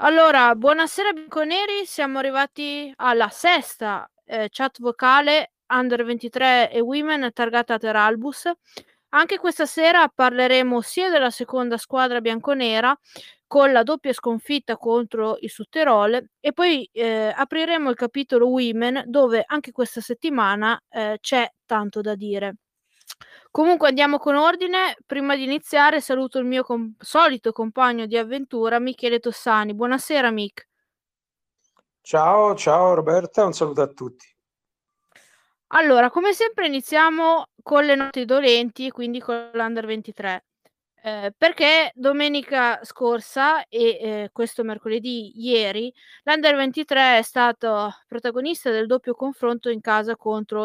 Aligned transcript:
Allora, 0.00 0.54
buonasera 0.54 1.12
bianconeri, 1.12 1.86
siamo 1.86 2.18
arrivati 2.18 2.92
alla 2.96 3.30
sesta 3.30 4.06
eh, 4.26 4.48
chat 4.50 4.78
vocale 4.80 5.52
Under 5.68 6.04
23 6.04 6.70
e 6.70 6.80
Women 6.80 7.30
targata 7.32 7.78
Teralbus. 7.78 8.50
Anche 9.10 9.38
questa 9.38 9.64
sera 9.64 10.06
parleremo 10.08 10.82
sia 10.82 11.08
della 11.08 11.30
seconda 11.30 11.78
squadra 11.78 12.20
bianconera 12.20 12.94
con 13.46 13.72
la 13.72 13.82
doppia 13.82 14.12
sconfitta 14.12 14.76
contro 14.76 15.38
il 15.40 15.48
Sutterol 15.48 16.22
e 16.40 16.52
poi 16.52 16.86
eh, 16.92 17.32
apriremo 17.34 17.88
il 17.88 17.96
capitolo 17.96 18.48
Women 18.48 19.04
dove 19.06 19.44
anche 19.46 19.72
questa 19.72 20.02
settimana 20.02 20.78
eh, 20.90 21.16
c'è 21.22 21.50
tanto 21.64 22.02
da 22.02 22.14
dire. 22.14 22.56
Comunque 23.56 23.88
andiamo 23.88 24.18
con 24.18 24.34
ordine. 24.34 24.96
Prima 25.06 25.34
di 25.34 25.44
iniziare 25.44 26.02
saluto 26.02 26.38
il 26.38 26.44
mio 26.44 26.62
com- 26.62 26.94
solito 26.98 27.52
compagno 27.52 28.04
di 28.04 28.18
avventura, 28.18 28.78
Michele 28.78 29.18
Tossani. 29.18 29.74
Buonasera, 29.74 30.30
Mick. 30.30 30.68
Ciao, 32.02 32.54
ciao 32.54 32.94
Roberta, 32.94 33.44
un 33.44 33.54
saluto 33.54 33.80
a 33.80 33.88
tutti. 33.88 34.26
Allora, 35.68 36.10
come 36.10 36.32
sempre 36.32 36.66
iniziamo 36.66 37.46
con 37.62 37.84
le 37.84 37.94
note 37.94 38.24
dolenti, 38.24 38.90
quindi 38.90 39.20
con 39.20 39.50
l'Under 39.52 39.86
23. 39.86 40.44
Eh, 41.06 41.32
perché 41.38 41.92
domenica 41.94 42.80
scorsa 42.82 43.64
e 43.68 43.78
eh, 44.24 44.30
questo 44.32 44.64
mercoledì 44.64 45.30
ieri 45.40 45.92
l'Under 46.24 46.56
23 46.56 47.18
è 47.18 47.22
stato 47.22 47.92
protagonista 48.08 48.72
del 48.72 48.86
doppio 48.86 49.14
confronto 49.14 49.68
in 49.70 49.80
casa 49.80 50.16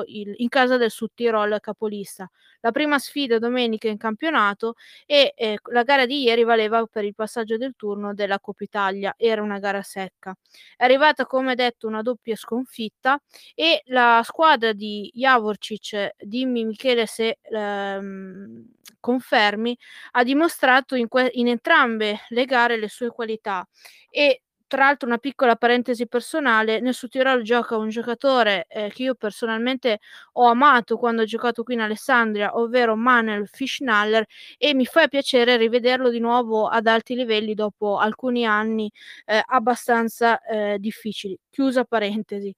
il 0.07 0.33
in 0.37 0.49
casa 0.49 0.77
del 0.77 0.89
Sud 0.89 1.09
Tirol 1.13 1.59
capolista. 1.61 2.27
La 2.61 2.71
prima 2.71 2.97
sfida 2.97 3.37
domenica 3.37 3.87
in 3.87 3.97
campionato 3.97 4.73
e 5.05 5.31
eh, 5.35 5.59
la 5.71 5.83
gara 5.83 6.07
di 6.07 6.23
ieri 6.23 6.43
valeva 6.43 6.83
per 6.87 7.03
il 7.05 7.13
passaggio 7.13 7.57
del 7.57 7.75
turno 7.75 8.15
della 8.15 8.39
Coppa 8.39 8.63
Italia, 8.63 9.13
era 9.17 9.43
una 9.43 9.59
gara 9.59 9.83
secca. 9.83 10.35
È 10.75 10.83
arrivata 10.83 11.27
come 11.27 11.53
detto 11.53 11.85
una 11.85 12.01
doppia 12.01 12.35
sconfitta 12.35 13.21
e 13.53 13.83
la 13.85 14.21
squadra 14.23 14.73
di 14.73 15.11
Javorcic, 15.13 16.15
dimmi 16.17 16.65
Michele 16.65 17.05
se 17.05 17.37
ehm, 17.43 18.65
confermi, 19.01 19.77
ha 20.11 20.23
dimostrato 20.23 20.95
in, 20.95 21.09
que- 21.09 21.31
in 21.33 21.49
entrambe 21.49 22.21
le 22.29 22.45
gare 22.45 22.77
le 22.77 22.87
sue 22.87 23.09
qualità 23.09 23.67
e 24.09 24.43
tra 24.71 24.85
l'altro 24.85 25.05
una 25.05 25.17
piccola 25.17 25.57
parentesi 25.57 26.07
personale, 26.07 26.79
nel 26.79 26.93
Sud 26.93 27.09
Tirol 27.09 27.41
gioca 27.41 27.75
un 27.75 27.89
giocatore 27.89 28.67
eh, 28.69 28.89
che 28.89 29.03
io 29.03 29.15
personalmente 29.15 29.99
ho 30.33 30.45
amato 30.45 30.95
quando 30.95 31.23
ho 31.23 31.25
giocato 31.25 31.63
qui 31.63 31.73
in 31.73 31.81
Alessandria, 31.81 32.57
ovvero 32.57 32.95
Manuel 32.95 33.49
Fischnaller 33.51 34.25
e 34.57 34.73
mi 34.73 34.85
fa 34.85 35.09
piacere 35.09 35.57
rivederlo 35.57 36.09
di 36.09 36.19
nuovo 36.19 36.67
ad 36.69 36.87
alti 36.87 37.15
livelli 37.15 37.53
dopo 37.53 37.97
alcuni 37.97 38.45
anni 38.45 38.89
eh, 39.25 39.43
abbastanza 39.45 40.39
eh, 40.41 40.77
difficili. 40.79 41.37
Chiusa 41.49 41.83
parentesi. 41.83 42.55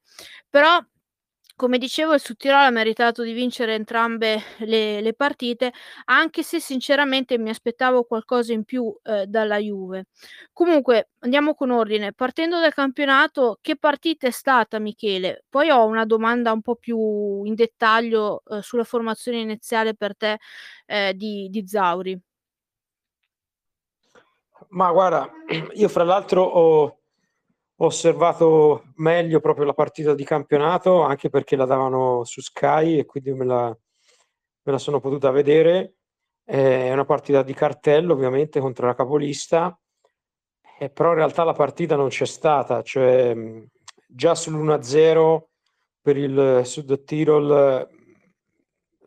Però 0.48 0.78
come 1.56 1.78
dicevo 1.78 2.14
il 2.14 2.20
Sudtirolo 2.20 2.64
ha 2.64 2.70
meritato 2.70 3.22
di 3.22 3.32
vincere 3.32 3.74
entrambe 3.74 4.40
le, 4.58 5.00
le, 5.00 5.14
partite, 5.14 5.72
anche 6.06 6.42
se 6.42 6.60
sinceramente 6.60 7.38
mi 7.38 7.48
aspettavo 7.50 8.04
qualcosa 8.04 8.52
in 8.52 8.64
più 8.64 8.94
eh, 9.02 9.26
dalla 9.26 9.58
Juve. 9.58 10.06
Comunque 10.52 11.10
andiamo 11.20 11.54
con 11.54 11.70
ordine. 11.70 12.12
Partendo 12.12 12.60
dal 12.60 12.74
campionato, 12.74 13.58
che 13.60 13.76
partita 13.76 14.26
è 14.26 14.30
stata 14.30 14.78
Michele? 14.78 15.44
Poi 15.48 15.70
ho 15.70 15.84
una 15.86 16.04
domanda 16.04 16.52
un 16.52 16.60
po' 16.62 16.76
più 16.76 17.44
in 17.44 17.54
dettaglio 17.54 18.42
eh, 18.46 18.62
sulla 18.62 18.84
formazione 18.84 19.38
iniziale 19.38 19.94
per 19.94 20.16
te 20.16 20.38
eh, 20.86 21.14
di, 21.14 21.48
di 21.50 21.66
Zauri. 21.66 22.20
Ma 24.70 24.90
guarda, 24.90 25.30
io 25.74 25.88
fra 25.88 26.04
l'altro 26.04 26.42
ho 26.42 26.98
osservato 27.84 28.92
meglio 28.96 29.40
proprio 29.40 29.64
la 29.64 29.74
partita 29.74 30.14
di 30.14 30.24
campionato, 30.24 31.02
anche 31.02 31.30
perché 31.30 31.56
la 31.56 31.64
davano 31.64 32.24
su 32.24 32.40
Sky 32.40 32.98
e 32.98 33.04
quindi 33.04 33.32
me 33.32 33.44
la, 33.44 33.66
me 33.66 34.72
la 34.72 34.78
sono 34.78 35.00
potuta 35.00 35.30
vedere. 35.30 35.94
È 36.44 36.92
una 36.92 37.04
partita 37.04 37.42
di 37.42 37.54
cartello, 37.54 38.12
ovviamente, 38.12 38.60
contro 38.60 38.86
la 38.86 38.94
capolista, 38.94 39.78
eh, 40.78 40.90
però 40.90 41.10
in 41.10 41.16
realtà 41.16 41.44
la 41.44 41.52
partita 41.52 41.96
non 41.96 42.08
c'è 42.08 42.26
stata, 42.26 42.82
cioè 42.82 43.34
già 44.06 44.32
sull'1-0 44.32 45.42
per 46.00 46.16
il 46.16 46.60
Sud 46.64 47.04
Tirol 47.04 47.88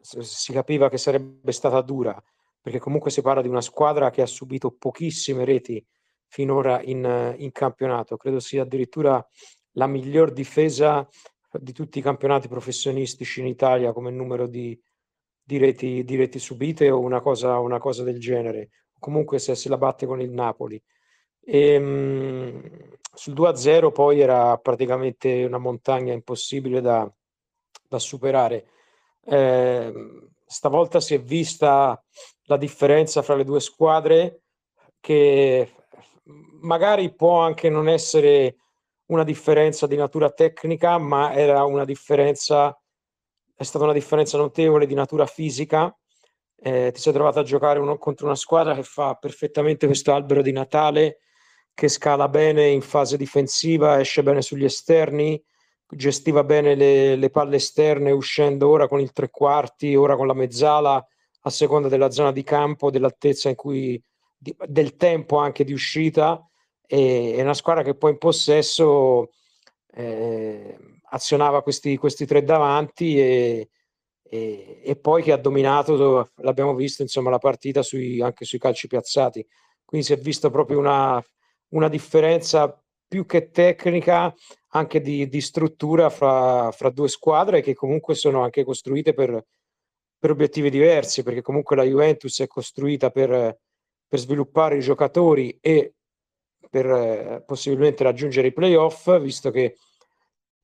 si 0.01 0.53
capiva 0.53 0.89
che 0.89 0.97
sarebbe 0.97 1.51
stata 1.51 1.81
dura, 1.81 2.19
perché 2.61 2.79
comunque 2.79 3.11
si 3.11 3.21
parla 3.21 3.41
di 3.41 3.49
una 3.49 3.61
squadra 3.61 4.09
che 4.09 4.21
ha 4.21 4.25
subito 4.25 4.71
pochissime 4.71 5.45
reti 5.45 5.85
finora 6.27 6.81
in, 6.83 7.35
in 7.37 7.51
campionato. 7.51 8.17
Credo 8.17 8.39
sia 8.39 8.63
addirittura 8.63 9.25
la 9.73 9.87
miglior 9.87 10.31
difesa 10.31 11.07
di 11.51 11.71
tutti 11.71 11.99
i 11.99 12.01
campionati 12.01 12.47
professionistici 12.47 13.39
in 13.39 13.47
Italia 13.47 13.93
come 13.93 14.11
numero 14.11 14.47
di, 14.47 14.79
di, 15.41 15.57
reti, 15.57 16.03
di 16.03 16.15
reti, 16.15 16.39
subite 16.39 16.89
o 16.89 16.99
una 16.99 17.21
cosa, 17.21 17.57
una 17.59 17.79
cosa, 17.79 18.03
del 18.03 18.19
genere. 18.19 18.69
Comunque 18.99 19.39
se 19.39 19.55
se 19.55 19.69
la 19.69 19.77
batte 19.77 20.05
con 20.05 20.21
il 20.21 20.31
Napoli. 20.31 20.81
E, 21.43 21.73
ehm, 21.73 21.83
mh, 21.83 22.97
sul 23.13 23.33
2-0 23.33 23.91
poi 23.91 24.19
era 24.19 24.57
praticamente 24.57 25.43
una 25.45 25.57
montagna 25.57 26.13
impossibile 26.13 26.81
da, 26.81 27.09
da 27.87 27.99
superare. 27.99 28.67
Eh, 29.23 29.93
stavolta 30.45 30.99
si 30.99 31.13
è 31.15 31.21
vista 31.21 32.01
la 32.43 32.57
differenza 32.57 33.21
fra 33.21 33.35
le 33.35 33.43
due 33.43 33.59
squadre 33.59 34.41
che 34.99 35.71
magari 36.61 37.13
può 37.13 37.41
anche 37.41 37.69
non 37.69 37.87
essere 37.87 38.57
una 39.07 39.23
differenza 39.23 39.87
di 39.87 39.95
natura 39.95 40.29
tecnica, 40.29 40.97
ma 40.97 41.33
era 41.33 41.63
una 41.63 41.85
differenza, 41.85 42.77
è 43.55 43.63
stata 43.63 43.85
una 43.85 43.93
differenza 43.93 44.37
notevole 44.37 44.85
di 44.85 44.93
natura 44.93 45.25
fisica. 45.25 45.95
Eh, 46.59 46.91
ti 46.93 46.99
sei 46.99 47.13
trovato 47.13 47.39
a 47.39 47.43
giocare 47.43 47.79
uno, 47.79 47.97
contro 47.97 48.25
una 48.25 48.35
squadra 48.35 48.73
che 48.73 48.83
fa 48.83 49.15
perfettamente 49.15 49.85
questo 49.85 50.13
albero 50.13 50.41
di 50.41 50.51
Natale, 50.51 51.19
che 51.73 51.87
scala 51.87 52.27
bene 52.27 52.67
in 52.67 52.81
fase 52.81 53.17
difensiva, 53.17 53.99
esce 53.99 54.23
bene 54.23 54.41
sugli 54.41 54.65
esterni, 54.65 55.41
gestiva 55.87 56.43
bene 56.43 56.75
le, 56.75 57.15
le 57.15 57.29
palle 57.29 57.57
esterne 57.57 58.11
uscendo 58.11 58.67
ora 58.67 58.87
con 58.87 58.99
il 58.99 59.11
tre 59.11 59.29
quarti, 59.29 59.95
ora 59.95 60.15
con 60.15 60.27
la 60.27 60.33
mezzala, 60.33 61.05
a 61.41 61.49
seconda 61.49 61.87
della 61.87 62.09
zona 62.09 62.31
di 62.31 62.43
campo, 62.43 62.91
dell'altezza 62.91 63.49
in 63.49 63.55
cui 63.55 64.01
di, 64.47 64.55
del 64.67 64.95
tempo 64.95 65.37
anche 65.37 65.63
di 65.63 65.73
uscita 65.73 66.41
e 66.85 67.33
è 67.35 67.41
una 67.41 67.53
squadra 67.53 67.83
che 67.83 67.95
poi 67.95 68.11
in 68.11 68.17
possesso 68.17 69.31
eh, 69.93 70.77
azionava 71.09 71.61
questi, 71.61 71.97
questi, 71.97 72.25
tre 72.25 72.43
davanti 72.43 73.19
e, 73.19 73.69
e, 74.23 74.81
e, 74.83 74.95
poi 74.95 75.21
che 75.21 75.33
ha 75.33 75.37
dominato, 75.37 76.31
l'abbiamo 76.35 76.75
visto 76.75 77.01
insomma 77.01 77.29
la 77.29 77.39
partita 77.39 77.81
sui, 77.81 78.21
anche 78.21 78.45
sui 78.45 78.59
calci 78.59 78.87
piazzati. 78.87 79.45
Quindi 79.83 80.05
si 80.07 80.13
è 80.13 80.17
visto 80.17 80.49
proprio 80.49 80.79
una, 80.79 81.21
una 81.69 81.89
differenza 81.89 82.81
più 83.07 83.25
che 83.25 83.49
tecnica 83.49 84.33
anche 84.69 85.01
di, 85.01 85.27
di 85.27 85.41
struttura 85.41 86.09
fra, 86.09 86.71
fra, 86.71 86.89
due 86.89 87.07
squadre 87.07 87.61
che 87.61 87.73
comunque 87.73 88.15
sono 88.15 88.43
anche 88.43 88.63
costruite 88.65 89.13
per, 89.13 89.45
per 90.19 90.31
obiettivi 90.31 90.69
diversi 90.69 91.23
perché 91.23 91.41
comunque 91.41 91.77
la 91.77 91.83
Juventus 91.83 92.41
è 92.41 92.47
costruita 92.47 93.09
per 93.09 93.57
per 94.07 94.19
sviluppare 94.19 94.77
i 94.77 94.81
giocatori 94.81 95.57
e 95.61 95.93
per 96.69 96.85
eh, 96.85 97.43
possibilmente 97.45 98.03
raggiungere 98.03 98.47
i 98.47 98.53
playoff, 98.53 99.19
visto 99.19 99.51
che 99.51 99.77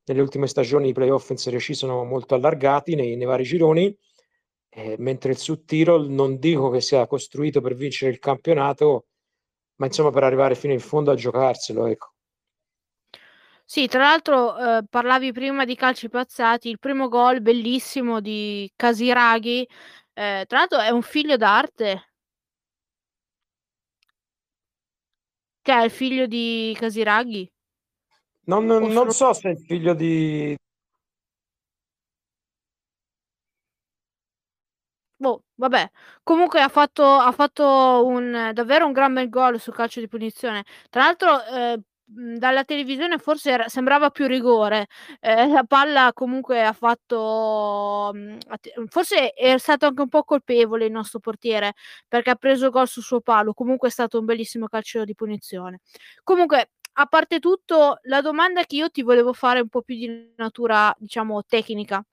nelle 0.06 0.22
ultime 0.22 0.48
stagioni 0.48 0.90
i 0.90 0.94
playoff 0.94 1.30
in 1.30 1.38
Serie 1.38 1.60
C 1.60 1.76
sono 1.76 2.04
molto 2.04 2.36
allargati 2.36 2.96
nei, 2.96 3.16
nei 3.16 3.26
vari 3.26 3.44
gironi, 3.44 3.96
eh, 4.70 4.96
mentre 5.00 5.32
il 5.32 5.38
Sud 5.38 5.66
Tirol 5.66 6.10
non 6.10 6.40
dico 6.40 6.70
che 6.70 6.82
sia 6.82 7.08
costruito 7.08 7.62
per 7.62 7.76
vincere 7.76 8.12
il 8.12 8.20
campionato, 8.20 9.06
ma 9.76 9.86
insomma 9.86 10.10
per 10.12 10.24
arrivare 10.24 10.56
fino 10.56 10.74
in 10.74 10.80
fondo 10.80 11.12
a 11.12 11.16
giocarselo, 11.16 11.86
ecco. 11.86 12.12
Sì, 13.66 13.88
tra 13.88 14.02
l'altro 14.02 14.58
eh, 14.58 14.84
parlavi 14.90 15.32
prima 15.32 15.64
di 15.64 15.76
calci 15.76 16.10
piazzati, 16.10 16.70
il 16.70 16.80
primo 16.80 17.08
gol 17.08 17.42
bellissimo 17.42 18.20
di 18.20 18.70
Casiraghi, 18.76 19.68
eh, 20.14 20.44
tra 20.48 20.58
l'altro 20.60 20.80
è 20.80 20.90
un 20.90 21.02
figlio 21.02 21.38
d'arte, 21.38 22.13
Che 25.64 25.72
è 25.72 25.84
il 25.86 25.92
figlio 25.92 26.26
di 26.28 26.76
Casiraghi? 26.78 27.50
Non, 28.46 28.66
non, 28.66 28.92
non 28.92 29.12
so 29.12 29.32
se 29.32 29.48
è 29.50 29.52
il 29.54 29.60
figlio 29.60 29.94
di... 29.94 30.54
Boh, 35.16 35.44
vabbè. 35.56 35.90
Comunque 36.22 36.60
ha 36.60 36.68
fatto, 36.68 37.06
ha 37.06 37.32
fatto 37.32 38.06
un, 38.06 38.52
davvero 38.54 38.86
un 38.86 38.92
gran 38.92 39.14
bel 39.14 39.30
gol 39.30 39.58
sul 39.58 39.74
calcio 39.74 40.02
di 40.02 40.10
punizione. 40.10 40.66
Tra 40.90 41.04
l'altro, 41.04 41.42
eh, 41.46 41.80
dalla 42.16 42.64
televisione 42.64 43.18
forse 43.18 43.52
era, 43.52 43.68
sembrava 43.70 44.10
più 44.10 44.28
rigore. 44.28 44.88
Eh, 45.20 45.48
la 45.48 45.64
palla 45.64 46.12
comunque 46.14 46.64
ha 46.64 46.74
fatto. 46.74 48.12
Forse 48.90 49.32
è 49.34 49.58
stato 49.58 49.86
anche 49.88 50.02
un 50.02 50.10
po' 50.10 50.24
colpevole 50.24 50.86
il 50.86 50.92
nostro 50.92 51.20
portiere 51.20 51.74
perché 52.08 52.30
ha 52.32 52.36
preso 52.36 52.70
gol 52.70 52.88
sul 52.88 53.04
suo 53.04 53.22
palo. 53.22 53.54
Comunque 53.54 53.88
è 53.90 53.92
stato 53.92 54.20
un 54.20 54.26
bellissimo 54.26 54.68
calcio 54.68 55.04
di 55.06 55.16
punizione. 55.16 55.80
Comunque 56.24 56.72
a 56.96 57.06
parte 57.08 57.40
tutto, 57.40 57.98
la 58.04 58.22
domanda 58.22 58.64
che 58.66 58.76
io 58.76 58.90
ti 58.90 59.02
volevo 59.02 59.34
fare 59.34 59.60
un 59.62 59.70
po' 59.70 59.82
più 59.82 59.96
di 59.96 60.34
natura, 60.38 60.94
diciamo, 61.00 61.44
tecnica. 61.44 62.04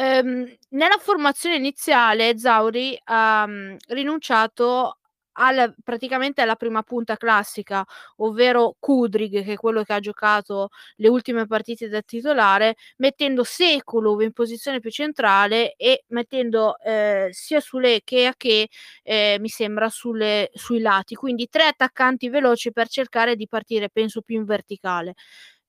Ehm, 0.00 0.46
nella 0.70 0.96
formazione 0.98 1.56
iniziale 1.56 2.38
Zauri 2.38 2.96
ha, 3.04 3.44
mhmm, 3.46 3.76
rinunciato 3.88 4.98
al 5.38 5.74
praticamente 5.84 6.40
alla 6.42 6.56
prima 6.56 6.82
punta 6.82 7.16
classica, 7.16 7.84
ovvero 8.16 8.76
Kudryk, 8.78 9.44
che 9.44 9.52
è 9.52 9.56
quello 9.56 9.82
che 9.84 9.92
ha 9.92 10.00
giocato 10.00 10.68
le 10.96 11.08
ultime 11.08 11.46
partite 11.46 11.88
da 11.88 12.02
titolare, 12.02 12.76
mettendo 12.98 13.44
Sekulov 13.44 14.20
in 14.22 14.32
posizione 14.32 14.80
più 14.80 14.90
centrale 14.90 15.74
e 15.76 16.04
mettendo 16.08 16.76
ehm, 16.80 17.30
sia 17.30 17.60
Sule 17.60 18.00
che 18.04 18.26
Ake, 18.26 18.68
ehm, 19.04 19.40
mi 19.40 19.48
sembra 19.48 19.88
sulle 19.88 20.50
sui 20.54 20.80
lati. 20.80 21.14
Quindi 21.14 21.48
3 21.48 21.64
attaccanti 21.66 22.28
veloci 22.28 22.72
per 22.72 22.88
cercare 22.88 23.36
di 23.36 23.46
partire, 23.48 23.90
penso, 23.90 24.22
più 24.22 24.36
in 24.36 24.44
verticale. 24.44 25.14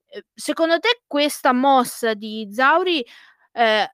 Ehm, 0.09 0.21
secondo 0.33 0.79
te 0.79 1.01
questa 1.07 1.53
mossa 1.53 2.13
di 2.15 2.49
Zauri, 2.51 3.05
ehm, 3.53 3.85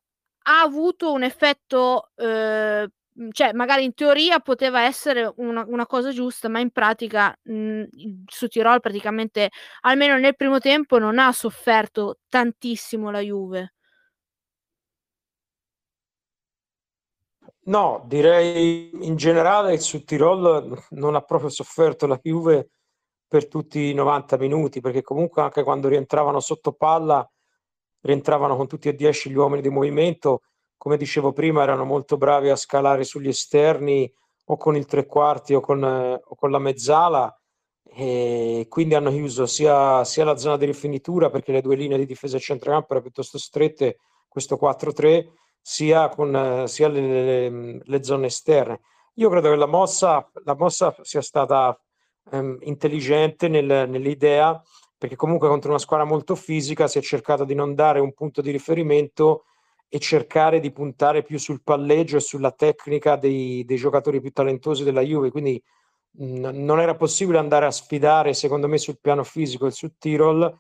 ha 0.48 0.62
avuto 0.62 1.12
un 1.14 1.24
effetto, 1.24 2.12
mhmm, 2.18 2.86
cioè 3.32 3.54
magari 3.54 3.84
in 3.86 3.94
teoria 3.94 4.40
poteva 4.40 4.82
essere 4.82 5.32
una 5.38 5.64
una 5.68 5.86
cosa 5.86 6.12
giusta, 6.12 6.50
ma 6.50 6.60
in 6.60 6.72
pratica, 6.72 7.38
mhmm, 7.44 7.86
il 7.92 8.24
su 8.28 8.48
Tirol 8.48 8.80
praticamente, 8.82 9.52
almeno 9.82 10.18
nel 10.18 10.36
primo 10.36 10.60
tempo, 10.60 10.98
non 11.00 11.20
ha 11.20 11.32
sofferto 11.32 12.20
tantissimo 12.30 13.12
la 13.12 13.20
Juve. 13.20 13.74
No, 17.68 18.04
direi 18.08 18.92
in 19.08 19.16
generale 19.16 19.80
su 19.80 20.04
Tirol 20.04 20.84
non 20.92 21.16
ha 21.16 21.22
proprio 21.22 21.50
sofferto 21.50 22.06
la 22.06 22.20
Juve 22.22 22.70
per 23.28 23.48
tutti 23.48 23.90
i 23.90 23.94
90 23.94 24.38
minuti, 24.38 24.82
perché 24.82 25.02
comunque 25.02 25.42
anche 25.42 25.64
quando 25.64 25.88
rientravano 25.88 26.40
sotto 26.40 26.74
palla, 26.74 27.28
rientravano 28.02 28.56
con 28.56 28.68
tutti 28.68 28.88
e 28.88 28.94
10 28.96 29.32
gli 29.32 29.36
uomini 29.36 29.62
di 29.62 29.70
movimento. 29.70 30.42
Come 30.86 30.98
dicevo 30.98 31.34
prima, 31.34 31.64
erano 31.64 31.84
molto 31.84 32.16
bravi 32.16 32.52
a 32.52 32.56
scalare 32.56 33.06
sugli 33.06 33.30
esterni 33.30 34.08
o 34.44 34.56
con 34.56 34.76
il 34.76 34.86
tre 34.86 35.08
quarti 35.08 35.56
o 35.56 35.60
con, 35.60 35.84
o 35.84 36.36
con 36.36 36.52
la 36.52 36.60
mezzala 36.60 37.36
e 37.84 38.68
quindi 38.70 38.94
hanno 38.94 39.10
chiuso 39.10 39.48
sia, 39.48 40.04
sia 40.04 40.24
la 40.26 40.38
zona 40.38 40.58
di 40.58 40.66
rifinitura 40.66 41.32
perché 41.32 41.52
le 41.52 41.62
due 41.62 41.76
linee 41.76 41.98
di 41.98 42.06
difesa 42.06 42.38
e 42.38 42.40
centrocampo 42.40 42.86
erano 42.90 43.02
piuttosto 43.02 43.40
strette, 43.40 43.98
questo 44.28 44.60
4-3 44.62 45.26
sia 45.60 46.08
con 46.10 46.66
sia 46.68 46.88
le, 46.88 47.02
le, 47.50 47.82
le, 47.84 48.04
zone 48.04 48.28
esterne. 48.28 48.82
Io 49.16 49.30
credo 49.32 49.50
che 49.50 49.56
la 49.56 49.66
mossa, 49.66 50.30
la 50.44 50.56
mossa 50.56 50.96
sia 51.02 51.24
stata 51.24 51.76
ehm, 52.30 52.60
intelligente 52.62 53.48
nel, 53.48 53.90
nell'idea, 53.90 54.62
perché 54.96 55.16
comunque 55.16 55.48
contro 55.48 55.72
una 55.72 55.80
squadra 55.80 56.06
molto 56.06 56.36
fisica 56.36 56.88
si 56.88 57.00
è 57.00 57.02
cercato 57.02 57.44
di 57.44 57.56
non 57.56 57.74
dare 57.74 58.00
un 58.00 58.14
punto 58.14 58.42
di 58.42 58.52
riferimento 58.52 59.46
e 59.88 60.00
cercare 60.00 60.60
di 60.60 60.72
puntare 60.72 61.24
più 61.24 61.38
sul 61.38 61.62
palleggio 61.64 62.18
e 62.18 62.22
sulla 62.22 62.52
tecnica 62.52 63.16
dei, 63.16 63.64
dei 63.66 63.78
giocatori 63.78 64.20
più 64.20 64.32
talentosi 64.32 64.84
della 64.84 65.02
Juve. 65.02 65.32
Quindi 65.32 65.62
mh, 66.12 66.50
non 66.52 66.80
era 66.80 66.96
possibile 66.96 67.38
andare 67.38 67.66
a 67.66 67.72
sfidare, 67.72 68.34
secondo 68.34 68.68
me, 68.68 68.78
sul 68.78 69.00
piano 69.00 69.24
fisico 69.24 69.68
e 69.68 69.72
sul 69.72 69.94
Tirol. 69.98 70.58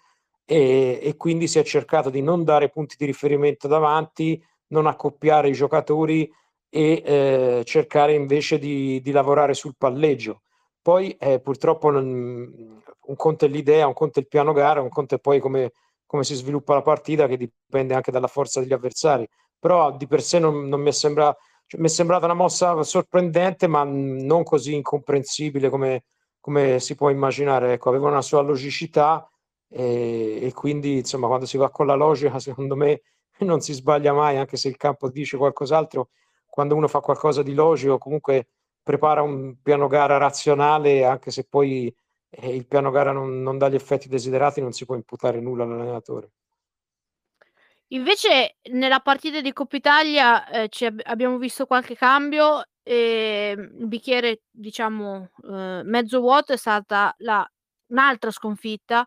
E, 0.47 0.99
e 1.01 1.17
quindi 1.17 1.47
si 1.47 1.57
è 1.57 1.63
cercato 1.63 2.09
di 2.09 2.21
non 2.21 2.43
dare 2.43 2.69
punti 2.69 2.95
di 2.97 3.05
riferimento 3.05 3.67
davanti, 3.67 4.41
non 4.67 4.85
accoppiare 4.85 5.49
i 5.49 5.53
giocatori 5.53 6.31
e 6.69 7.01
eh, 7.05 7.61
cercare 7.65 8.13
invece 8.13 8.59
di, 8.59 9.01
di, 9.01 9.11
lavorare 9.11 9.53
sul 9.53 9.75
palleggio. 9.77 10.41
Poi 10.81 11.11
eh, 11.19 11.39
purtroppo 11.39 11.89
non, 11.89 12.81
un 13.05 13.15
conto 13.15 13.45
è 13.45 13.47
l'idea, 13.47 13.87
un 13.87 13.93
conto 13.93 14.19
è 14.19 14.21
il 14.21 14.27
piano 14.27 14.53
gara, 14.53 14.81
un 14.81 14.89
conto 14.89 15.15
è 15.15 15.19
poi 15.19 15.39
come, 15.39 15.71
come, 16.05 16.23
si 16.23 16.35
sviluppa 16.35 16.73
la 16.73 16.81
partita 16.81 17.27
che 17.27 17.37
dipende 17.37 17.93
anche 17.93 18.11
dalla 18.11 18.27
forza 18.27 18.59
degli 18.59 18.73
avversari. 18.73 19.27
Però 19.59 19.95
di 19.95 20.07
per 20.07 20.21
sé 20.21 20.39
non, 20.39 20.67
non 20.67 20.81
mi, 20.81 20.89
è 20.89 20.91
sembra, 20.91 21.35
cioè, 21.65 21.79
mi 21.79 21.87
è 21.87 21.89
sembrata 21.89 22.25
una 22.25 22.33
mossa 22.33 22.81
sorprendente 22.83 23.67
ma 23.67 23.83
non 23.83 24.43
così 24.43 24.73
incomprensibile 24.75 25.69
come, 25.69 26.03
come 26.39 26.79
si 26.79 26.95
può 26.95 27.09
immaginare. 27.09 27.73
Ecco, 27.73 27.89
aveva 27.89 28.07
una 28.09 28.21
sua 28.21 28.41
logicità 28.41 29.29
e, 29.69 30.39
e 30.41 30.53
quindi 30.53 30.97
insomma 30.97 31.27
quando 31.27 31.45
si 31.45 31.57
va 31.57 31.69
con 31.69 31.87
la 31.87 31.95
logica 31.95 32.37
secondo 32.39 32.75
me 32.75 33.01
non 33.39 33.59
si 33.61 33.73
sbaglia 33.73 34.13
mai, 34.13 34.37
anche 34.37 34.55
se 34.57 34.69
il 34.69 34.77
campo 34.77 35.09
dice 35.09 35.37
qualcos'altro, 35.37 36.09
quando 36.45 36.75
uno 36.75 36.87
fa 36.87 37.01
qualcosa 37.01 37.43
di 37.43 37.53
logico, 37.53 37.97
comunque 37.97 38.47
prepara 38.81 39.21
un 39.21 39.55
piano 39.61 39.87
gara 39.87 40.17
razionale, 40.17 41.03
anche 41.03 41.31
se 41.31 41.45
poi 41.49 41.93
eh, 42.35 42.55
il 42.55 42.67
piano 42.67 42.91
gara 42.91 43.11
non, 43.11 43.41
non 43.41 43.57
dà 43.57 43.69
gli 43.69 43.75
effetti 43.75 44.09
desiderati, 44.09 44.61
non 44.61 44.73
si 44.73 44.85
può 44.85 44.95
imputare 44.95 45.39
nulla 45.39 45.63
all'allenatore. 45.63 46.31
Invece 47.89 48.57
nella 48.71 48.99
partita 48.99 49.41
di 49.41 49.53
Coppa 49.53 49.75
Italia 49.75 50.47
eh, 50.49 50.69
ab- 50.85 51.01
abbiamo 51.05 51.37
visto 51.37 51.65
qualche 51.67 51.95
cambio 51.95 52.63
e 52.81 53.53
il 53.55 53.87
bicchiere, 53.87 54.41
diciamo, 54.49 55.29
eh, 55.43 55.81
mezzo 55.83 56.19
vuoto 56.19 56.53
è 56.53 56.57
stata 56.57 57.13
la, 57.19 57.47
un'altra 57.87 58.31
sconfitta 58.31 59.05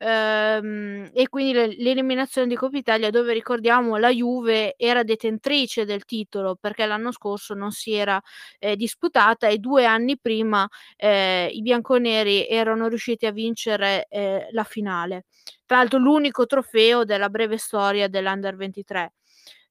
Ehm, 0.00 1.10
e 1.12 1.28
quindi 1.28 1.52
le 1.52 1.66
l'eliminazione 1.76 2.46
di 2.46 2.54
Coppa 2.54 2.76
Italia 2.78 3.10
dove 3.10 3.32
ricordiamo 3.32 3.96
la 3.96 4.10
Juve 4.10 4.74
era 4.76 5.02
detentrice 5.02 5.84
del 5.84 6.04
titolo 6.04 6.54
perché 6.60 6.86
l'anno 6.86 7.10
scorso 7.10 7.52
non 7.54 7.72
si 7.72 7.92
era, 7.94 8.20
ehm, 8.60 8.74
disputata 8.76 9.48
e 9.48 9.58
2 9.58 9.84
anni 9.86 10.16
prima, 10.18 10.68
ehm, 10.96 11.48
i 11.50 11.62
bianconeri 11.62 12.46
erano 12.46 12.86
riusciti 12.86 13.26
a 13.26 13.32
vincere, 13.32 14.06
ehm, 14.08 14.46
la 14.52 14.62
finale. 14.64 15.24
Tra 15.66 15.78
l'altro 15.78 15.98
l'unico 15.98 16.46
trofeo 16.46 17.04
della 17.04 17.28
breve 17.28 17.56
storia 17.58 18.06
dell'Under 18.08 18.54
23. 18.56 19.14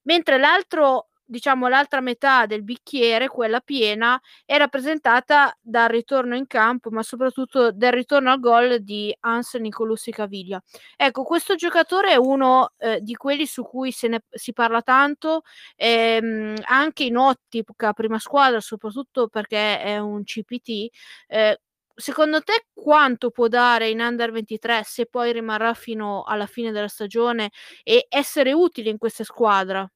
Mentre 0.02 0.38
l'altro 0.38 1.07
diciamo 1.28 1.68
l'altra 1.68 2.00
metà 2.00 2.46
del 2.46 2.62
bicchiere, 2.64 3.28
quella 3.28 3.60
piena, 3.60 4.20
è 4.44 4.56
rappresentata 4.56 5.56
dal 5.60 5.88
ritorno 5.88 6.34
in 6.36 6.46
campo, 6.46 6.90
ma 6.90 7.02
soprattutto 7.02 7.70
dal 7.72 7.92
ritorno 7.92 8.30
al 8.32 8.40
gol 8.40 8.80
di 8.82 9.14
Hans 9.20 9.54
Nicolussi 9.54 10.10
Caviglia. 10.10 10.60
Ecco, 10.96 11.22
questo 11.24 11.54
giocatore 11.54 12.12
è 12.12 12.16
uno 12.16 12.72
eh, 12.78 13.00
di 13.00 13.14
quelli 13.14 13.46
su 13.46 13.62
cui 13.62 13.92
se 13.92 14.08
ne 14.08 14.22
si 14.30 14.52
parla 14.52 14.82
tanto, 14.82 15.42
ehm, 15.76 16.54
anche 16.64 17.04
in 17.04 17.16
ottica 17.16 17.92
prima 17.92 18.18
squadra, 18.18 18.60
soprattutto 18.60 19.28
perché 19.28 19.80
è 19.80 19.98
un 19.98 20.22
CPT. 20.24 20.88
Eh, 21.26 21.60
secondo 21.94 22.42
te 22.42 22.66
quanto 22.72 23.30
può 23.30 23.48
dare 23.48 23.88
in 23.90 24.00
under 24.00 24.30
23 24.30 24.82
se 24.84 25.06
poi 25.06 25.32
rimarrà 25.32 25.74
fino 25.74 26.22
alla 26.24 26.46
fine 26.46 26.70
della 26.72 26.88
stagione 26.88 27.50
e 27.82 28.06
essere 28.08 28.52
utile 28.52 28.90
in 28.90 28.98
questa 28.98 29.24
squadra? 29.24 29.88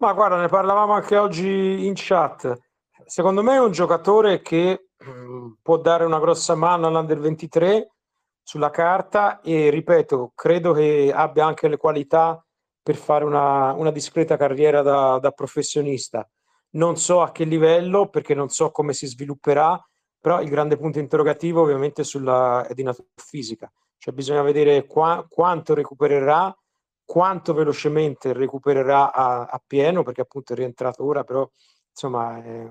Ma 0.00 0.12
guarda, 0.12 0.36
ne 0.36 0.46
parlavamo 0.46 0.92
anche 0.92 1.16
oggi 1.16 1.84
in 1.84 1.92
chat. 1.96 2.56
Secondo 3.04 3.42
me 3.42 3.54
è 3.54 3.60
un 3.60 3.72
giocatore 3.72 4.40
che 4.42 4.90
mm, 5.04 5.54
può 5.60 5.76
dare 5.78 6.04
una 6.04 6.20
grossa 6.20 6.54
mano 6.54 6.86
all'Under 6.86 7.18
23 7.18 7.90
sulla 8.40 8.70
carta 8.70 9.40
e 9.40 9.70
ripeto, 9.70 10.32
credo 10.36 10.72
che 10.72 11.12
abbia 11.12 11.46
anche 11.46 11.66
le 11.66 11.76
qualità 11.76 12.40
per 12.80 12.94
fare 12.94 13.24
una, 13.24 13.72
una 13.72 13.90
discreta 13.90 14.36
carriera 14.36 14.82
da, 14.82 15.18
da, 15.18 15.32
professionista. 15.32 16.26
Non 16.70 16.96
so 16.96 17.20
a 17.20 17.32
che 17.32 17.42
livello, 17.42 18.08
perché 18.08 18.34
non 18.34 18.50
so 18.50 18.70
come 18.70 18.92
si 18.92 19.06
svilupperà, 19.06 19.84
però 20.20 20.40
il 20.40 20.48
grande 20.48 20.76
punto 20.76 21.00
interrogativo 21.00 21.60
ovviamente 21.62 22.04
sulla, 22.04 22.64
è 22.68 22.72
di 22.72 22.84
natura 22.84 23.08
fisica. 23.16 23.70
Cioè 23.98 24.14
bisogna 24.14 24.42
vedere 24.42 24.86
qua, 24.86 25.26
quanto 25.28 25.74
recupererà 25.74 26.56
quanto 27.08 27.54
velocemente 27.54 28.34
recupererà 28.34 29.10
a, 29.14 29.46
a, 29.46 29.62
pieno, 29.66 30.02
perché 30.02 30.20
appunto 30.20 30.52
è 30.52 30.56
rientrato 30.56 31.02
ora, 31.06 31.24
però 31.24 31.50
insomma 31.88 32.44
eh, 32.44 32.68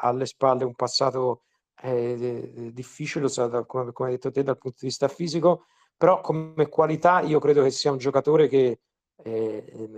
alle 0.00 0.26
spalle 0.26 0.64
un 0.64 0.74
passato 0.74 1.44
eh, 1.80 2.70
difficile, 2.74 3.26
come, 3.66 3.92
come 3.92 4.08
hai 4.10 4.14
detto 4.16 4.30
te, 4.30 4.42
dal 4.42 4.58
punto 4.58 4.76
di 4.80 4.88
vista 4.88 5.08
fisico, 5.08 5.64
però 5.96 6.20
come 6.20 6.68
qualità 6.68 7.20
io 7.22 7.38
credo 7.38 7.62
che 7.62 7.70
sia 7.70 7.90
un 7.90 7.96
giocatore 7.96 8.48
che 8.48 8.80
eh, 9.16 9.88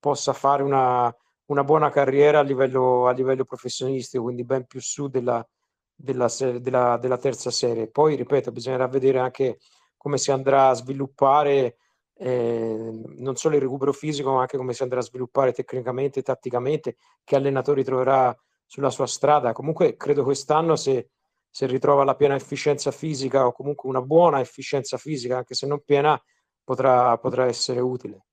possa 0.00 0.32
fare 0.32 0.64
una, 0.64 1.14
una, 1.44 1.62
buona 1.62 1.90
carriera 1.90 2.40
a 2.40 2.42
livello, 2.42 3.06
a 3.06 3.12
livello 3.12 3.44
professionistico, 3.44 4.24
quindi 4.24 4.42
ben 4.42 4.66
più 4.66 4.80
su 4.80 5.06
della, 5.06 5.46
della, 5.94 6.28
della, 6.58 6.96
della 6.96 7.18
terza 7.18 7.52
serie. 7.52 7.88
Poi, 7.88 8.16
ripeto, 8.16 8.50
bisognerà 8.50 8.88
vedere 8.88 9.20
anche 9.20 9.60
come 9.96 10.18
si 10.18 10.32
andrà 10.32 10.70
a 10.70 10.74
sviluppare 10.74 11.76
eh, 12.22 12.90
non 13.16 13.36
solo 13.36 13.54
il 13.54 13.62
recupero 13.62 13.94
fisico, 13.94 14.32
ma 14.34 14.42
anche 14.42 14.58
come 14.58 14.74
si 14.74 14.82
andrà 14.82 15.00
a 15.00 15.02
sviluppare 15.02 15.52
tecnicamente, 15.52 16.20
tatticamente, 16.20 16.96
che 17.24 17.36
allenatori 17.36 17.82
troverà 17.82 18.36
sulla 18.66 18.90
sua 18.90 19.06
strada. 19.06 19.52
Comunque 19.52 19.96
credo 19.96 20.22
quest'anno 20.22 20.76
se, 20.76 21.08
se 21.48 21.66
ritrova 21.66 22.04
la 22.04 22.14
piena 22.14 22.34
efficienza 22.34 22.90
fisica 22.90 23.46
o 23.46 23.52
comunque 23.52 23.88
una 23.88 24.02
buona 24.02 24.40
efficienza 24.40 24.98
fisica, 24.98 25.38
anche 25.38 25.54
se 25.54 25.66
non 25.66 25.80
piena, 25.82 26.22
potrà, 26.62 27.16
potrà 27.16 27.46
essere 27.46 27.80
utile. 27.80 28.26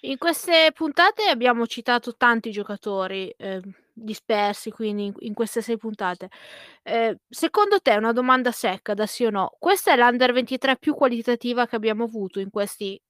In 0.00 0.18
queste 0.18 0.72
puntate 0.74 1.26
abbiamo 1.26 1.64
citato 1.68 2.16
tanti 2.16 2.50
giocatori, 2.50 3.32
eh, 3.38 3.62
dispersi 3.92 4.70
quindi 4.70 5.12
in 5.20 5.34
queste 5.34 5.62
6 5.62 5.76
puntate. 5.76 6.28
Ehm, 6.82 7.16
secondo 7.28 7.80
te, 7.80 7.96
una 7.96 8.12
domanda 8.12 8.50
secca 8.52 8.94
da 8.94 9.06
sì 9.06 9.24
o 9.24 9.30
no, 9.30 9.54
questa 9.58 9.92
è 9.92 9.96
l'Under 9.96 10.32
23 10.32 10.78
più 10.78 10.94
qualitativa 10.94 11.66
che 11.66 11.76
abbiamo 11.76 12.04
avuto 12.04 12.40
in 12.40 12.50
questi 12.50 13.00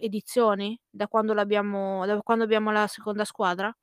edizioni? 0.00 0.78
Da 0.88 1.08
quando 1.08 1.34
l'abbiamo 1.34 2.06
da 2.06 2.18
quando 2.22 2.44
abbiamo 2.44 2.70
la 2.70 2.86
seconda 2.86 3.24
squadra? 3.24 3.74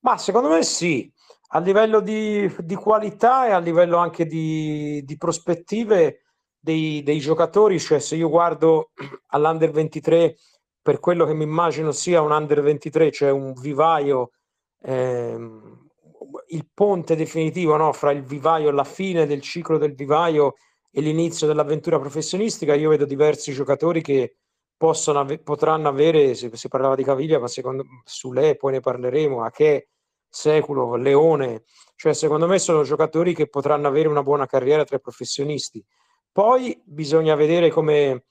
Ma 0.00 0.18
secondo 0.18 0.48
me 0.48 0.62
sì. 0.62 1.10
A 1.50 1.60
livello 1.60 2.00
di 2.00 2.52
di 2.58 2.74
qualità 2.74 3.46
e 3.46 3.52
a 3.52 3.58
livello 3.58 3.98
anche 3.98 4.26
di 4.26 5.02
di 5.04 5.16
prospettive 5.16 6.22
dei 6.58 7.02
dei 7.02 7.20
giocatori, 7.20 7.78
cioè 7.78 8.00
se 8.00 8.16
io 8.16 8.28
guardo 8.28 8.90
all'Under 9.28 9.70
23 9.70 10.36
per 10.86 11.00
quello 11.00 11.24
che 11.26 11.34
mi 11.34 11.42
immagino 11.42 11.90
sia 11.90 12.20
un 12.20 12.30
Under 12.30 12.62
23, 12.62 13.10
cioè 13.10 13.30
un 13.30 13.52
vivaio, 13.54 14.30
ehm, 14.86 15.88
il 16.48 16.68
ponte 16.72 17.16
definitivo, 17.16 17.76
no, 17.76 17.92
fra 17.92 18.12
il 18.12 18.22
vivaio 18.22 18.70
la 18.70 18.84
fine 18.84 19.26
del 19.26 19.40
ciclo 19.40 19.78
del 19.78 19.94
vivaio 19.94 20.54
e 20.90 21.00
l'inizio 21.00 21.46
dell'avventura 21.46 21.98
professionistica, 21.98 22.74
io 22.74 22.90
vedo 22.90 23.04
diversi 23.04 23.52
giocatori 23.52 24.00
che 24.00 24.36
possono 24.76 25.20
ave 25.20 25.38
potranno 25.38 25.88
avere, 25.88 26.34
si 26.34 26.50
si 26.52 26.68
parlava 26.68 26.94
di 26.94 27.02
Caviglia, 27.02 27.38
ma 27.38 27.48
secondo 27.48 27.84
Sule, 28.04 28.56
poi 28.56 28.72
ne 28.72 28.80
parleremo, 28.80 29.42
Aché, 29.42 29.88
Seculo, 30.28 30.96
Leone, 30.96 31.64
cioè 31.96 32.12
secondo 32.12 32.46
me 32.46 32.58
sono 32.58 32.82
giocatori 32.82 33.34
che 33.34 33.48
potranno 33.48 33.88
avere 33.88 34.08
una 34.08 34.22
buona 34.22 34.46
carriera 34.46 34.84
tra 34.84 34.96
i 34.96 35.00
professionisti. 35.00 35.84
Poi 36.30 36.80
bisogna 36.84 37.34
vedere 37.34 37.70
come 37.70 38.24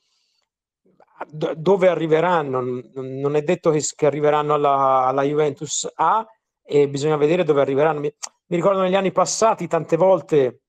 dove 1.31 1.88
arriveranno, 1.88 2.62
non 2.93 3.35
è 3.35 3.41
detto 3.41 3.71
che 3.71 3.81
che 3.95 4.05
arriveranno 4.05 4.53
alla 4.53 5.05
alla 5.05 5.24
Juventus 5.24 5.89
A 5.95 6.25
e 6.65 6.89
bisogna 6.89 7.15
vedere 7.17 7.43
dove 7.43 7.62
arriveranno. 7.62 8.00
Mi 8.00 8.13
mi 8.48 8.57
ricordo 8.57 8.81
negli 8.81 8.95
anni 8.95 9.12
passati 9.12 9.67
tante 9.67 9.98
volte, 9.98 10.62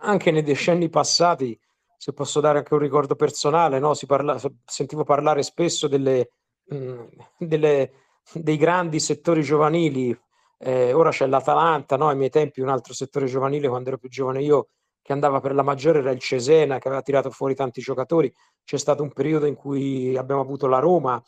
anche 0.00 0.30
nei 0.32 0.42
decenni 0.42 0.88
passati, 0.88 1.58
se 1.96 2.12
posso 2.12 2.40
dare 2.40 2.58
anche 2.58 2.74
un 2.74 2.80
ricordo 2.80 3.14
personale, 3.14 3.78
no, 3.78 3.92
parla 4.06 4.36
sentivo 4.64 5.04
parlare 5.04 5.42
spesso 5.44 5.86
delle 5.86 6.30
mhmm, 6.64 7.08
delle 7.38 7.92
dei 8.32 8.56
grandi 8.56 9.00
settori 9.00 9.42
giovanili. 9.42 10.16
Ehm, 10.58 10.96
ora 10.96 11.10
c'è 11.10 11.26
l'Atalanta, 11.26 11.96
no, 11.96 12.08
ai 12.08 12.16
miei 12.16 12.30
tempi 12.30 12.60
un 12.60 12.68
altro 12.68 12.94
settore 12.94 13.26
giovanile, 13.26 13.68
quando 13.68 13.88
ero 13.88 13.98
più 13.98 14.08
giovane 14.08 14.42
io, 14.42 14.68
che 15.02 15.12
andava 15.12 15.40
per 15.40 15.54
la 15.54 15.62
maggiore 15.62 15.98
era 16.00 16.10
il 16.10 16.20
Cesena, 16.20 16.78
che 16.78 16.88
aveva 16.88 17.02
tirato 17.02 17.30
fuori 17.30 17.54
tanti 17.54 17.80
giocatori. 17.80 18.32
C'è 18.64 18.78
stato 18.78 19.02
un 19.02 19.12
periodo 19.12 19.46
in 19.46 19.54
cui 19.54 20.16
abbiamo 20.16 20.40
avuto 20.40 20.66
la 20.68 20.78
Roma, 20.78 21.22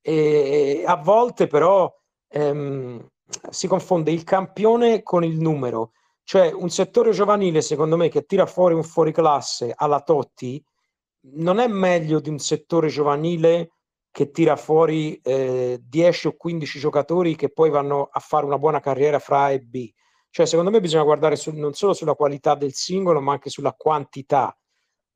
e 0.00 0.84
a 0.86 0.96
volte 0.96 1.46
però, 1.48 1.92
ehm, 2.28 3.04
si 3.50 3.66
confonde 3.66 4.10
il 4.10 4.24
campione 4.24 5.02
con 5.02 5.24
il 5.24 5.38
numero. 5.38 5.92
Cioè 6.22 6.52
un 6.52 6.70
settore 6.70 7.12
giovanile, 7.12 7.60
secondo 7.60 7.96
me, 7.96 8.08
che 8.08 8.26
tira 8.26 8.46
fuori 8.46 8.74
un 8.74 8.82
fuoriclasse 8.82 9.72
alla 9.74 10.00
Totti, 10.00 10.62
non 11.34 11.58
è 11.58 11.66
meglio 11.66 12.20
di 12.20 12.28
un 12.28 12.38
settore 12.38 12.88
giovanile 12.88 13.72
che 14.10 14.30
tira 14.30 14.56
fuori, 14.56 15.20
ehm, 15.22 15.76
10 15.76 16.26
o 16.28 16.36
15 16.36 16.78
giocatori 16.78 17.36
che 17.36 17.50
poi 17.52 17.70
vanno 17.70 18.08
a 18.10 18.18
fare 18.20 18.46
una 18.46 18.58
buona 18.58 18.80
carriera 18.80 19.18
fra 19.18 19.42
A 19.44 19.50
e 19.50 19.60
B. 19.60 19.90
Cioè 20.30 20.46
secondo 20.46 20.70
me 20.70 20.80
bisogna 20.80 21.02
guardare 21.02 21.36
su 21.36 21.50
non 21.52 21.74
solo 21.74 21.92
sulla 21.92 22.14
qualità 22.14 22.54
del 22.54 22.72
singolo, 22.72 23.20
ma 23.20 23.32
anche 23.32 23.50
sulla 23.50 23.72
quantità. 23.72 24.56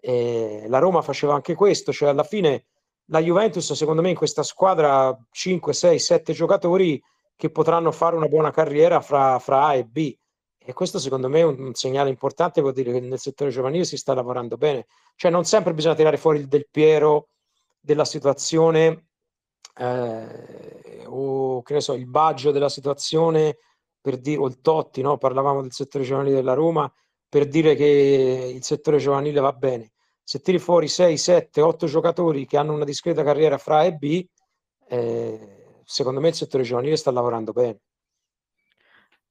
Ehm, 0.00 0.68
la 0.68 0.78
Roma 0.78 1.02
faceva 1.02 1.34
anche 1.34 1.54
questo, 1.54 1.92
cioè 1.92 2.10
alla 2.10 2.24
fine 2.24 2.66
la 3.06 3.20
Juventus 3.20 3.72
secondo 3.72 4.02
me 4.02 4.10
in 4.10 4.16
questa 4.16 4.42
squadra 4.42 5.06
ha 5.06 5.26
5, 5.30 5.72
6, 5.72 5.98
7 5.98 6.32
giocatori 6.32 7.02
che 7.40 7.50
potranno 7.50 7.90
fare 7.90 8.16
una 8.16 8.28
buona 8.28 8.50
carriera 8.50 9.00
fra 9.00 9.38
fra 9.38 9.64
A 9.64 9.74
e 9.74 9.84
B. 9.84 10.14
E 10.58 10.74
questo 10.74 10.98
secondo 10.98 11.30
me 11.30 11.40
è 11.40 11.42
un 11.44 11.58
un 11.58 11.74
segnale 11.74 12.10
importante, 12.10 12.60
vuol 12.60 12.74
dire 12.74 12.92
che 12.92 13.00
nel 13.00 13.18
settore 13.18 13.50
giovanile 13.50 13.84
si 13.84 13.96
sta 13.96 14.12
lavorando 14.12 14.58
bene. 14.58 14.86
Cioè 15.16 15.30
non 15.30 15.44
sempre 15.46 15.72
bisogna 15.72 15.94
tirare 15.94 16.18
fuori 16.18 16.38
il 16.38 16.48
Del 16.48 16.68
Piero 16.70 17.28
della 17.80 18.04
situazione, 18.04 19.06
ehm, 19.74 21.04
o 21.06 21.62
che 21.62 21.72
ne 21.74 21.80
so, 21.80 21.94
il 21.94 22.06
Baggio 22.06 22.50
della 22.50 22.68
situazione 22.68 23.56
per 24.02 24.18
di 24.18 24.36
o 24.36 24.46
il 24.46 24.60
Totti, 24.60 25.00
no, 25.00 25.16
parlavamo 25.16 25.62
del 25.62 25.72
settore 25.72 26.04
giovanile 26.04 26.34
della 26.36 26.52
Roma, 26.54 26.92
per 27.26 27.48
dire 27.48 27.74
che 27.74 28.52
il 28.54 28.62
settore 28.62 28.98
giovanile 28.98 29.40
va 29.40 29.52
bene. 29.52 29.92
Se 30.22 30.40
tiri 30.40 30.58
fuori 30.58 30.88
6, 30.88 31.16
7, 31.16 31.62
8 31.62 31.86
giocatori 31.86 32.44
che 32.46 32.58
hanno 32.58 32.74
una 32.74 32.84
discreta 32.84 33.22
carriera 33.24 33.56
fra 33.56 33.78
A 33.78 33.84
e 33.84 33.92
B, 33.94 34.26
ehm, 34.88 35.59
secondo 35.90 36.20
me 36.20 36.28
il 36.28 36.34
settore 36.34 36.62
giovanile 36.62 36.96
sta 36.96 37.10
lavorando 37.10 37.52
bene. 37.52 37.80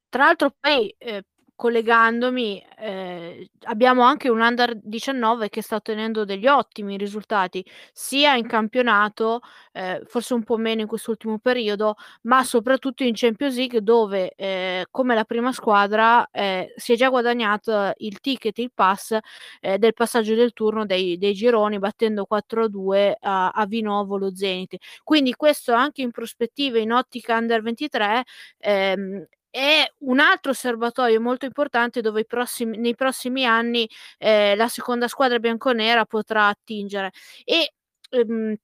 Tra 0.09 0.25
l'altro 0.25 0.51
poi, 0.59 0.93
ehm, 0.97 1.21
collegandomi, 1.59 2.63
ehm, 2.77 3.45
abbiamo 3.63 4.03
anche 4.03 4.29
un 4.29 4.39
Under 4.39 4.77
19 4.81 5.49
che 5.49 5.61
sta 5.61 5.75
ottenendo 5.75 6.23
degli 6.23 6.47
ottimi 6.47 6.95
risultati, 6.95 7.65
sia 7.91 8.35
in 8.35 8.47
campionato, 8.47 9.41
ehm, 9.73 10.05
forse 10.05 10.33
un 10.35 10.43
po' 10.43 10.55
meno 10.55 10.79
in 10.81 10.87
quest'ultimo 10.87 11.37
periodo, 11.39 11.95
ma 12.23 12.43
soprattutto 12.45 13.03
in 13.03 13.11
Champions 13.13 13.57
League 13.57 13.81
dove, 13.81 14.31
ehm, 14.37 14.83
come 14.89 15.15
la 15.15 15.25
prima 15.25 15.51
squadra, 15.51 16.25
ehm, 16.31 16.67
si 16.77 16.93
è 16.93 16.95
già 16.95 17.09
guadagnato 17.09 17.91
il 17.97 18.21
ticket, 18.21 18.57
il 18.59 18.71
pass, 18.73 19.17
ehm, 19.59 19.75
del 19.75 19.93
passaggio 19.93 20.35
del 20.35 20.53
turno 20.53 20.85
dei 20.85 21.17
dei 21.17 21.33
gironi 21.33 21.77
battendo 21.79 22.25
4-2 22.25 23.17
a 23.19 23.49
a 23.49 23.65
Vinovo 23.65 24.17
lo 24.17 24.33
Zenit. 24.33 24.77
Quindi 25.03 25.33
questo 25.35 25.73
anche 25.73 26.01
in 26.01 26.11
prospettiva, 26.11 26.79
in 26.79 26.91
ottica 26.93 27.35
Under 27.37 27.61
23, 27.61 28.23
ehm, 28.59 29.25
è 29.49 29.85
un 29.99 30.19
altro 30.19 30.53
serbatoio 30.53 31.19
molto 31.21 31.45
importante 31.45 32.01
dove 32.01 32.25
prossimi 32.25 32.77
nei 32.77 32.95
prossimi 32.95 33.45
anni, 33.45 33.89
ehm, 34.17 34.55
la 34.57 34.67
seconda 34.67 35.07
squadra 35.07 35.39
bianconera 35.39 36.05
potrà 36.05 36.47
attingere. 36.47 37.11
E, 37.45 37.73
ehm, 38.11 38.55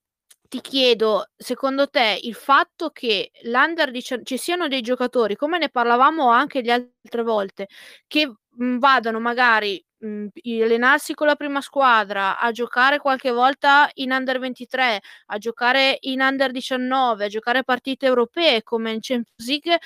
ti 0.48 0.62
chiedo, 0.62 1.26
secondo 1.36 1.90
te 1.90 2.20
il 2.22 2.36
fatto 2.36 2.90
che 2.92 3.32
l'Under 3.44 3.90
dicia 3.92 4.20
ci 4.24 4.38
siano 4.38 4.68
dei 4.68 4.82
giocatori, 4.82 5.36
come 5.36 5.58
ne 5.58 5.70
parlavamo 5.70 6.30
anche 6.30 6.62
le 6.62 6.72
altre 6.72 7.24
volte, 7.24 7.68
che, 8.08 8.32
mhmm, 8.58 8.78
vadano 8.80 9.20
magari, 9.20 9.84
mhmm, 10.00 10.28
i 10.44 10.62
allenarsi 10.62 11.14
con 11.16 11.26
la 11.28 11.36
prima 11.36 11.62
squadra, 11.62 12.38
a 12.40 12.52
giocare 12.52 13.00
qualche 13.00 13.32
volta 13.32 13.90
in 13.96 14.12
Under 14.12 14.38
23, 14.40 15.02
a 15.28 15.38
giocare 15.40 15.98
in 16.02 16.22
Under 16.22 16.52
19, 16.52 17.26
a 17.26 17.28
giocare 17.28 17.64
partite 17.64 18.06
europee 18.06 18.62
come 18.64 18.92
in 18.92 19.00
Champions 19.02 19.48
League, 19.48 19.80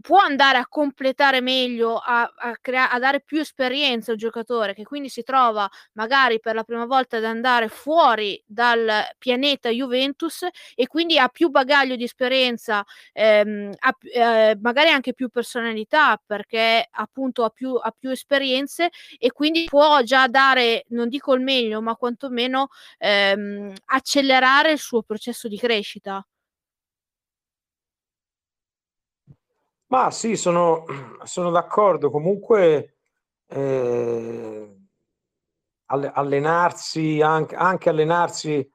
può 0.00 0.18
andare 0.18 0.58
a 0.58 0.66
completare 0.68 1.40
meglio, 1.40 1.96
a 1.98 2.22
a 2.36 2.56
crea 2.60 2.90
a 2.90 2.98
dare 2.98 3.20
più 3.22 3.40
esperienza 3.40 4.12
al 4.12 4.18
giocatore, 4.18 4.74
che 4.74 4.84
quindi 4.84 5.08
si 5.08 5.22
trova 5.22 5.68
magari 5.94 6.40
per 6.40 6.54
la 6.54 6.64
prima 6.64 6.84
volta 6.86 7.16
ad 7.18 7.24
andare 7.24 7.68
fuori 7.68 8.42
dal 8.46 9.02
pianeta 9.18 9.68
Juventus 9.70 10.46
e 10.74 10.86
quindi 10.86 11.18
ha 11.18 11.28
più 11.28 11.48
bagaglio 11.48 11.96
di 11.96 12.04
esperienza, 12.04 12.84
ehm, 13.12 13.72
ha 13.78 13.92
p 13.92 14.04
ehm, 14.12 14.58
magari 14.60 14.88
anche 14.90 15.14
più 15.14 15.28
personalità 15.28 16.20
perché 16.24 16.86
appunto 16.90 17.44
ha 17.44 17.50
più 17.50 17.74
ha 17.74 17.92
più 17.98 18.10
esperienze 18.10 18.90
e 19.18 19.32
quindi 19.32 19.64
può 19.68 20.02
già 20.02 20.26
dare, 20.28 20.84
non 20.88 21.08
dico 21.08 21.34
il 21.34 21.40
meglio, 21.42 21.80
ma 21.82 21.94
quantomeno, 21.96 22.68
ehm, 22.98 23.72
accelerare 23.86 24.72
il 24.72 24.78
suo 24.78 25.02
processo 25.02 25.48
di 25.48 25.56
crescita. 25.58 26.26
Mah 29.90 30.10
sì, 30.10 30.34
sono 30.36 30.84
sono 31.24 31.50
d'accordo. 31.50 32.10
Comunque, 32.10 32.96
alle 35.88 36.10
allenarsi 36.12 37.20
anc 37.22 37.52
anche 37.54 37.88
allenarsi 37.90 38.68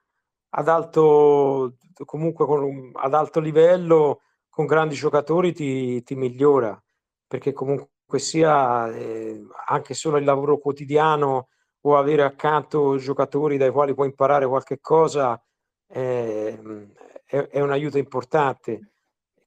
ad 0.51 0.68
alto 0.70 1.75
comunque 2.06 2.46
con 2.46 2.91
ad 2.96 3.13
alto 3.13 3.39
livello, 3.41 4.22
con 4.50 4.65
grandi 4.65 4.96
giocatori 4.96 5.53
ti 5.53 6.01
ti 6.03 6.15
migliora, 6.15 6.82
perché 7.27 7.51
comunque 7.53 8.20
sia, 8.20 8.88
ehm, 8.96 9.50
anche 9.68 9.94
solo 9.94 10.18
il 10.18 10.24
lavoro 10.25 10.58
quotidiano 10.60 11.50
o 11.82 11.98
avere 11.98 12.24
accanto 12.24 12.98
giocatori 12.98 13.58
dai 13.58 13.72
quali 13.72 13.94
puoi 13.94 14.08
imparare 14.08 14.48
qualche 14.48 14.80
cosa, 14.80 15.41
ehm, 15.88 16.94
è 17.25 17.38
è 17.50 17.60
un 17.62 17.72
aiuto 17.72 17.98
importante. 17.98 18.91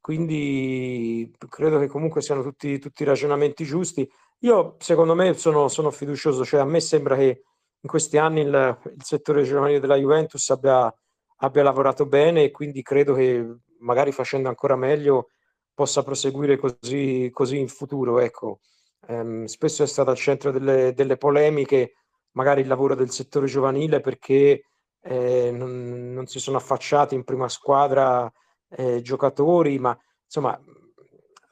Quindi 0.05 1.33
credo 1.49 1.79
che 1.79 1.87
comunque 1.87 2.21
siano 2.21 2.43
tutti 2.43 2.79
tutti 2.79 3.05
ragionamenti 3.05 3.65
giusti. 3.65 4.07
Io 4.41 4.77
secondo 4.79 5.15
me 5.15 5.33
sono 5.33 5.69
sono 5.69 5.91
fiducioso, 5.91 6.45
cioè 6.45 6.61
a 6.61 6.65
me 6.67 6.79
sembra 6.81 7.17
che 7.17 7.45
in 7.81 7.89
questi 7.89 8.19
anni 8.19 8.41
il 8.43 8.79
il 8.97 9.03
settore 9.03 9.45
giovanile 9.45 9.81
della 9.81 9.97
Juventus 9.97 10.51
abbia 10.51 10.95
abbia 11.39 11.63
lavorato 11.63 12.05
bene 12.07 12.45
e 12.45 12.51
quindi 12.51 12.83
credo 12.83 13.15
che 13.15 13.47
magari 13.81 14.13
facendo 14.13 14.49
ancora 14.51 14.77
meglio 14.77 15.29
possa 15.73 16.03
proseguire 16.03 16.59
così 16.59 17.31
così 17.33 17.59
in 17.59 17.69
futuro, 17.69 18.21
ecco. 18.21 18.61
Ehm, 19.09 19.45
spesso 19.47 19.83
è 19.83 19.87
stato 19.87 20.11
al 20.11 20.17
centro 20.17 20.51
delle 20.51 20.93
delle 20.93 21.17
polemiche, 21.17 21.95
magari 22.33 22.61
il 22.61 22.67
lavoro 22.69 22.95
del 22.95 23.11
settore 23.11 23.47
giovanile 23.47 24.01
perché, 24.01 24.65
ehm, 25.03 25.57
non 25.57 26.13
non 26.13 26.27
si 26.27 26.39
sono 26.41 26.59
affacciati 26.59 27.15
in 27.15 27.25
prima 27.25 27.49
squadra, 27.49 28.31
ehm, 28.77 29.01
giocatori, 29.01 29.79
ma 29.79 29.99
insomma, 30.25 30.59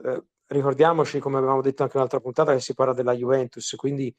eh, 0.05 0.23
ricordiamoci, 0.47 1.19
come 1.19 1.39
avevamo 1.39 1.63
detto 1.63 1.83
anche 1.83 1.95
in 1.97 2.01
un'altra 2.01 2.21
puntata, 2.21 2.53
che 2.53 2.61
si 2.61 2.75
parla 2.75 2.93
della 2.95 3.15
Juventus, 3.15 3.75
quindi 3.77 4.15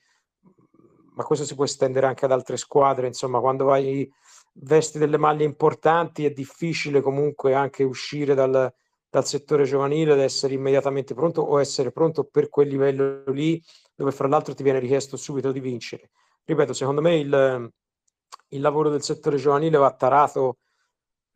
ma 1.16 1.24
questo 1.24 1.46
si 1.46 1.56
può 1.56 1.64
estendere 1.64 2.08
anche 2.08 2.26
ad 2.26 2.32
altre 2.32 2.58
squadre, 2.58 3.08
insomma, 3.08 3.40
quando 3.40 3.66
vai 3.66 4.12
vesti 4.54 4.98
delle 4.98 5.18
maglie 5.18 5.44
importanti 5.44 6.26
è 6.26 6.32
difficile 6.32 7.02
comunque 7.02 7.54
anche 7.54 7.84
uscire 7.84 8.34
dal, 8.34 8.72
dal 9.10 9.26
settore 9.26 9.64
giovanile 9.64 10.14
ed 10.14 10.20
essere 10.20 10.54
immediatamente 10.54 11.14
pronto 11.14 11.42
o 11.42 11.60
essere 11.60 11.92
pronto 11.92 12.24
per 12.24 12.50
quel 12.50 12.68
livello 12.68 13.24
lì 13.32 13.62
dove 13.96 14.12
fra 14.12 14.28
l'altro 14.28 14.54
ti 14.54 14.64
viene 14.64 14.80
richiesto 14.80 15.18
subito 15.18 15.52
di 15.52 15.60
vincere. 15.60 16.12
Ripeto, 16.46 16.74
secondo 16.74 17.02
me 17.02 17.16
il, 17.18 17.72
il 18.50 18.62
lavoro 18.62 18.90
del 18.90 19.02
settore 19.02 19.38
giovanile 19.38 19.78
va 19.78 19.94
tarato 19.94 20.58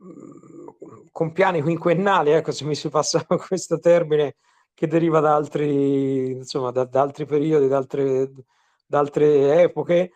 mm, 0.04 0.57
con 1.18 1.32
piani 1.32 1.64
quinquennali, 1.64 2.30
ecco 2.30 2.52
se 2.52 2.64
mi 2.64 2.76
si 2.76 2.90
passa 2.90 3.26
questo 3.48 3.80
termine 3.80 4.36
che 4.76 4.86
deriva 4.86 5.20
da 5.20 5.34
altri, 5.34 6.30
insomma, 6.30 6.70
da, 6.70 6.86
da 6.86 7.02
altri 7.02 7.26
periodi, 7.26 7.68
da 7.68 7.78
altre, 7.78 8.30
da 8.86 9.00
altre 9.00 9.64
epoche, 9.64 10.12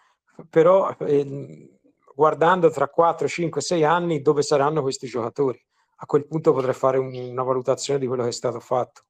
però 0.48 0.96
eh, 1.00 1.80
guardando 2.14 2.70
tra 2.70 2.88
4, 2.88 3.28
5, 3.28 3.62
6 3.62 3.84
anni 3.84 4.22
dove 4.22 4.44
saranno 4.44 4.84
questi 4.84 5.08
giocatori. 5.08 5.60
A 5.96 6.06
quel 6.06 6.28
punto 6.28 6.54
potrei 6.54 6.76
fare 6.76 7.00
un, 7.00 7.12
una 7.16 7.42
valutazione 7.42 7.98
di 7.98 8.06
quello 8.06 8.22
che 8.22 8.30
è 8.30 8.34
stato 8.34 8.60
fatto. 8.60 9.06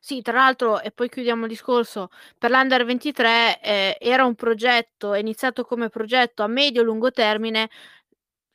Sì, 0.00 0.20
tra 0.20 0.32
l'altro, 0.32 0.80
e 0.80 0.90
poi 0.90 1.08
chiudiamo 1.08 1.44
il 1.44 1.50
discorso, 1.50 2.08
per 2.36 2.50
l'Under 2.50 2.84
23 2.84 3.60
eh, 3.60 3.96
era 4.00 4.24
un 4.24 4.34
progetto, 4.34 5.12
è 5.12 5.20
iniziato 5.20 5.62
come 5.62 5.90
progetto 5.90 6.42
a 6.42 6.48
medio-lungo 6.48 7.12
termine, 7.12 7.68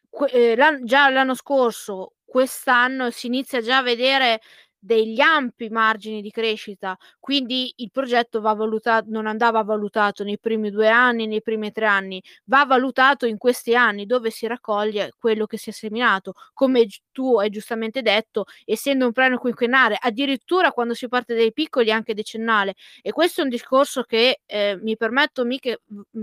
que- 0.09 0.29
eh, 0.29 0.55
l'an- 0.55 0.85
già 0.85 1.09
l'anno 1.09 1.35
scorso, 1.35 2.13
quest'anno 2.33 3.11
si 3.11 3.27
inizia 3.27 3.61
già 3.61 3.77
a 3.77 3.81
vedere 3.83 4.41
degli 4.85 5.21
ampi 5.21 5.69
margini 5.69 6.21
di 6.21 6.29
crescita, 6.29 6.97
quindi 7.19 7.71
il 7.77 7.89
progetto 7.89 8.41
va 8.41 8.53
valutato, 8.53 9.05
non 9.09 9.27
andava 9.27 9.63
valutato 9.63 10.25
nei 10.25 10.37
primi 10.37 10.71
due 10.71 10.89
anni, 10.89 11.25
nei 11.25 11.41
primi 11.41 11.71
tre 11.71 11.85
anni, 11.85 12.21
va 12.45 12.65
valutato 12.65 13.25
in 13.25 13.37
questi 13.37 13.75
anni 13.75 14.05
dove 14.05 14.29
si 14.29 14.45
raccoglie 14.45 15.11
quello 15.17 15.45
che 15.45 15.57
si 15.57 15.69
è 15.69 15.73
seminato. 15.73 16.33
Come 16.53 16.85
tu 17.13 17.37
hai 17.39 17.49
giustamente 17.49 18.01
detto, 18.01 18.43
essendo 18.65 19.05
un 19.05 19.13
piano 19.13 19.37
quinquennale, 19.37 19.97
addirittura 19.99 20.71
quando 20.73 20.93
si 20.93 21.07
parte 21.07 21.33
dai 21.33 21.53
piccoli 21.53 21.89
anche 21.91 22.13
decennale. 22.13 22.73
E 23.01 23.11
questo 23.13 23.39
è 23.41 23.43
un 23.45 23.49
discorso 23.49 24.03
che 24.03 24.41
eh, 24.45 24.77
mi 24.81 24.97
permetto 24.97 25.45
mi 25.45 25.59
che 25.59 25.79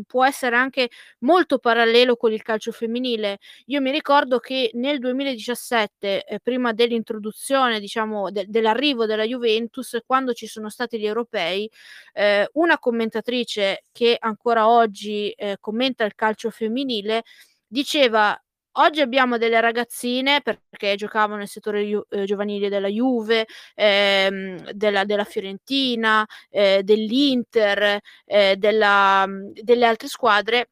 può 0.06 0.24
essere 0.24 0.56
anche 0.56 0.90
molto 1.20 1.58
parallelo 1.58 2.16
con 2.16 2.32
il 2.32 2.42
calcio 2.42 2.72
femminile. 2.72 3.38
Io 3.66 3.80
mi 3.80 3.90
ricordo 3.90 4.38
che 4.38 4.70
nel 4.74 4.98
2017, 4.98 6.24
eh, 6.24 6.40
prima 6.40 6.72
dell'introduzione, 6.72 7.80
diciamo, 7.80 8.30
de- 8.30 8.46
dell'arrivo 8.50 9.06
della 9.06 9.24
Juventus, 9.24 9.98
quando 10.04 10.32
ci 10.32 10.46
sono 10.46 10.68
stati 10.68 10.98
gli 10.98 11.06
europei, 11.06 11.70
eh, 12.12 12.48
una 12.54 12.78
commentatrice 12.78 13.84
che 13.92 14.16
ancora 14.18 14.68
oggi 14.68 15.30
eh, 15.30 15.56
commenta 15.60 16.04
il 16.04 16.14
calcio 16.14 16.50
femminile 16.50 17.22
diceva 17.66 18.38
Oggi 18.74 19.00
abbiamo 19.00 19.36
delle 19.36 19.60
ragazzine 19.60 20.42
perché 20.42 20.94
giocavano 20.94 21.38
nel 21.38 21.48
settore 21.48 21.82
ju- 21.84 22.04
eh, 22.08 22.24
giovanile 22.24 22.68
della 22.68 22.86
Juve, 22.86 23.46
ehm, 23.74 24.70
della, 24.70 25.04
della, 25.04 25.24
Fiorentina, 25.24 26.24
eh, 26.48 26.82
dell'Inter, 26.84 27.98
eh, 28.24 28.54
della, 28.56 29.26
delle 29.52 29.86
altre 29.86 30.06
squadre 30.06 30.68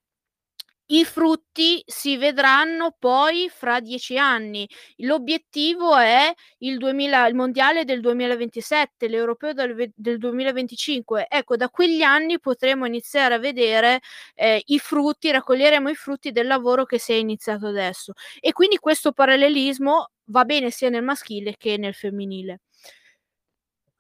i 0.91 1.05
frutti 1.05 1.83
si 1.87 2.17
vedranno 2.17 2.95
poi 2.99 3.51
fra 3.51 3.81
dieci 3.81 4.17
anni. 4.17 4.69
L'obiettivo 4.99 5.97
è 5.97 6.33
il, 6.59 6.79
2000, 6.79 7.27
il 7.27 7.35
mondiale 7.35 7.85
del 7.85 8.01
2027, 8.01 9.09
l'europeo 9.09 9.53
del, 9.53 9.93
del 9.95 10.19
2025. 10.19 11.27
Ecco, 11.29 11.57
da 11.57 11.69
quegli 11.69 12.03
anni 12.03 12.39
potremo 12.41 12.87
iniziare 12.87 13.35
a 13.35 13.39
vedere 13.39 14.01
eh, 14.35 14.63
i 14.67 14.79
frutti, 14.79 15.31
raccoglieremo 15.31 15.89
i 15.91 15.95
frutti 15.95 16.31
del 16.31 16.47
lavoro 16.47 16.85
che 16.85 16.99
si 16.99 17.13
è 17.13 17.17
iniziato 17.17 17.67
adesso. 17.67 18.13
E 18.41 18.53
quindi 18.53 18.79
questo 18.79 19.13
parallelismo 19.13 20.11
va 20.27 20.45
bene 20.45 20.71
sia 20.71 20.89
nel 20.89 21.03
maschile 21.03 21.55
che 21.57 21.77
nel 21.77 21.95
femminile. 21.95 22.61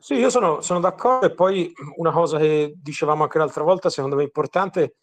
Sì, 0.00 0.14
io 0.14 0.30
sono, 0.30 0.60
sono 0.60 0.78
d'accordo 0.78 1.26
e 1.26 1.34
poi 1.34 1.72
una 1.96 2.12
cosa 2.12 2.38
che 2.38 2.72
dicevamo 2.76 3.24
anche 3.24 3.38
l'altra 3.38 3.64
volta, 3.64 3.90
secondo 3.90 4.14
me 4.14 4.22
importante, 4.22 4.94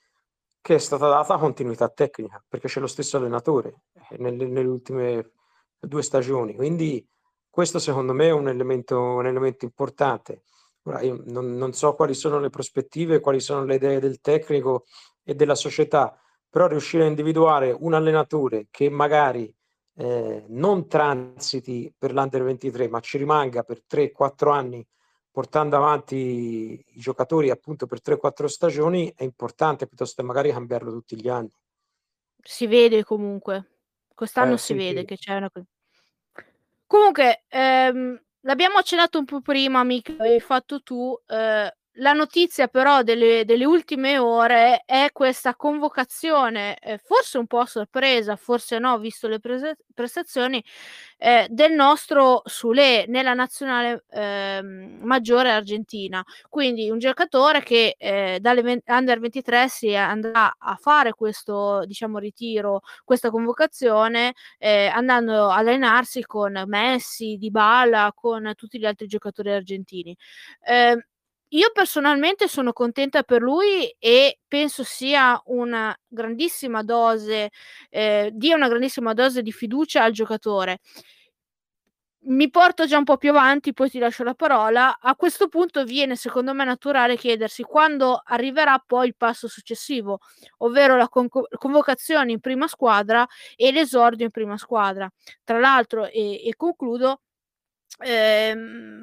che 0.66 0.74
è 0.74 0.80
stata 0.80 1.08
data 1.08 1.38
continuità 1.38 1.90
tecnica, 1.90 2.44
perché 2.48 2.68
c'è 2.68 2.80
lo 2.80 2.88
stesso 2.88 3.18
allenatore 3.18 3.82
eh, 4.10 4.18
nelle, 4.18 4.48
nelle 4.48 4.68
ultime 4.68 5.34
due 5.80 6.02
stagioni. 6.02 6.56
Quindi 6.56 7.08
questo 7.48 7.78
secondo 7.78 8.14
me 8.14 8.30
è 8.30 8.32
un 8.32 8.48
elemento, 8.48 9.00
un 9.00 9.28
elemento 9.28 9.66
importante. 9.66 10.42
Ora, 10.86 11.02
io 11.02 11.22
non, 11.26 11.56
non, 11.56 11.74
so 11.74 11.94
quali 11.94 12.16
sono 12.16 12.40
le 12.40 12.50
prospettive, 12.50 13.20
quali 13.20 13.42
sono 13.42 13.64
le 13.64 13.76
idee 13.76 14.00
del 14.00 14.22
tecnico 14.22 14.86
e 15.22 15.36
della 15.36 15.54
società, 15.54 16.20
però 16.50 16.66
riuscire 16.66 17.04
a 17.04 17.10
individuare 17.10 17.70
un 17.70 17.94
allenatore 17.94 18.66
che 18.72 18.90
magari 18.90 19.54
eh, 19.98 20.46
non 20.48 20.88
transiti 20.88 21.94
per 21.96 22.12
l'Under 22.12 22.42
23, 22.42 22.90
ma 22.90 23.00
ci 23.02 23.20
rimanga 23.20 23.62
per 23.62 23.84
3-4 23.88 24.52
anni 24.52 24.88
portando 25.36 25.76
avanti 25.76 26.16
i 26.16 26.98
giocatori 26.98 27.50
appunto 27.50 27.88
per 27.88 28.00
3-4 28.02 28.46
stagioni 28.46 29.12
è 29.14 29.26
importante 29.26 29.86
piuttosto 29.86 30.22
che 30.22 30.26
magari 30.26 30.50
cambiarlo 30.50 30.94
tutti 30.94 31.20
gli 31.20 31.28
anni. 31.28 31.52
Si 32.42 32.68
vede 32.68 33.04
comunque, 33.04 33.80
quest'anno 34.16 34.54
eh, 34.54 34.58
si 34.58 34.68
sì, 34.68 34.74
vede 34.76 35.02
sì. 35.02 35.06
che 35.08 35.18
c'è 35.18 35.36
una... 35.36 35.52
Comunque, 36.88 37.44
ehm, 37.50 38.18
l'abbiamo 38.42 38.78
accennato 38.78 39.20
un 39.20 39.26
po' 39.26 39.42
prima, 39.42 39.84
Mick, 39.84 40.16
l'hai 40.18 40.40
fatto 40.40 40.82
tu, 40.82 41.20
eh, 41.28 41.76
la 41.96 42.14
notizia 42.14 42.68
però 42.68 43.04
delle, 43.04 43.46
delle, 43.46 43.66
ultime 43.66 44.18
ore 44.18 44.84
è 44.86 45.10
questa 45.14 45.56
convocazione, 45.56 46.78
eh, 46.80 46.98
forse 46.98 47.38
un 47.38 47.48
po' 47.48 47.60
a 47.60 47.66
sorpresa, 47.66 48.36
forse 48.36 48.80
no, 48.80 48.98
visto 49.00 49.28
le 49.28 49.40
prese- 49.40 49.78
prestazioni, 49.94 50.64
eh, 51.18 51.48
del 51.50 51.74
nostro 51.74 52.42
Sule 52.46 53.06
nella 53.08 53.34
nazionale 53.34 54.04
eh, 54.10 54.62
maggiore 54.62 55.52
argentina. 55.52 56.24
Quindi 56.50 56.90
un 56.90 57.00
giocatore 57.00 57.64
che 57.64 57.96
eh, 57.98 58.40
dalle 58.42 58.82
under 58.86 59.20
23 59.20 59.70
si 59.70 59.96
andrà 59.96 60.56
a 60.58 60.76
fare 60.76 61.14
questo 61.14 61.86
diciamo, 61.86 62.18
ritiro, 62.20 62.82
questa 63.04 63.30
convocazione, 63.30 64.34
eh, 64.58 64.88
andando 64.88 65.50
a 65.50 65.56
allenarsi 65.58 66.24
con 66.24 66.62
Messi, 66.68 67.38
Dybala, 67.38 68.12
con 68.14 68.52
tutti 68.56 68.80
gli 68.80 68.86
altri 68.86 69.08
giocatori 69.08 69.52
argentini. 69.52 70.16
Eh, 70.66 70.98
io 71.50 71.72
personalmente 71.74 72.48
sono 72.48 72.74
contenta 72.74 73.24
per 73.24 73.42
lui 73.42 73.94
e 74.00 74.40
penso 74.48 74.84
sia 74.84 75.40
una 75.46 75.96
grandissima 76.08 76.84
dose, 76.84 77.52
eh, 77.90 78.32
dia 78.34 78.56
una 78.56 78.68
grandissima 78.68 79.14
dose 79.14 79.42
di 79.42 79.52
fiducia 79.52 80.04
al 80.04 80.12
giocatore. 80.12 80.80
Mi 82.28 82.50
porto 82.50 82.88
già 82.88 82.98
un 82.98 83.04
po' 83.04 83.18
più 83.18 83.30
avanti, 83.30 83.72
poi 83.72 83.88
ti 83.88 84.00
lascio 84.00 84.24
la 84.24 84.34
parola. 84.34 84.98
A 85.00 85.16
questo 85.16 85.48
punto 85.48 85.84
viene 85.84 86.16
secondo 86.16 86.56
me 86.56 86.66
naturale 86.66 87.18
chiedersi 87.18 87.62
quando 87.62 88.20
arriverà 88.24 88.84
poi 88.84 89.08
il 89.08 89.16
passo 89.16 89.48
successivo, 89.48 90.20
ovvero 90.60 90.96
la 90.98 91.08
con- 91.08 91.28
convocazione 91.30 92.32
in 92.32 92.40
prima 92.40 92.68
squadra 92.68 93.28
e 93.56 93.72
l'esordio 93.72 94.26
in 94.26 94.32
prima 94.32 94.58
squadra. 94.58 95.08
Tra 95.44 95.60
l'altro, 95.60 96.08
e, 96.08 96.48
e 96.48 96.56
concludo, 96.56 97.22
eh, 98.00 98.54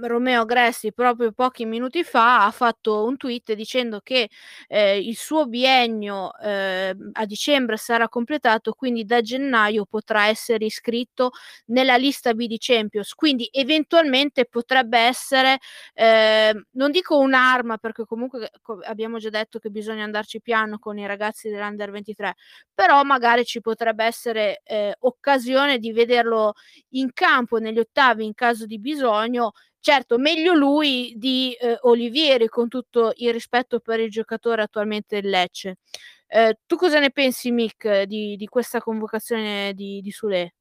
Romeo 0.03 0.45
Gressi 0.45 0.93
proprio 0.93 1.33
pochi 1.33 1.65
minuti 1.65 2.05
fa 2.05 2.45
ha 2.45 2.51
fatto 2.51 3.05
un 3.05 3.17
tweet 3.17 3.55
dicendo 3.55 4.01
che 4.03 4.29
eh, 4.69 4.99
il 4.99 5.17
suo 5.17 5.47
biennio 5.47 6.37
eh, 6.39 6.95
a 7.13 7.25
dicembre 7.25 7.77
sarà 7.79 8.09
completato 8.09 8.73
quindi 8.75 9.05
da 9.05 9.23
gennaio 9.23 9.87
potrà 9.87 10.27
essere 10.27 10.67
iscritto 10.67 11.31
nella 11.67 11.97
lista 11.97 12.35
B 12.35 12.47
di 12.47 12.59
Champions. 12.59 13.15
Quindi 13.15 13.49
eventualmente 13.51 14.45
potrebbe 14.45 14.99
essere 14.99 15.59
ehm, 15.95 16.67
non 16.73 16.91
dico 16.91 17.19
un'arma 17.19 17.79
perché 17.79 18.05
comunque 18.05 18.51
abbiamo 18.85 19.19
già 19.19 19.31
detto 19.31 19.59
che 19.59 19.71
bisogna 19.71 20.05
andarci 20.05 20.41
piano 20.43 20.79
con 20.79 20.99
i 20.99 21.07
ragazzi 21.07 21.49
dell'Under 21.49 21.91
23 21.91 22.35
però 22.75 23.03
magari 23.05 23.45
ci 23.45 23.61
potrebbe 23.61 24.05
essere 24.05 24.61
eh, 24.65 24.95
occasione 25.01 25.79
di 25.79 25.93
vederlo 25.93 26.53
in 26.91 27.11
campo 27.13 27.59
negli 27.59 27.79
ottavi 27.79 28.25
in 28.25 28.35
caso 28.35 28.67
di 28.67 28.79
bisogno. 28.83 29.53
Certo, 29.81 30.19
meglio 30.19 30.53
lui 30.53 31.15
di 31.17 31.55
eh, 31.55 31.79
Olivieri, 31.81 32.49
con 32.49 32.69
tutto 32.69 33.13
il 33.17 33.33
rispetto 33.33 33.81
per 33.81 33.99
il 33.99 34.11
giocatore 34.11 34.63
attualmente 34.63 35.21
del 35.21 35.31
Lecce. 35.31 35.79
Eh, 36.27 36.59
tu 36.67 36.77
cosa 36.77 36.99
ne 36.99 37.11
pensi, 37.11 37.51
Mick, 37.51 38.03
di, 38.03 38.37
di 38.37 38.47
questa 38.47 38.81
convocazione 38.81 39.73
di, 39.75 40.01
di 40.01 40.11
Sule? 40.11 40.55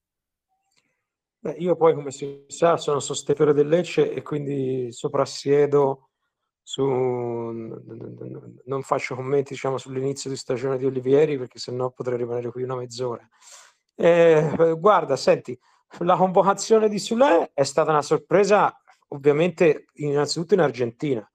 Beh, 1.39 1.55
io 1.59 1.75
poi, 1.75 1.93
come 1.93 2.11
si 2.11 2.45
sa, 2.47 2.77
sono 2.77 2.99
sostenitore 2.99 3.53
del 3.53 3.67
Lecce 3.67 4.11
e 4.11 4.21
quindi 4.21 4.91
soprassiedo 4.91 6.09
su... 6.63 6.83
non 6.83 8.81
faccio 8.81 9.15
commenti 9.15 9.53
diciamo, 9.53 9.77
sull'inizio 9.77 10.29
di 10.29 10.35
stagione 10.35 10.77
di 10.77 10.85
Olivieri 10.85 11.37
perché 11.37 11.59
sennò 11.59 11.89
potrei 11.91 12.17
rimanere 12.17 12.51
qui 12.51 12.63
una 12.63 12.75
mezz'ora. 12.75 13.27
Eh, 13.95 14.75
guarda, 14.77 15.15
senti, 15.15 15.57
la 15.99 16.15
convocazione 16.15 16.89
di 16.89 16.99
Sule 16.99 17.51
è 17.53 17.63
stata 17.63 17.91
una 17.91 18.01
sorpresa 18.01 18.75
ovviamente 19.09 19.85
innanzitutto 19.95 20.53
in 20.53 20.61
Argentina, 20.61 21.29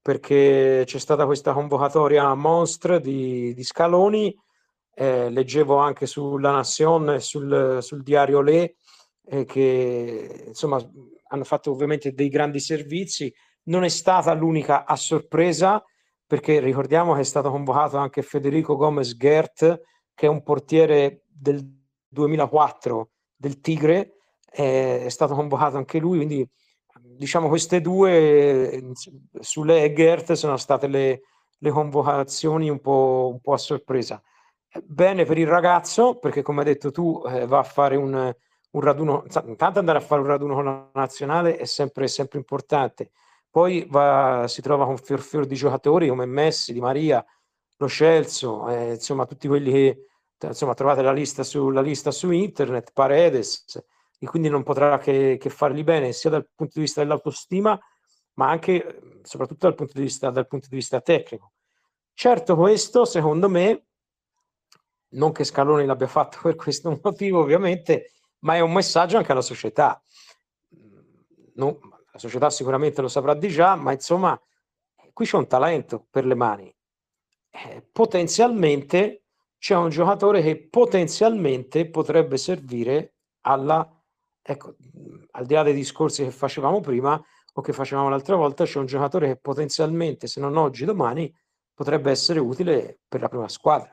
perché 0.00 0.82
c'è 0.86 0.98
stata 0.98 1.26
questa 1.26 1.52
convocatoria 1.52 2.32
monstre 2.34 3.00
di, 3.00 3.52
di 3.54 3.62
Scaloni, 3.62 4.34
eh, 4.94 5.30
leggevo 5.30 5.76
anche 5.76 6.06
sulla 6.06 6.52
Nation 6.52 7.10
e 7.10 7.20
sul, 7.20 7.78
sul 7.80 8.02
diario 8.02 8.40
Le 8.40 8.76
eh, 9.24 9.44
che 9.44 10.44
insomma 10.48 10.80
hanno 11.30 11.44
fatto 11.44 11.70
ovviamente 11.70 12.12
dei 12.14 12.28
grandi 12.28 12.60
servizi, 12.60 13.32
non 13.64 13.84
è 13.84 13.88
stata 13.88 14.32
l'unica 14.32 14.86
a 14.86 14.96
sorpresa 14.96 15.82
perché 16.26 16.60
ricordiamo 16.60 17.14
che 17.14 17.20
è 17.20 17.24
stato 17.24 17.50
convocato 17.50 17.96
anche 17.96 18.22
Federico 18.22 18.76
Gomez 18.76 19.16
Gert 19.16 19.80
che 20.14 20.26
è 20.26 20.28
un 20.28 20.42
portiere 20.42 21.24
del 21.26 21.64
2004 22.08 23.10
del 23.38 23.60
Tigre, 23.60 24.14
è 24.50 25.08
stato 25.08 25.34
convocato 25.34 25.76
anche 25.76 25.98
lui, 25.98 26.16
quindi 26.16 26.48
diciamo 27.00 27.48
queste 27.48 27.80
due 27.80 28.92
sulle 29.40 29.82
Egert 29.82 30.32
sono 30.32 30.56
state 30.56 30.88
le, 30.88 31.22
le 31.58 31.70
convocazioni 31.70 32.68
un 32.68 32.80
po', 32.80 33.30
un 33.32 33.40
po', 33.40 33.52
a 33.52 33.58
sorpresa. 33.58 34.20
Bene 34.84 35.24
per 35.24 35.38
il 35.38 35.46
ragazzo, 35.46 36.18
perché 36.18 36.42
come 36.42 36.60
hai 36.60 36.66
detto 36.66 36.90
tu 36.90 37.22
eh, 37.26 37.46
va 37.46 37.58
a 37.58 37.62
fare 37.62 37.96
un, 37.96 38.34
un 38.70 38.80
raduno, 38.80 39.24
intanto 39.46 39.78
andare 39.78 39.98
a 39.98 40.02
fare 40.02 40.20
un 40.20 40.26
raduno 40.26 40.54
con 40.54 40.64
la 40.64 40.90
nazionale 40.94 41.56
è 41.56 41.64
sempre, 41.64 42.08
sempre 42.08 42.38
importante, 42.38 43.12
poi 43.50 43.86
va, 43.88 44.44
si 44.46 44.60
trova 44.60 44.84
con 44.84 44.98
fior 44.98 45.20
fior 45.20 45.46
di 45.46 45.54
giocatori 45.54 46.08
come 46.08 46.26
Messi, 46.26 46.72
Di 46.72 46.80
Maria, 46.80 47.24
Lo 47.78 47.88
Celso, 47.88 48.68
eh, 48.68 48.94
insomma 48.94 49.24
tutti 49.24 49.48
quelli 49.48 49.72
che 49.72 50.06
insomma 50.46 50.74
trovate 50.74 51.02
la 51.02 51.12
lista, 51.12 51.42
su, 51.42 51.70
la 51.70 51.80
lista 51.80 52.10
su 52.10 52.30
internet, 52.30 52.92
Paredes, 52.92 53.64
e 54.18 54.26
quindi 54.26 54.48
non 54.48 54.62
potrà 54.62 54.98
che, 54.98 55.36
che 55.38 55.50
farli 55.50 55.82
bene 55.84 56.12
sia 56.12 56.30
dal 56.30 56.48
punto 56.54 56.74
di 56.74 56.80
vista 56.80 57.00
dell'autostima, 57.00 57.78
ma 58.34 58.48
anche 58.48 59.18
soprattutto 59.22 59.66
dal 59.66 59.74
punto 59.74 59.92
di 59.94 60.02
vista, 60.02 60.30
punto 60.30 60.68
di 60.68 60.76
vista 60.76 61.00
tecnico. 61.00 61.52
Certo 62.14 62.56
questo, 62.56 63.04
secondo 63.04 63.48
me, 63.48 63.86
non 65.10 65.32
che 65.32 65.44
Scaloni 65.44 65.86
l'abbia 65.86 66.06
fatto 66.06 66.38
per 66.42 66.56
questo 66.56 66.98
motivo 67.02 67.40
ovviamente, 67.40 68.12
ma 68.40 68.54
è 68.56 68.60
un 68.60 68.72
messaggio 68.72 69.16
anche 69.16 69.32
alla 69.32 69.40
società. 69.40 70.00
No, 71.54 71.78
la 72.12 72.18
società 72.18 72.50
sicuramente 72.50 73.00
lo 73.00 73.08
saprà 73.08 73.34
di 73.34 73.48
già, 73.48 73.74
ma 73.74 73.92
insomma, 73.92 74.40
qui 75.12 75.26
c'è 75.26 75.36
un 75.36 75.46
talento 75.46 76.06
per 76.10 76.24
le 76.24 76.34
mani. 76.34 76.74
Eh, 77.50 77.86
potenzialmente 77.90 79.24
c'è 79.58 79.74
un 79.74 79.90
giocatore 79.90 80.42
che 80.42 80.68
potenzialmente 80.68 81.88
potrebbe 81.90 82.36
servire 82.36 83.14
alla 83.42 83.90
ecco, 84.50 84.76
al 85.32 85.46
di 85.46 85.54
là 85.54 85.62
dei 85.62 85.74
discorsi 85.74 86.24
che 86.24 86.30
facevamo 86.30 86.80
prima 86.80 87.22
o 87.52 87.60
che 87.60 87.72
facevamo 87.72 88.08
l'altra 88.08 88.36
volta, 88.36 88.64
c'è 88.64 88.78
un 88.78 88.86
giocatore 88.86 89.26
che 89.26 89.36
potenzialmente, 89.36 90.26
se 90.26 90.40
non 90.40 90.56
oggi, 90.56 90.84
domani, 90.84 91.32
potrebbe 91.74 92.10
essere 92.10 92.38
utile 92.38 93.00
per 93.06 93.20
la 93.20 93.28
prima 93.28 93.48
squadra. 93.48 93.92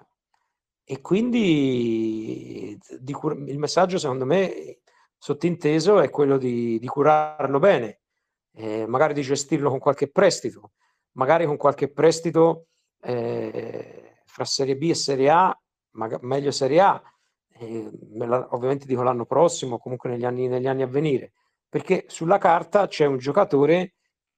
E 0.84 1.02
quindi 1.02 2.78
cur- 3.12 3.38
il 3.48 3.58
messaggio, 3.58 3.98
secondo 3.98 4.26
me, 4.26 4.80
sottinteso 5.18 6.00
è 6.00 6.10
quello 6.12 6.38
di, 6.38 6.78
di 6.78 6.88
curarlo 6.88 7.58
bene, 7.58 8.02
eh, 8.54 8.86
magari 8.88 9.14
di 9.14 9.24
gestirlo 9.24 9.70
con 9.70 9.80
qualche 9.80 10.12
prestito, 10.12 10.74
magari 11.14 11.46
con 11.48 11.58
qualche 11.58 11.92
prestito 11.92 12.68
eh, 13.02 14.05
fra 14.36 14.44
Serie 14.44 14.76
B 14.76 14.90
e 14.90 14.96
Serie 14.96 15.30
A, 15.30 15.58
ma 15.92 16.10
meglio 16.24 16.52
Serie 16.52 16.82
A, 16.82 17.02
eh, 17.58 17.90
la, 18.18 18.50
ovviamente 18.52 18.86
dico 18.86 19.02
l'anno 19.02 19.26
prossimo, 19.26 19.78
comunque 19.78 20.10
negli 20.10 20.26
anni, 20.26 20.50
negli 20.50 20.68
anni 20.68 20.82
a 20.82 20.88
venire, 20.88 21.32
perché 21.70 22.04
sulla 22.10 22.38
carta 22.38 22.86
c'è 22.88 23.06
un 23.06 23.18
giocatore 23.18 23.94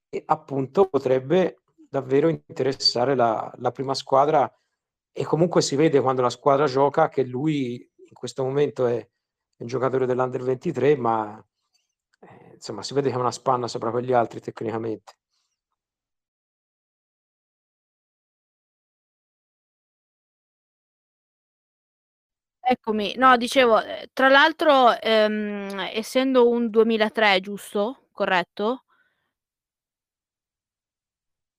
che 0.07 0.21
appunto 0.23 0.87
potrebbe 0.87 1.63
davvero 1.89 2.27
interessare 2.27 3.15
la, 3.15 3.51
la 3.57 3.71
prima 3.71 3.95
squadra 3.95 4.47
e 5.11 5.25
comunque 5.25 5.63
si 5.63 5.75
vede 5.75 5.99
quando 5.99 6.21
la 6.21 6.29
squadra 6.29 6.67
gioca 6.67 7.09
che 7.09 7.23
lui 7.23 7.77
in 7.95 8.13
questo 8.13 8.43
momento 8.43 8.85
è 8.85 9.09
un 9.57 9.65
giocatore 9.65 10.05
dell'Under 10.05 10.43
23, 10.43 10.95
ma 10.95 11.43
eh, 12.19 12.53
insomma 12.53 12.83
si 12.83 12.93
vede 12.93 13.09
che 13.09 13.15
è 13.15 13.19
una 13.19 13.31
spanna 13.31 13.67
sopra 13.67 13.89
quegli 13.89 14.13
altri 14.13 14.41
tecnicamente. 14.41 15.17
Eccomi, 22.69 23.13
no 23.15 23.37
dicevo, 23.37 23.81
ehm, 23.81 24.05
tra 24.13 24.27
l'altro, 24.29 24.99
ehm, 24.99 25.89
essendo 25.93 26.49
un 26.49 26.69
2003, 26.69 27.39
giusto? 27.39 28.07
Corretto? 28.11 28.81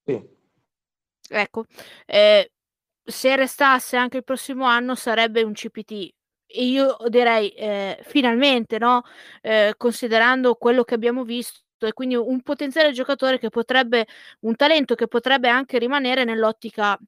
Sì. 0.06 0.28
Ecco, 1.30 1.64
ehm, 2.06 2.44
se 3.04 3.36
restasse 3.36 3.96
anche 3.96 4.18
il 4.18 4.24
prossimo 4.24 4.64
anno 4.66 4.94
sarebbe 4.94 5.42
un 5.42 5.52
CPT. 5.52 6.10
E 6.46 6.64
io 6.66 6.96
direi, 7.08 7.50
ehm, 7.56 7.96
finalmente, 8.02 8.78
no, 8.78 9.02
ehm, 9.42 9.72
considerando 9.76 10.54
quello 10.56 10.84
che 10.84 10.94
abbiamo 10.94 11.24
visto 11.24 11.60
e 11.86 11.92
quindi 11.92 12.16
un 12.16 12.42
potenziale 12.42 12.92
giocatore 12.92 13.38
che 13.38 13.50
potrebbe 13.50 14.06
un 14.40 14.56
talento 14.56 14.94
che 14.96 15.06
potrebbe 15.08 15.48
anche 15.48 15.78
rimanere 15.78 16.24
nell'ottica 16.24 16.98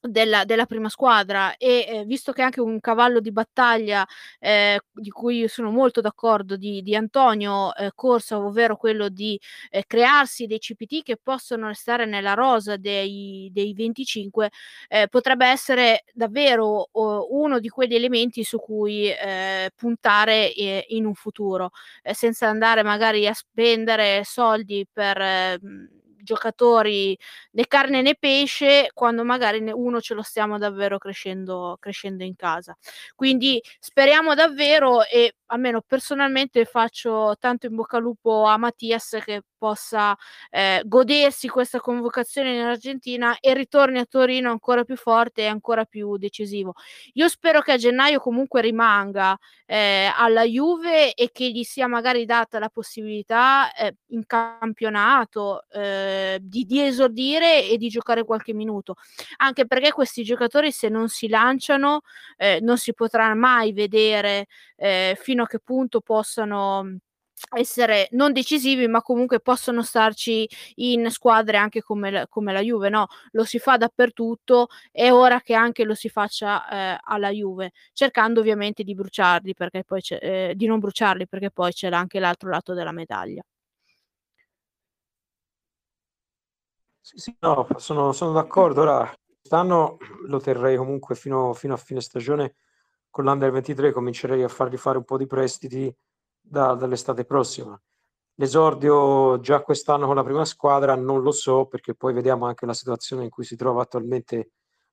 della 0.00 0.44
della 0.44 0.66
prima 0.66 0.88
squadra 0.88 1.56
e, 1.56 1.84
ehm, 1.88 2.04
visto 2.06 2.32
che 2.32 2.40
è 2.42 2.44
anche 2.44 2.60
un 2.60 2.80
cavallo 2.80 3.20
di 3.20 3.32
battaglia, 3.32 4.06
ehm, 4.40 4.78
di 4.92 5.10
cui 5.10 5.38
io 5.38 5.48
sono 5.48 5.70
molto 5.70 6.00
d'accordo 6.00 6.56
di 6.56 6.82
di 6.82 6.94
Antonio, 6.96 7.74
ehm, 7.74 7.90
Corsa, 7.94 8.38
ovvero 8.38 8.76
quello 8.76 9.08
di, 9.08 9.38
ehm, 9.70 9.82
crearsi 9.86 10.46
dei 10.46 10.58
CPT 10.58 11.02
che 11.02 11.16
possono 11.22 11.66
restare 11.68 12.04
nella 12.06 12.34
rosa 12.34 12.76
dei 12.76 13.48
dei 13.52 13.74
25, 13.74 14.50
ehm, 14.88 15.06
potrebbe 15.08 15.46
essere 15.46 16.04
davvero 16.12 16.88
uno 16.92 17.58
di 17.60 17.68
quegli 17.68 17.94
elementi 17.94 18.44
su 18.44 18.58
cui, 18.58 19.08
ehm, 19.10 19.68
puntare, 19.76 20.52
ehm, 20.54 20.80
in 20.88 21.06
un 21.06 21.14
futuro, 21.14 21.70
ehm, 22.02 22.12
senza 22.14 22.48
andare 22.48 22.82
magari 22.82 23.26
a 23.26 23.34
spendere 23.34 24.22
soldi 24.24 24.86
per, 24.92 25.58
mhmm 25.60 26.00
giocatori 26.22 27.18
né 27.52 27.64
carne 27.66 28.02
né 28.02 28.14
pesce, 28.14 28.90
quando 28.94 29.24
magari 29.24 29.60
uno 29.72 30.00
ce 30.00 30.14
lo 30.14 30.22
stiamo 30.22 30.58
davvero 30.58 30.98
crescendo 30.98 31.76
crescendo 31.80 32.24
in 32.24 32.36
casa. 32.36 32.76
Quindi 33.14 33.60
speriamo 33.80 34.34
davvero 34.34 35.04
e 35.04 35.34
almeno 35.52 35.82
personalmente 35.86 36.64
faccio 36.64 37.34
tanto 37.38 37.66
in 37.66 37.74
bocca 37.74 37.96
al 37.98 38.02
lupo 38.02 38.44
a 38.46 38.56
Mattias 38.56 39.18
che 39.24 39.42
possa, 39.56 40.16
ehm, 40.50 40.82
godersi 40.88 41.46
questa 41.48 41.78
convocazione 41.80 42.54
in 42.54 42.62
Argentina 42.62 43.36
e 43.38 43.54
ritorni 43.54 43.98
a 43.98 44.04
Torino 44.06 44.50
ancora 44.50 44.82
più 44.84 44.96
forte 44.96 45.42
e 45.42 45.46
ancora 45.46 45.84
più 45.84 46.16
decisivo. 46.16 46.74
Io 47.14 47.28
spero 47.28 47.60
che 47.60 47.72
a 47.72 47.76
gennaio 47.76 48.18
comunque 48.18 48.60
rimanga, 48.60 49.36
ehm, 49.66 50.12
alla 50.16 50.42
Juve 50.44 51.14
e 51.14 51.30
che 51.32 51.48
gli 51.50 51.62
sia 51.62 51.86
magari 51.86 52.24
data 52.24 52.58
la 52.58 52.68
possibilità, 52.70 53.72
ehm, 53.74 53.92
in 54.08 54.26
campionato, 54.26 55.64
ehm, 55.70 56.38
di 56.40 56.64
di 56.64 56.80
esordire 56.82 57.68
e 57.68 57.76
di 57.76 57.88
giocare 57.88 58.24
qualche 58.24 58.52
minuto. 58.54 58.94
Anche 59.38 59.66
perché 59.66 59.92
questi 59.92 60.22
giocatori 60.24 60.72
se 60.72 60.88
non 60.88 61.08
si 61.08 61.28
lanciano, 61.28 62.00
ehm, 62.36 62.64
non 62.64 62.78
si 62.78 62.94
potrà 62.94 63.34
mai 63.34 63.72
vedere, 63.72 64.46
ehm, 64.76 65.14
fino 65.42 65.44
a 65.44 65.46
che 65.46 65.58
punto 65.60 66.00
possano 66.00 66.96
essere 67.56 68.06
non 68.12 68.32
decisivi, 68.32 68.86
ma 68.86 69.02
comunque 69.02 69.40
possono 69.40 69.82
starci 69.82 70.48
in 70.76 71.10
squadre 71.10 71.56
anche 71.56 71.82
come 71.82 72.10
l 72.12 72.26
come 72.28 72.52
la 72.52 72.60
Juve, 72.60 72.88
no, 72.88 73.06
lo 73.32 73.44
si 73.44 73.58
fa 73.58 73.76
dappertutto, 73.76 74.68
è 74.92 75.10
ora 75.12 75.40
che 75.40 75.54
anche 75.54 75.84
lo 75.84 75.94
si 75.94 76.08
faccia, 76.08 76.68
ehm, 76.68 76.98
alla 77.04 77.30
Juve, 77.30 77.72
cercando 77.92 78.40
ovviamente 78.40 78.84
di 78.84 78.94
bruciarli 78.94 79.54
perché 79.54 79.82
poi 79.84 80.00
c'è 80.00 80.18
ehm, 80.22 80.52
di 80.54 80.66
non 80.66 80.78
bruciarli 80.78 81.26
perché 81.28 81.50
poi 81.50 81.72
c'è 81.72 81.88
anche 81.90 82.20
l'altro 82.20 82.48
lato 82.50 82.74
della 82.74 82.92
medaglia. 82.92 83.42
Sì, 87.04 87.18
sì, 87.18 87.36
no, 87.40 87.66
sono 87.78 88.12
sono 88.12 88.30
d'accordo. 88.32 88.82
Ora 88.82 89.12
quest'anno 89.40 89.96
lo 90.26 90.38
terrei 90.40 90.76
comunque 90.76 91.16
fino 91.16 91.52
fino 91.52 91.74
a 91.74 91.76
fine 91.76 92.00
stagione 92.00 92.54
con 93.12 93.24
l'Under 93.24 93.52
23, 93.52 93.92
comincerei 93.92 94.42
a 94.42 94.48
fargli 94.48 94.78
fare 94.78 94.96
un 94.96 95.04
po' 95.04 95.18
di 95.18 95.26
prestiti 95.26 95.94
da, 96.40 96.74
dall'estate 96.74 97.26
prossima. 97.26 97.78
L'esordio 98.36 99.38
già 99.40 99.62
quest'anno 99.62 100.06
con 100.06 100.16
la 100.16 100.24
prima 100.24 100.46
squadra 100.46 100.94
non 100.94 101.20
lo 101.20 101.30
so 101.30 101.66
perché 101.66 101.94
poi 101.94 102.14
vediamo 102.14 102.46
anche 102.46 102.64
la 102.64 102.72
situazione 102.72 103.24
in 103.24 103.30
cui 103.30 103.44
si 103.44 103.54
trova 103.54 103.82
attualmente 103.82 104.52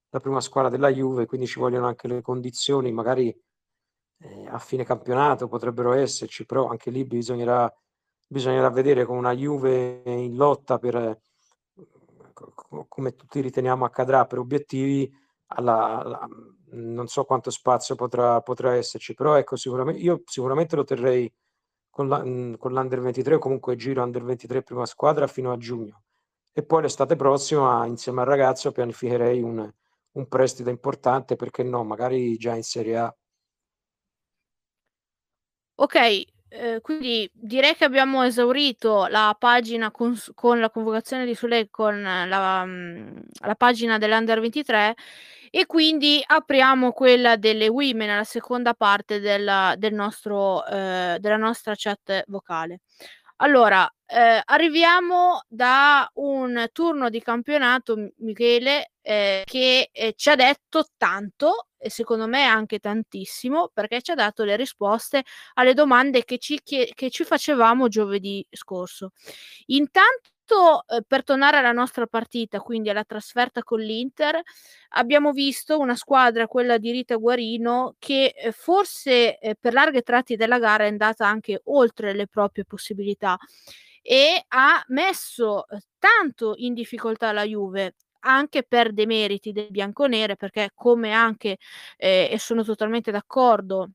la 0.10 0.20
prima 0.20 0.42
squadra 0.42 0.70
della 0.70 0.90
Juve, 0.90 1.26
quindi 1.26 1.48
ci 1.48 1.60
vogliono 1.60 1.88
anche 1.88 2.10
le 2.10 2.22
condizioni, 2.22 2.92
magari 2.92 3.34
eh, 4.18 4.48
a 4.48 4.60
fine 4.60 4.84
campionato 4.84 5.48
potrebbero 5.48 5.94
esserci, 5.94 6.46
però 6.46 6.68
anche 6.68 6.92
lì 6.92 7.06
bisognerà, 7.06 7.74
bisognerà 8.28 8.70
vedere 8.70 9.06
con 9.06 9.16
una 9.16 9.34
Juve 9.34 10.02
in 10.04 10.36
lotta 10.36 10.78
per, 10.78 11.22
come 12.88 13.16
tutti 13.16 13.40
riteniamo 13.40 13.86
accadrà, 13.86 14.26
per 14.26 14.40
obiettivi, 14.40 15.10
alla, 15.52 16.00
alla, 16.00 16.28
non 16.72 17.08
so 17.08 17.24
quanto 17.24 17.50
spazio 17.50 17.96
potrà, 17.96 18.42
potrà 18.42 18.76
esserci, 18.76 19.14
però 19.14 19.36
ecco, 19.36 19.56
sicuramente, 19.56 20.02
io 20.02 20.22
sicuramente 20.26 20.76
lo 20.76 20.84
terrei 20.84 21.32
con, 21.90 22.08
la, 22.08 22.24
mh, 22.24 22.58
con 22.58 22.74
l'Under 22.74 23.02
23 23.02 23.36
o 23.36 23.40
comunque 23.40 23.76
giro 23.76 24.04
Under 24.04 24.24
23 24.24 24.64
prima 24.64 24.86
squadra 24.86 25.28
fino 25.28 25.52
a 25.52 25.58
giugno. 25.58 26.04
E 26.54 26.64
poi 26.64 26.82
l'estate 26.82 27.16
prossima, 27.16 27.86
insieme 27.86 28.22
al 28.22 28.28
ragazzo, 28.28 28.72
pianificherei 28.72 29.42
un, 29.42 29.72
un 30.12 30.28
prestito 30.28 30.70
importante, 30.70 31.36
perché 31.36 31.64
no, 31.64 31.84
magari 31.84 32.38
già 32.38 32.56
in 32.56 32.64
Serie 32.64 32.98
A. 32.98 33.16
Ok, 35.76 35.96
eh, 36.50 36.80
quindi 36.82 37.30
direi 37.32 37.76
che 37.76 37.86
abbiamo 37.86 38.24
esaurito 38.24 39.06
la 39.06 39.36
pagina 39.38 39.92
con, 39.92 40.18
con 40.34 40.60
la 40.60 40.70
convocazione 40.70 41.26
di 41.26 41.36
Sule 41.36 41.70
con 41.70 42.02
la, 42.02 42.66
mm, 42.66 43.18
la 43.46 43.56
pagina 43.56 43.98
dell'Under 43.98 44.42
23 44.42 44.96
e 45.50 45.66
quindi 45.66 46.22
apriamo 46.26 46.92
quella 46.92 47.36
delle 47.36 47.68
women, 47.68 48.18
la 48.18 48.24
seconda 48.24 48.74
parte 48.74 49.20
della, 49.20 49.76
del 49.78 49.94
nostro, 49.94 50.66
eh, 50.66 51.18
della 51.20 51.38
nostra 51.38 51.74
chat 51.76 52.24
vocale. 52.28 52.82
Allora, 53.42 53.90
eh, 54.06 54.42
arriviamo 54.44 55.44
da 55.48 56.10
un 56.16 56.68
turno 56.74 57.10
di 57.10 57.22
campionato, 57.22 58.12
Michele, 58.18 58.92
eh, 59.02 59.44
che 59.46 59.90
eh, 59.92 60.14
ci 60.18 60.30
ha 60.30 60.36
detto 60.36 60.88
tanto 60.98 61.68
e 61.78 61.90
secondo 61.90 62.28
me 62.28 62.44
anche 62.44 62.80
tantissimo 62.80 63.70
perché 63.74 64.02
ci 64.02 64.12
ha 64.12 64.16
dato 64.16 64.44
le 64.44 64.58
risposte 64.58 65.24
alle 65.54 65.74
domande 65.74 66.26
che 66.26 66.38
ci, 66.38 66.60
che 66.62 67.10
ci 67.10 67.24
facevamo 67.24 67.88
giovedì 67.88 68.46
scorso. 68.52 69.12
Intanto 69.68 70.32
eh, 70.88 71.04
per 71.08 71.24
tornare 71.24 71.58
alla 71.58 71.72
nostra 71.72 72.06
partita, 72.08 72.60
quindi 72.60 72.90
alla 72.90 73.04
trasferta 73.04 73.64
con 73.64 73.80
l'Inter, 73.80 74.42
abbiamo 74.90 75.32
visto 75.32 75.80
una 75.80 75.96
squadra, 75.96 76.48
quella 76.48 76.78
di 76.78 76.92
Rita 76.92 77.16
Guarino, 77.16 77.96
che 78.00 78.34
eh, 78.36 78.52
forse 78.52 79.38
eh, 79.40 79.56
per 79.60 79.74
larghi 79.74 80.02
tratti 80.04 80.36
della 80.36 80.60
gara 80.60 80.86
è 80.86 80.88
andata 80.88 81.28
anche 81.28 81.62
oltre 81.66 82.14
le 82.14 82.28
proprie 82.28 82.66
possibilità 82.66 83.38
e 84.02 84.44
ha 84.48 84.84
messo 84.90 85.68
eh, 85.68 85.80
tanto 86.00 86.54
in 86.58 86.74
difficoltà 86.74 87.32
la 87.32 87.44
Juve 87.44 87.96
anche 88.22 88.64
per 88.64 88.92
demeriti 88.94 89.52
del 89.52 89.70
bianconere 89.70 90.36
perché 90.36 90.72
come 90.74 91.12
anche 91.14 91.58
eh, 91.98 92.30
e 92.32 92.40
sono 92.40 92.64
totalmente 92.64 93.12
d'accordo 93.12 93.92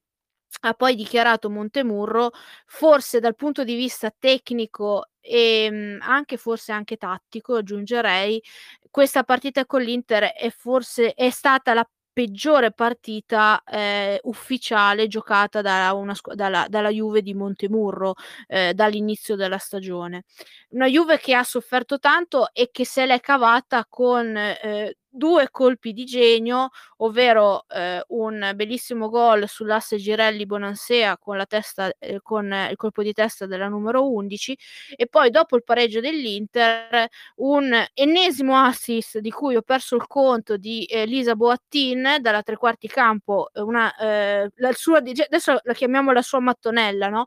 ha 0.60 0.72
poi 0.74 0.94
dichiarato 0.94 1.50
Montemurro, 1.50 2.30
forse 2.66 3.20
dal 3.20 3.34
punto 3.36 3.64
di 3.64 3.74
vista 3.74 4.12
tecnico 4.16 5.08
e 5.20 5.70
mh, 5.70 5.98
anche 6.02 6.36
forse 6.36 6.72
anche 6.72 6.96
tattico, 6.96 7.56
aggiungerei, 7.56 8.42
questa 8.90 9.24
partita 9.24 9.66
con 9.66 9.82
l'Inter 9.82 10.24
è 10.32 10.50
forse 10.50 11.14
è 11.14 11.30
stata 11.30 11.74
la 11.74 11.88
peggiore 12.12 12.70
partita 12.72 13.62
eh, 13.64 14.20
ufficiale 14.22 15.08
giocata 15.08 15.60
da 15.62 15.92
una, 15.94 16.14
dalla, 16.34 16.66
dalla 16.68 16.90
Juve 16.90 17.22
di 17.22 17.34
Montemurro 17.34 18.14
eh, 18.46 18.72
dall'inizio 18.72 19.34
della 19.34 19.58
stagione. 19.58 20.22
Una 20.70 20.86
Juve 20.86 21.18
che 21.18 21.34
ha 21.34 21.42
sofferto 21.42 21.98
tanto 21.98 22.52
e 22.52 22.70
che 22.70 22.86
se 22.86 23.04
l'è 23.04 23.18
cavata 23.20 23.84
con 23.88 24.36
eh, 24.36 24.96
due 25.14 25.48
colpi 25.50 25.92
di 25.92 26.04
genio, 26.04 26.70
ovvero 26.98 27.66
eh, 27.68 28.02
un 28.08 28.52
bellissimo 28.56 29.08
gol 29.08 29.48
sull'asse 29.48 29.96
Girelli 29.96 30.44
Bonansea 30.44 31.16
con 31.18 31.36
la 31.36 31.46
testa 31.46 31.92
eh, 31.98 32.20
con 32.20 32.52
il 32.68 32.76
colpo 32.76 33.02
di 33.02 33.12
testa 33.12 33.46
della 33.46 33.68
numero 33.68 34.10
11 34.10 34.58
e 34.96 35.06
poi 35.06 35.30
dopo 35.30 35.54
il 35.56 35.62
pareggio 35.62 36.00
dell'Inter 36.00 37.06
un 37.36 37.72
ennesimo 37.94 38.56
assist 38.56 39.18
di 39.18 39.30
cui 39.30 39.54
ho 39.54 39.62
perso 39.62 39.94
il 39.94 40.06
conto 40.08 40.56
di 40.56 40.84
eh, 40.84 41.04
Lisa 41.06 41.36
Boattin 41.36 42.16
dalla 42.20 42.42
tre 42.42 42.56
quarti 42.56 42.88
campo, 42.88 43.50
una, 43.54 43.94
eh, 43.96 44.50
la 44.56 44.72
sua, 44.72 44.98
adesso 44.98 45.58
la 45.62 45.72
chiamiamo 45.74 46.10
la 46.12 46.22
sua 46.22 46.40
mattonella, 46.40 47.08
no? 47.08 47.24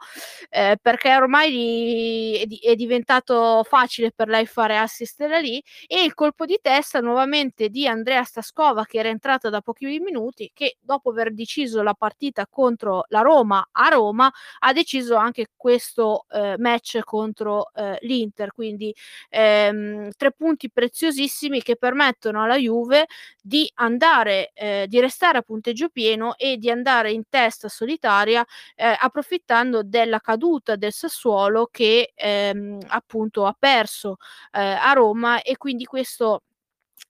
Eh, 0.49 0.77
perché 0.81 1.15
ormai 1.15 2.45
è, 2.61 2.69
è 2.71 2.75
diventato 2.75 3.63
facile 3.63 4.11
per 4.11 4.27
lei 4.27 4.45
fare 4.45 4.77
assist 4.77 5.25
da 5.25 5.37
lì 5.39 5.63
e 5.87 6.03
il 6.03 6.13
colpo 6.13 6.45
di 6.45 6.59
testa 6.61 6.99
nuovamente 6.99 7.69
di 7.69 7.76
Andrea 7.85 8.23
Staskova 8.23 8.85
che 8.85 8.97
era 8.99 9.09
entrata 9.09 9.49
da 9.49 9.61
pochi 9.61 9.99
minuti 9.99 10.51
che 10.53 10.77
dopo 10.79 11.09
aver 11.11 11.33
deciso 11.33 11.83
la 11.83 11.93
partita 11.93 12.47
contro 12.47 13.03
la 13.09 13.21
Roma 13.21 13.67
a 13.71 13.89
Roma 13.89 14.31
ha 14.59 14.73
deciso 14.73 15.15
anche 15.15 15.47
questo 15.55 16.25
eh, 16.29 16.55
match 16.57 16.99
contro 17.03 17.71
eh, 17.73 17.97
l'Inter. 18.01 18.51
Quindi 18.53 18.93
ehm, 19.29 20.09
tre 20.17 20.31
punti 20.31 20.71
preziosissimi 20.71 21.61
che 21.61 21.75
permettono 21.75 22.43
alla 22.43 22.57
Juve 22.57 23.05
di 23.41 23.69
andare 23.75 24.51
eh, 24.53 24.85
di 24.87 24.99
restare 24.99 25.37
a 25.39 25.41
punteggio 25.41 25.89
pieno 25.89 26.35
e 26.37 26.57
di 26.57 26.69
andare 26.69 27.11
in 27.11 27.23
testa 27.29 27.67
solitaria 27.69 28.45
eh, 28.75 28.95
approfittando 28.99 29.83
della 29.83 30.19
caduta 30.19 30.75
del 30.75 30.91
Sassuolo 30.93 31.67
che 31.71 32.11
ehm, 32.15 32.79
appunto 32.87 33.45
ha 33.45 33.55
perso 33.57 34.17
eh, 34.51 34.61
a 34.61 34.93
Roma. 34.93 35.41
E 35.41 35.57
quindi 35.57 35.85
questo 35.85 36.43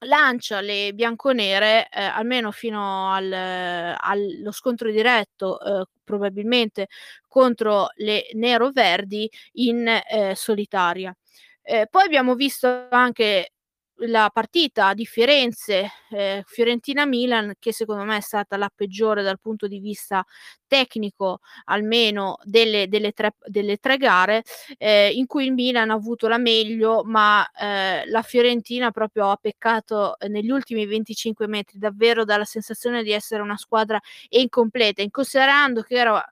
lancia 0.06 0.62
le 0.62 0.94
bianconere, 0.94 1.88
eh, 1.92 2.02
almeno 2.04 2.52
fino 2.52 3.12
al, 3.14 3.32
allo 3.32 4.52
scontro 4.52 4.92
diretto, 4.92 5.60
eh, 5.82 5.86
probabilmente 6.04 6.88
contro 7.28 7.88
le 7.96 8.28
nero-verdi 8.34 9.30
in 9.54 9.88
eh, 9.88 10.34
solitaria. 10.36 11.16
Eh, 11.62 11.88
poi 11.90 12.04
abbiamo 12.06 12.36
visto 12.36 12.88
anche 12.90 13.52
la 14.02 14.30
partita 14.32 14.94
di 14.94 15.06
Firenze, 15.06 15.90
eh, 16.12 16.44
Fiorentina-Milan, 16.46 17.54
che 17.60 17.74
secondo 17.74 18.04
me 18.04 18.18
è 18.18 18.22
stata 18.22 18.58
la 18.58 18.72
peggiore 18.74 19.24
dal 19.24 19.40
punto 19.40 19.68
di 19.68 19.80
vista 19.80 20.24
tecnico, 20.68 21.40
almeno 21.66 22.38
delle, 22.44 22.88
delle, 22.88 23.12
tre, 23.14 23.34
delle 23.46 23.78
tre, 23.78 23.98
gare, 23.98 24.44
eh, 24.78 25.12
in 25.14 25.26
cui 25.26 25.46
il 25.46 25.54
Milan 25.54 25.90
ha 25.90 25.94
avuto 25.94 26.28
la 26.28 26.38
meglio, 26.38 27.04
ma 27.06 27.48
eh, 27.52 28.04
la 28.08 28.22
Fiorentina 28.22 28.92
proprio 28.92 29.30
ha 29.30 29.38
peccato 29.38 30.16
negli 30.28 30.50
ultimi 30.52 30.86
25 30.86 31.48
metri, 31.48 31.80
davvero 31.80 32.24
dalla 32.26 32.46
sensazione 32.46 33.04
di 33.04 33.12
essere 33.12 33.42
una 33.42 33.58
squadra 33.58 34.00
incompleta, 34.30 35.02
in 35.02 35.10
considerando 35.10 35.82
che 35.82 35.96
era 35.96 36.24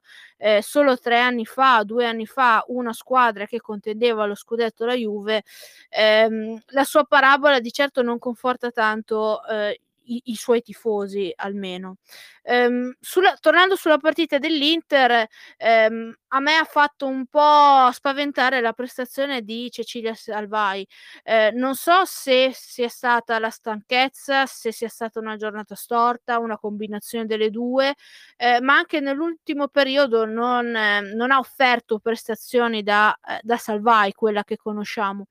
eh, 0.45 0.61
solo 0.61 0.95
tre 0.99 1.19
anni 1.19 1.43
fa, 1.43 1.81
due 1.83 2.05
anni 2.05 2.27
fa, 2.27 2.63
una 2.67 2.93
squadra 2.93 3.47
che 3.47 3.59
contendeva 3.59 4.27
lo 4.27 4.35
scudetto 4.35 4.85
la 4.85 4.93
Juve, 4.93 5.43
ehm, 5.89 6.61
la 6.67 6.83
sua 6.83 7.03
parabola 7.03 7.59
di 7.59 7.71
certo 7.71 8.03
non 8.03 8.19
conforta 8.19 8.69
tanto 8.69 9.43
eh, 9.47 9.81
i, 10.03 10.21
i, 10.25 10.35
suoi 10.35 10.61
tifosi 10.61 11.33
almeno. 11.35 11.97
Ehm, 12.43 12.95
sulla, 12.99 13.35
tornando 13.39 13.75
sulla 13.75 13.97
partita 13.97 14.37
dell'Inter, 14.37 15.27
ehm, 15.57 16.15
a 16.35 16.39
me 16.41 16.57
ha 16.57 16.65
fatto 16.65 17.07
un 17.07 17.27
po' 17.27 17.89
spaventare 17.93 18.59
la 18.59 18.73
prestazione 18.73 19.41
di 19.41 19.71
Cecilia 19.71 20.13
Salvai. 20.13 20.85
Eh, 21.23 21.51
non 21.53 21.75
so 21.75 22.03
se 22.03 22.51
sia 22.53 22.89
stata 22.89 23.39
la 23.39 23.49
stanchezza, 23.49 24.45
se 24.45 24.73
sia 24.73 24.89
stata 24.89 25.19
una 25.21 25.37
giornata 25.37 25.75
storta, 25.75 26.39
una 26.39 26.57
combinazione 26.57 27.25
delle 27.25 27.49
due, 27.49 27.95
eh, 28.35 28.59
ma 28.59 28.75
anche 28.75 28.99
nell'ultimo 28.99 29.69
periodo 29.69 30.25
non, 30.25 30.75
eh, 30.75 30.99
non 31.13 31.31
ha 31.31 31.39
offerto 31.39 31.99
prestazioni 31.99 32.83
da, 32.83 33.17
eh, 33.25 33.39
da 33.41 33.55
Salvai, 33.55 34.11
quella 34.11 34.43
che 34.43 34.57
conosciamo. 34.57 35.27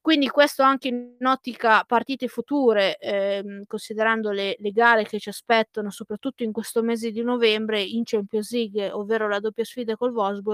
Quindi 0.00 0.28
questo 0.28 0.64
anche 0.64 0.88
in 0.88 1.16
ottica 1.24 1.84
partite 1.84 2.26
future, 2.26 2.96
ehm, 2.98 3.62
considerando 3.66 4.32
le, 4.32 4.56
le 4.58 4.70
gare 4.72 5.04
che 5.04 5.20
ci 5.20 5.28
aspettano, 5.28 5.90
soprattutto 5.90 6.42
in 6.42 6.50
questo 6.50 6.82
mese 6.82 7.12
di 7.12 7.22
novembre 7.22 7.80
in 7.80 8.02
Champions 8.04 8.50
League, 8.50 8.90
ovvero 8.90 9.28
la 9.28 9.38
doppia 9.38 9.64
sfida 9.64 9.96
col 9.96 10.12
Wolfsburg, 10.12 10.46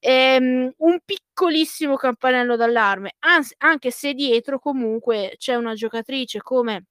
ehm, 0.00 0.72
un 0.76 0.98
piccolissimo 1.04 1.96
campanello 1.96 2.56
d'allarme, 2.56 3.14
Anzi, 3.20 3.54
anche 3.58 3.90
se 3.90 4.14
dietro 4.14 4.58
comunque 4.58 5.34
c'è 5.38 5.54
una 5.54 5.74
giocatrice 5.74 6.40
come 6.40 6.86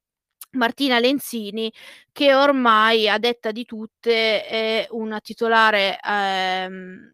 Martina 0.53 0.99
Lenzini 0.99 1.71
che 2.11 2.33
ormai 2.35 3.09
a 3.09 3.17
detta 3.17 3.51
di 3.51 3.65
tutte 3.65 4.45
è 4.45 4.87
una 4.91 5.19
titolare 5.19 5.97
ehm, 5.99 7.13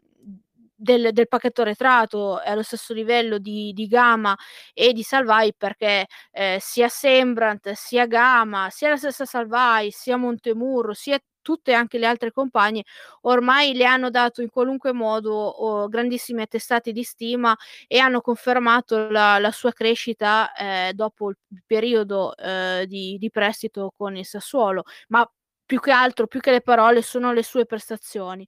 del, 0.75 1.09
del, 1.11 1.27
pacchetto 1.27 1.61
arretrato 1.61 2.39
è 2.41 2.51
allo 2.51 2.63
stesso 2.63 2.93
livello 2.93 3.37
di, 3.37 3.73
di 3.73 3.87
Gama 3.87 4.35
e 4.73 4.93
di 4.93 5.03
Salvai 5.03 5.53
perché 5.55 6.07
eh, 6.31 6.57
sia 6.61 6.87
Sembrant 6.87 7.71
sia 7.73 8.05
Gama 8.07 8.69
sia 8.69 8.89
la 8.89 8.97
stessa 8.97 9.25
Salvai 9.25 9.91
sia 9.91 10.15
Montemurro 10.17 10.93
sia 10.93 11.19
tutte 11.41 11.73
anche 11.73 11.97
le 11.97 12.05
altre 12.05 12.31
compagne 12.31 12.83
ormai 13.21 13.73
le 13.73 13.85
hanno 13.85 14.09
dato 14.09 14.41
in 14.41 14.49
qualunque 14.49 14.91
modo 14.93 15.33
oh, 15.33 15.87
grandissimi 15.87 16.41
attestati 16.41 16.91
di 16.91 17.03
stima 17.03 17.55
e 17.87 17.99
hanno 17.99 18.21
confermato 18.21 19.09
la, 19.09 19.39
la 19.39 19.51
sua 19.51 19.71
crescita 19.71 20.53
eh, 20.53 20.91
dopo 20.93 21.29
il 21.29 21.37
periodo 21.65 22.35
eh, 22.35 22.85
di, 22.87 23.17
di 23.17 23.29
prestito 23.29 23.93
con 23.95 24.15
il 24.15 24.25
Sassuolo 24.25 24.83
ma 25.09 25.29
più 25.69 25.79
che 25.79 25.91
altro, 25.91 26.25
più 26.25 26.39
che 26.39 26.49
le 26.49 26.61
parole, 26.61 27.03
sono 27.03 27.31
le 27.31 27.43
sue 27.43 27.67
prestazioni. 27.67 28.43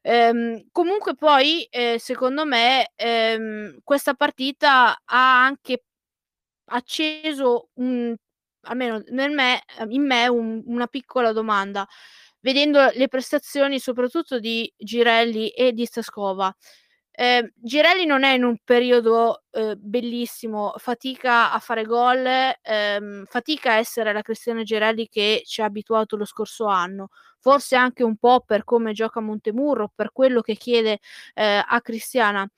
Ehm, 0.00 0.68
comunque 0.72 1.14
poi, 1.14 1.64
eh, 1.64 1.98
secondo 1.98 2.46
me, 2.46 2.92
ehm, 2.96 3.80
questa 3.84 4.14
partita 4.14 4.98
ha 5.04 5.44
anche 5.44 5.84
acceso 6.66 7.68
un, 7.74 8.14
almeno 8.62 9.02
me, 9.10 9.62
in 9.88 10.06
me 10.06 10.28
un, 10.28 10.62
una 10.66 10.86
piccola 10.86 11.32
domanda, 11.32 11.86
vedendo 12.42 12.90
le 12.94 13.08
prestazioni 13.08 13.80
soprattutto 13.80 14.38
di 14.40 14.72
Girelli 14.78 15.50
e 15.50 15.72
di 15.72 15.86
Staskova. 15.86 16.54
Ehm, 17.14 17.50
Girelli 17.56 18.06
non 18.06 18.24
è 18.24 18.32
in 18.34 18.44
un 18.44 18.56
periodo, 18.64 19.44
uhm, 19.52 19.74
bellissimo, 19.78 20.74
fatica 20.78 21.52
a 21.52 21.58
fare 21.60 21.84
gol, 21.84 22.26
ehm, 22.62 23.24
fatica 23.26 23.72
a 23.72 23.76
essere 23.78 24.12
la 24.14 24.22
Cristiano 24.22 24.62
Girelli 24.64 25.08
che 25.08 25.42
ci 25.46 25.62
ha 25.62 25.66
abituato 25.66 26.16
lo 26.16 26.24
scorso 26.26 26.66
anno. 26.66 27.08
Forse 27.40 27.76
anche 27.76 28.02
un 28.04 28.16
po' 28.18 28.42
per 28.46 28.64
come 28.64 28.92
gioca 28.94 29.20
Montemurro, 29.20 29.92
per 29.94 30.12
quello 30.12 30.40
che 30.42 30.54
chiede, 30.56 31.00
ehm, 31.34 31.64
a 31.68 31.80
Cristiana, 31.82 32.48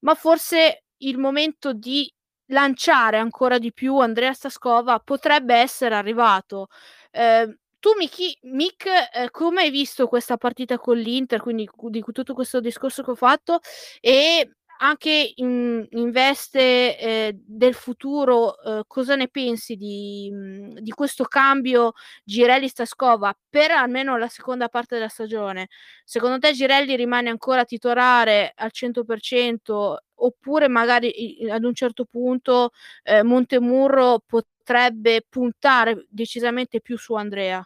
ma 0.00 0.14
forse 0.14 0.84
il 0.98 1.18
momento 1.18 1.72
di 1.72 2.12
lanciare 2.52 3.18
ancora 3.18 3.58
di 3.58 3.72
più 3.72 3.96
Andrea 3.98 4.32
Stascova 4.34 4.98
potrebbe 5.00 5.54
essere 5.56 5.94
arrivato. 5.94 6.68
Ehm, 7.12 7.56
tu 7.82 7.90
Michi 7.98 8.38
Mick, 8.42 8.86
ehm, 9.12 9.26
come 9.32 9.62
hai 9.62 9.70
visto 9.70 10.06
questa 10.06 10.36
partita 10.36 10.78
con 10.78 10.96
l'Inter, 10.96 11.40
quindi 11.40 11.68
di 11.90 12.00
tutto 12.12 12.32
questo 12.32 12.60
discorso 12.60 13.02
che 13.02 13.10
ho 13.10 13.14
fatto 13.16 13.58
e 14.00 14.48
anche 14.78 15.32
in 15.36 15.84
in 15.90 16.10
veste, 16.12 16.96
ehm, 16.98 17.30
del 17.44 17.74
futuro, 17.74 18.54
uhm, 18.64 18.82
cosa 18.86 19.16
ne 19.16 19.26
pensi 19.28 19.74
di 19.76 20.30
mhmm, 20.32 20.78
di 20.78 20.90
questo 20.92 21.24
cambio 21.24 21.92
Girelli-Stascova 22.24 23.36
per 23.48 23.72
almeno 23.72 24.16
la 24.16 24.28
seconda 24.28 24.68
parte 24.68 24.94
della 24.94 25.08
stagione? 25.08 25.66
Secondo 26.04 26.38
te 26.38 26.52
Girelli 26.52 26.94
rimane 26.94 27.30
ancora 27.30 27.64
titolare 27.64 28.52
al 28.54 28.70
100% 28.72 30.04
oppure 30.14 30.68
magari 30.68 31.12
ad 31.50 31.64
un 31.64 31.74
certo 31.74 32.04
punto, 32.04 32.70
ehm, 33.02 33.26
Montemurro 33.26 34.22
potrebbe 34.24 35.24
puntare 35.28 36.06
decisamente 36.08 36.80
più 36.80 36.96
su 36.96 37.14
Andrea? 37.14 37.64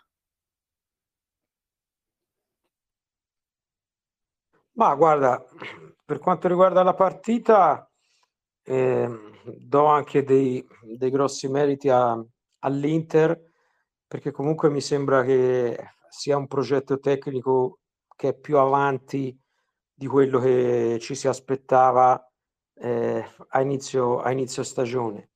Ma 4.79 4.95
guarda, 4.95 5.43
per 6.05 6.19
quanto 6.19 6.49
riguarda 6.49 6.83
la 6.83 6.93
partita, 6.93 7.91
ehm, 8.63 9.33
do 9.59 9.87
anche 9.87 10.23
dei 10.23 10.67
dei 10.83 11.09
grossi 11.11 11.49
meriti 11.49 11.89
a 11.89 12.23
all'Inter, 12.61 13.41
perché 14.07 14.31
comunque 14.33 14.69
mi 14.71 14.81
sembra 14.83 15.23
che 15.25 15.79
sia 16.11 16.37
un 16.37 16.47
progetto 16.47 16.99
tecnico 16.99 17.79
che 18.17 18.29
è 18.31 18.35
più 18.39 18.59
avanti 18.59 19.39
di 19.95 20.07
quello 20.07 20.39
che 20.41 20.99
ci 21.01 21.15
si 21.15 21.27
aspettava, 21.29 22.23
ehm, 22.75 23.25
a 23.49 23.61
inizio 23.63 24.21
a 24.21 24.31
inizio 24.31 24.63
stagione. 24.63 25.31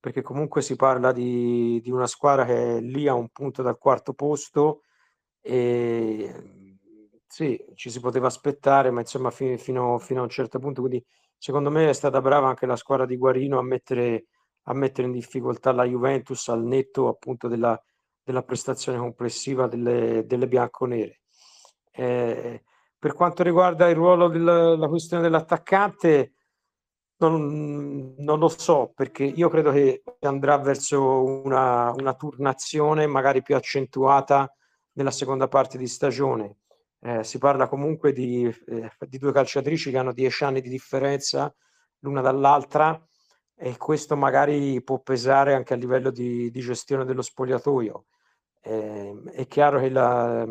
Perché 0.00 0.22
comunque 0.22 0.62
si 0.62 0.74
parla 0.76 1.12
di 1.12 1.80
di 1.80 1.90
una 1.92 2.06
squadra 2.08 2.44
che 2.44 2.78
è 2.78 2.80
lì 2.80 3.06
a 3.06 3.14
un 3.14 3.28
punto 3.30 3.62
dal 3.62 3.78
quarto 3.78 4.14
posto, 4.14 4.82
ehm 5.42 6.59
sì, 7.40 7.58
ci 7.74 7.88
si 7.90 8.00
poteva 8.00 8.26
aspettare, 8.26 8.90
ma 8.90 9.00
insomma 9.00 9.30
fi 9.30 9.56
fino 9.56 9.98
fino 9.98 10.20
a 10.20 10.22
un 10.24 10.28
certo 10.28 10.58
punto, 10.58 10.82
quindi 10.82 11.02
secondo 11.38 11.70
me 11.70 11.88
è 11.88 11.92
stata 11.94 12.20
brava 12.20 12.48
anche 12.48 12.66
la 12.66 12.76
squadra 12.76 13.06
di 13.06 13.16
Guarino 13.16 13.58
a 13.58 13.62
mettere 13.62 14.26
a 14.64 14.74
mettere 14.74 15.06
in 15.06 15.12
difficoltà 15.14 15.72
la 15.72 15.84
Juventus 15.84 16.48
al 16.48 16.62
netto 16.62 17.08
appunto 17.08 17.48
della 17.48 17.80
della 18.22 18.42
prestazione 18.42 18.98
complessiva 18.98 19.66
delle 19.68 20.24
delle 20.26 20.46
bianconere. 20.48 21.20
Ehm, 21.92 22.60
per 22.98 23.14
quanto 23.14 23.42
riguarda 23.42 23.88
il 23.88 23.94
ruolo 23.96 24.28
del 24.28 24.44
la 24.44 24.88
questione 24.88 25.22
dell'attaccante, 25.22 26.34
non 27.18 28.14
non 28.18 28.38
lo 28.38 28.48
so, 28.48 28.92
perché 28.94 29.24
io 29.24 29.48
credo 29.48 29.72
che 29.72 30.02
andrà 30.20 30.58
verso 30.58 31.22
una 31.24 31.90
una 31.92 32.14
turnazione 32.14 33.06
magari 33.06 33.42
più 33.42 33.56
accentuata 33.56 34.52
nella 34.92 35.10
seconda 35.10 35.48
parte 35.48 35.78
di 35.78 35.86
stagione. 35.86 36.56
Ehm, 37.02 37.20
si 37.22 37.38
parla 37.38 37.66
comunque 37.68 38.12
di 38.12 38.44
ehm, 38.66 38.88
di 39.08 39.18
2 39.18 39.32
calciatrici 39.32 39.90
che 39.90 39.98
hanno 39.98 40.12
10 40.12 40.44
anni 40.44 40.60
di 40.60 40.68
differenza 40.68 41.52
l'una 42.00 42.20
dall'altra 42.20 43.02
e 43.54 43.76
questo 43.76 44.16
magari 44.16 44.82
può 44.82 45.00
pesare 45.00 45.54
anche 45.54 45.74
a 45.74 45.76
livello 45.76 46.10
di 46.10 46.50
di 46.50 46.60
gestione 46.60 47.04
dello 47.04 47.22
spogliatoio. 47.22 48.06
Ehm, 48.62 49.30
è 49.30 49.46
chiaro 49.46 49.80
che 49.80 49.88
la 49.90 50.44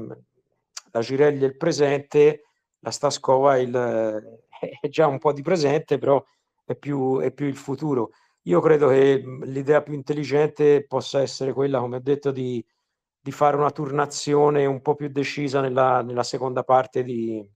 la 0.91 1.01
Girelli 1.01 1.41
è 1.43 1.45
il 1.45 1.57
presente, 1.57 2.43
la 2.79 2.91
Stascova 2.91 3.55
è 3.57 3.59
il 3.59 4.39
è 4.81 4.88
già 4.89 5.07
un 5.07 5.19
po' 5.19 5.33
di 5.33 5.41
presente, 5.41 5.97
però 5.97 6.23
è 6.65 6.75
più 6.75 7.19
è 7.19 7.31
più 7.31 7.45
il 7.47 7.55
futuro. 7.55 8.12
Io 8.43 8.59
credo 8.62 8.88
che, 8.89 9.21
l'idea 9.43 9.81
più 9.83 9.93
intelligente 9.93 10.85
possa 10.88 11.21
essere 11.21 11.53
quella, 11.53 11.79
come 11.79 11.97
ho 11.97 11.99
detto, 12.01 12.31
di 12.31 12.63
di 13.21 13.32
fare 13.32 13.58
una 13.58 13.71
turnazione 13.71 14.65
un 14.65 14.82
po' 14.82 14.95
più 14.95 15.10
decisa 15.10 15.62
nella 15.62 16.01
nella 16.01 16.23
seconda 16.23 16.63
parte 16.63 17.03
di 17.03 17.47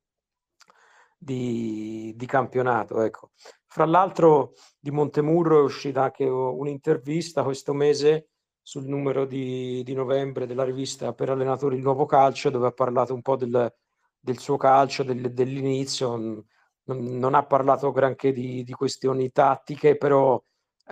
di 1.21 2.13
di 2.15 2.26
campionato, 2.26 3.02
ecco. 3.02 3.32
Fra 3.67 3.86
l'altro 3.86 4.54
di 4.80 4.91
Montemurro 4.91 5.60
è 5.60 5.62
uscita 5.63 6.04
anche 6.04 6.26
un'intervista 6.26 7.43
questo 7.43 7.73
mese 7.73 8.30
sul 8.62 8.86
numero 8.88 9.26
di 9.26 9.84
di 9.84 9.93
novembre 9.93 10.45
della 10.45 10.63
rivista 10.63 11.13
per 11.13 11.30
allenatori 11.30 11.76
Il 11.78 11.82
Nuovo 11.82 12.06
Calcio, 12.06 12.49
dove 12.49 12.67
ha 12.67 12.71
parlato 12.71 13.13
un 13.13 13.21
po' 13.21 13.36
del 13.36 13.73
del 14.19 14.38
suo 14.39 14.58
calcio, 14.58 15.04
del 15.04 15.34
dell'inizio, 15.34 16.15
non 16.15 16.43
non 16.86 17.34
ha 17.36 17.45
parlato 17.45 17.91
granché 17.91 18.32
di 18.34 18.63
di 18.63 18.71
questioni 18.73 19.32
tattiche, 19.32 19.95
però, 19.97 20.41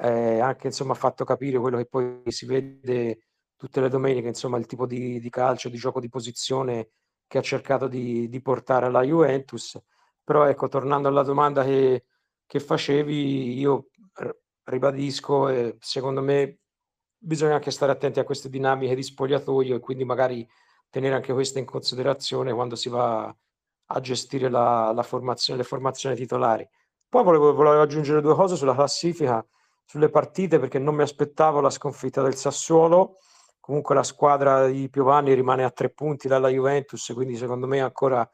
ehm, 0.01 0.41
anche 0.41 0.67
insomma 0.67 0.93
ha 0.93 0.95
fatto 0.95 1.23
capire 1.25 1.59
quello 1.59 1.77
che 1.77 1.85
poi 1.87 2.21
si 2.27 2.45
vede 2.45 3.19
tutte 3.61 3.79
le 3.81 3.89
domeniche, 3.89 4.27
insomma 4.27 4.57
il 4.57 4.65
tipo 4.65 4.87
di 4.87 5.19
di 5.19 5.29
calcio, 5.29 5.69
di 5.69 5.77
gioco 5.77 5.99
di 5.99 6.09
posizione 6.09 6.89
che 7.27 7.37
ha 7.37 7.41
cercato 7.41 7.87
di 7.87 8.27
di 8.27 8.41
portare 8.41 8.87
alla 8.87 9.03
Juventus. 9.03 9.79
Però 10.23 10.45
ecco, 10.47 10.67
tornando 10.67 11.07
alla 11.07 11.21
domanda 11.23 11.63
che 11.63 12.05
che 12.47 12.59
facevi, 12.59 13.57
io 13.59 13.89
ribadisco, 14.63 15.47
ehm, 15.49 15.77
secondo 15.79 16.21
me 16.21 16.57
bisogna 17.17 17.55
anche 17.55 17.71
stare 17.71 17.91
attenti 17.91 18.19
a 18.19 18.23
queste 18.23 18.49
dinamiche 18.49 18.95
di 18.95 19.03
spogliatoio 19.03 19.75
e 19.75 19.79
quindi 19.79 20.03
magari 20.05 20.47
tenere 20.89 21.15
anche 21.15 21.33
queste 21.33 21.59
in 21.59 21.65
considerazione 21.65 22.51
quando 22.53 22.75
si 22.75 22.89
va 22.89 23.33
a 23.93 23.99
gestire 23.99 24.49
la 24.49 24.91
la 24.93 25.03
formazione 25.03 25.59
le 25.61 25.65
formazioni 25.67 26.15
titolari. 26.15 26.67
Poi 27.09 27.23
volevo 27.23 27.53
volevo 27.53 27.81
aggiungere 27.81 28.21
2 28.21 28.33
cose 28.35 28.55
sulla 28.55 28.73
classifica, 28.75 29.45
sulle 29.85 30.09
partite, 30.09 30.59
perché 30.59 30.79
non 30.79 30.95
mi 30.95 31.03
aspettavo 31.03 31.59
la 31.61 31.69
sconfitta 31.69 32.21
del 32.23 32.35
Sassuolo. 32.35 33.17
Comunque 33.71 33.95
la 33.95 34.03
squadra 34.03 34.67
di 34.67 34.89
Piovani 34.89 35.33
rimane 35.33 35.63
a 35.63 35.71
3 35.71 35.91
punti 35.91 36.27
dalla 36.27 36.49
Juventus, 36.49 37.09
quindi 37.13 37.37
secondo 37.37 37.67
me 37.67 37.79
ancora 37.79 38.29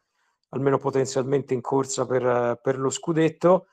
almeno 0.50 0.80
potenzialmente 0.80 1.54
in 1.54 1.62
corsa 1.62 2.08
per 2.08 2.60
per 2.60 2.80
lo 2.80 2.90
scudetto. 2.90 3.68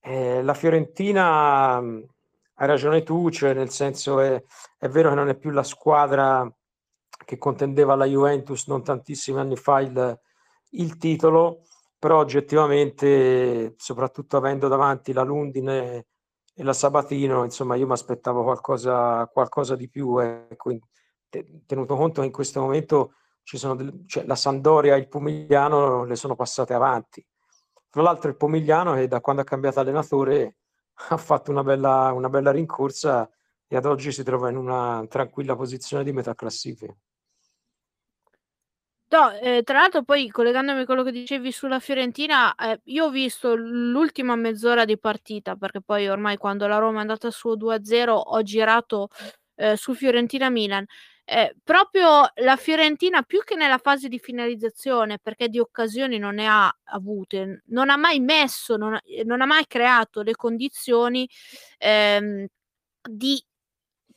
Ehm, 0.00 0.44
la 0.44 0.52
Fiorentina, 0.52 1.80
mhmm, 1.80 2.04
hai 2.56 2.66
ragione 2.66 3.02
tu, 3.02 3.30
cioè 3.30 3.54
nel 3.54 3.70
senso 3.70 4.20
è 4.20 4.44
è 4.76 4.88
vero 4.88 5.08
che 5.08 5.14
non 5.14 5.30
è 5.30 5.36
più 5.38 5.48
la 5.52 5.62
squadra 5.62 6.46
che 7.24 7.38
contendeva 7.38 7.94
alla 7.94 8.04
Juventus 8.04 8.66
non 8.68 8.82
tantissimi 8.84 9.38
anni 9.38 9.56
fa 9.56 9.80
il 9.80 10.20
il 10.72 10.98
titolo, 10.98 11.62
però 11.98 12.18
oggettivamente, 12.18 13.72
soprattutto 13.78 14.36
avendo 14.36 14.68
davanti 14.68 15.14
la 15.14 15.22
Lundin 15.22 16.04
e 16.54 16.62
la 16.62 16.72
Sabatino, 16.72 17.44
insomma 17.44 17.76
io 17.76 17.86
m'aspettavo 17.86 18.42
qualcosa 18.42 19.26
qualcosa 19.32 19.76
di 19.76 19.88
più, 19.88 20.18
ecco, 20.18 20.76
tenuto 21.66 21.96
conto 21.96 22.20
che 22.20 22.26
in 22.26 22.32
questo 22.32 22.60
momento 22.60 23.14
ci 23.42 23.56
sono 23.56 23.74
del 23.74 24.04
cioè 24.06 24.24
la 24.24 24.34
Sampdoria 24.34 24.96
e 24.96 24.98
il 24.98 25.08
Pomigliano 25.08 26.04
le 26.04 26.16
sono 26.16 26.34
passate 26.34 26.74
avanti. 26.74 27.24
Fra 27.88 28.02
l'altro 28.02 28.30
il 28.30 28.36
Pomigliano 28.36 28.94
che 28.94 29.08
da 29.08 29.20
quando 29.20 29.42
ha 29.42 29.44
cambiato 29.44 29.80
allenatore 29.80 30.56
ha 31.10 31.16
fatto 31.16 31.50
una 31.50 31.62
bella 31.62 32.12
una 32.12 32.28
bella 32.28 32.50
rincorsa 32.50 33.28
e 33.66 33.76
ad 33.76 33.86
oggi 33.86 34.12
si 34.12 34.22
trova 34.24 34.50
in 34.50 34.56
una 34.56 35.04
tranquilla 35.08 35.56
posizione 35.56 36.04
di 36.04 36.12
metà 36.12 36.34
classifica. 36.34 36.94
No, 39.12 39.28
ehm, 39.32 39.64
tra 39.64 39.78
l'altro 39.80 40.04
poi 40.04 40.28
collegandomi 40.28 40.82
a 40.82 40.84
quello 40.84 41.02
che 41.02 41.10
dicevi 41.10 41.50
sulla 41.50 41.80
Fiorentina, 41.80 42.54
ehm, 42.54 42.76
io 42.84 43.06
ho 43.06 43.10
visto 43.10 43.56
l'ultima 43.56 44.36
mezz'ora 44.36 44.84
di 44.84 44.96
partita, 45.00 45.56
perché 45.56 45.80
poi 45.82 46.06
ormai 46.08 46.36
quando 46.36 46.68
la 46.68 46.78
Roma 46.78 46.98
è 46.98 47.00
andata 47.00 47.28
su 47.32 47.56
2-0 47.56 48.14
ho 48.14 48.40
girato, 48.44 49.08
ehm, 49.56 49.74
su 49.74 49.94
Fiorentina-Milan. 49.94 50.84
Ehm, 51.24 51.50
proprio 51.64 52.30
la 52.36 52.54
Fiorentina 52.54 53.22
più 53.22 53.42
che 53.42 53.56
nella 53.56 53.78
fase 53.78 54.06
di 54.08 54.20
finalizzazione, 54.20 55.18
perché 55.20 55.48
di 55.48 55.58
occasioni 55.58 56.18
non 56.18 56.36
ne 56.36 56.46
ha 56.46 56.72
avute, 56.84 57.62
non 57.66 57.90
ha 57.90 57.96
mai 57.96 58.20
messo, 58.20 58.76
non 58.76 58.94
ha 58.94 59.00
ehm, 59.04 59.26
non 59.26 59.40
ha 59.40 59.46
mai 59.46 59.66
creato 59.66 60.22
le 60.22 60.36
condizioni, 60.36 61.28
ehm, 61.78 62.46
di 63.02 63.42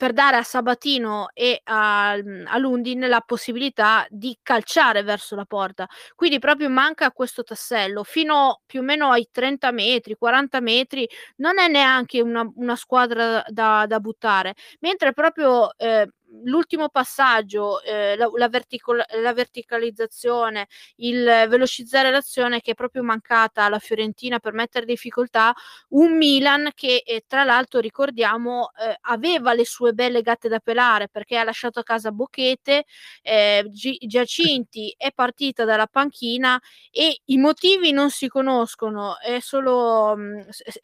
per 0.03 0.11
dare 0.11 0.35
a 0.35 0.43
Sabatino 0.43 1.29
e 1.33 1.61
al 1.63 2.25
mhmm, 2.25 2.43
a 2.47 2.57
Lundin 2.57 3.07
la 3.07 3.21
possibilità 3.25 4.05
di 4.09 4.37
calciare 4.43 5.01
verso 5.01 5.33
la 5.35 5.45
porta. 5.45 5.87
Quindi 6.13 6.39
proprio 6.39 6.67
manca 6.69 7.09
questo 7.11 7.43
tassello. 7.43 8.03
Fino 8.03 8.59
più 8.65 8.81
o 8.81 8.83
meno 8.83 9.11
ai 9.11 9.29
30 9.31 9.71
metri, 9.71 10.15
40 10.17 10.59
metri 10.59 11.07
non 11.37 11.57
è 11.57 11.69
neanche 11.69 12.21
una 12.21 12.45
una 12.55 12.75
squadra 12.75 13.43
da 13.47 13.85
da 13.87 13.99
buttare, 14.01 14.55
mentre 14.81 15.13
proprio, 15.13 15.71
ehm, 15.77 16.05
l'ultimo 16.43 16.89
passaggio, 16.89 17.81
eh, 17.83 18.15
la, 18.15 18.29
la, 18.35 18.49
verticol- 18.49 19.05
la, 19.21 19.33
verticalizzazione, 19.33 20.67
il 20.97 21.23
velocizzare 21.47 22.11
l'azione 22.11 22.61
che 22.61 22.71
è 22.71 22.75
proprio 22.75 23.03
mancata 23.03 23.63
alla 23.63 23.79
Fiorentina 23.79 24.39
per 24.39 24.53
mettere 24.53 24.85
difficoltà 24.85 25.53
un 25.89 26.17
Milan 26.17 26.71
che 26.73 27.03
eh, 27.05 27.23
tra 27.27 27.43
l'altro 27.43 27.79
ricordiamo 27.79 28.71
eh, 28.79 28.97
aveva 29.01 29.53
le 29.53 29.65
sue 29.65 29.93
belle 29.93 30.21
gatte 30.21 30.49
da 30.49 30.59
pelare 30.59 31.07
perché 31.09 31.37
ha 31.37 31.43
lasciato 31.43 31.79
a 31.79 31.83
casa 31.83 32.11
Bocchete, 32.11 32.85
eh, 33.21 33.65
Gi- 33.69 33.99
Giacinti 34.07 34.93
è 34.97 35.11
partita 35.13 35.65
dalla 35.65 35.87
panchina 35.87 36.59
e 36.91 37.21
i 37.25 37.37
motivi 37.37 37.91
non 37.91 38.09
si 38.09 38.27
conoscono, 38.27 39.19
è 39.19 39.39
solo 39.39 40.15
mh, 40.15 40.21
mm, 40.21 40.39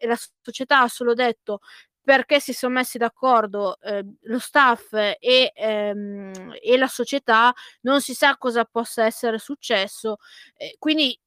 la 0.08 0.18
società 0.42 0.82
ha 0.82 0.88
solo 0.88 1.14
detto 1.14 1.60
perché 2.04 2.40
si 2.40 2.54
sono 2.54 2.74
messi 2.76 2.98
d'accordo 2.98 3.78
eh, 3.82 4.04
lo 4.24 4.40
staff 4.40 4.94
e, 4.94 5.52
ehm, 5.54 6.54
e, 6.62 6.78
la 6.78 6.88
società, 6.88 7.54
non 7.82 8.02
si 8.02 8.14
sa 8.14 8.38
cosa 8.38 8.66
possa 8.66 9.06
essere 9.06 9.38
successo. 9.38 10.18
Eh, 10.56 10.76
quindi 10.80 11.18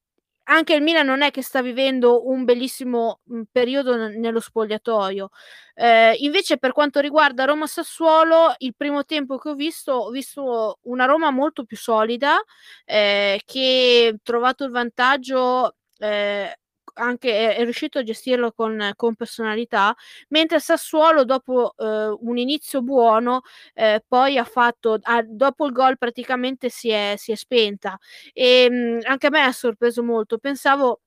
anche 0.45 0.73
il 0.75 0.81
Milan 0.81 1.05
non 1.05 1.21
è 1.21 1.31
che 1.31 1.41
sta 1.41 1.61
vivendo 1.61 2.27
un 2.27 2.43
bellissimo 2.43 3.21
mh, 3.23 3.35
mhmm, 3.35 3.43
periodo 3.51 3.95
n- 3.95 4.19
nello 4.19 4.39
spogliatoio. 4.41 5.29
Eh, 5.75 6.15
invece, 6.19 6.57
per 6.57 6.73
quanto 6.73 6.99
riguarda 6.99 7.45
Roma 7.45 7.65
Sassuolo, 7.67 8.53
il 8.59 8.75
primo 8.75 9.05
tempo 9.05 9.37
che 9.37 9.49
ho 9.49 9.53
visto, 9.55 9.93
ho 9.93 10.09
visto 10.09 10.79
una 10.83 11.05
Roma 11.05 11.31
molto 11.31 11.63
più 11.63 11.77
solida, 11.77 12.41
eh, 12.85 13.41
che 13.45 14.11
ha 14.13 14.17
trovato 14.23 14.65
il 14.65 14.71
vantaggio. 14.71 15.75
Eh, 15.97 16.57
anche 16.93 17.55
è, 17.55 17.63
riuscito 17.63 17.99
a 17.99 18.03
gestirlo 18.03 18.51
con, 18.51 18.91
con 18.95 19.15
personalità, 19.15 19.95
mentre 20.29 20.59
Sassuolo 20.59 21.23
dopo 21.25 21.73
eh, 21.77 22.15
un 22.19 22.37
inizio 22.37 22.81
buono 22.81 23.41
eh, 23.73 24.03
poi 24.07 24.37
ha 24.37 24.43
fatto, 24.43 24.97
ha, 25.01 25.23
dopo 25.25 25.65
il 25.65 25.71
gol 25.71 25.97
praticamente 25.97 26.69
si 26.69 26.89
è, 26.89 27.15
si 27.17 27.31
è 27.31 27.35
spenta. 27.35 27.97
E 28.33 28.67
mh, 28.69 28.75
mhmm, 28.75 28.99
anche 29.05 29.27
a 29.27 29.29
me 29.29 29.41
ha 29.41 29.51
sorpreso 29.51 30.03
molto, 30.03 30.37
pensavo 30.37 31.01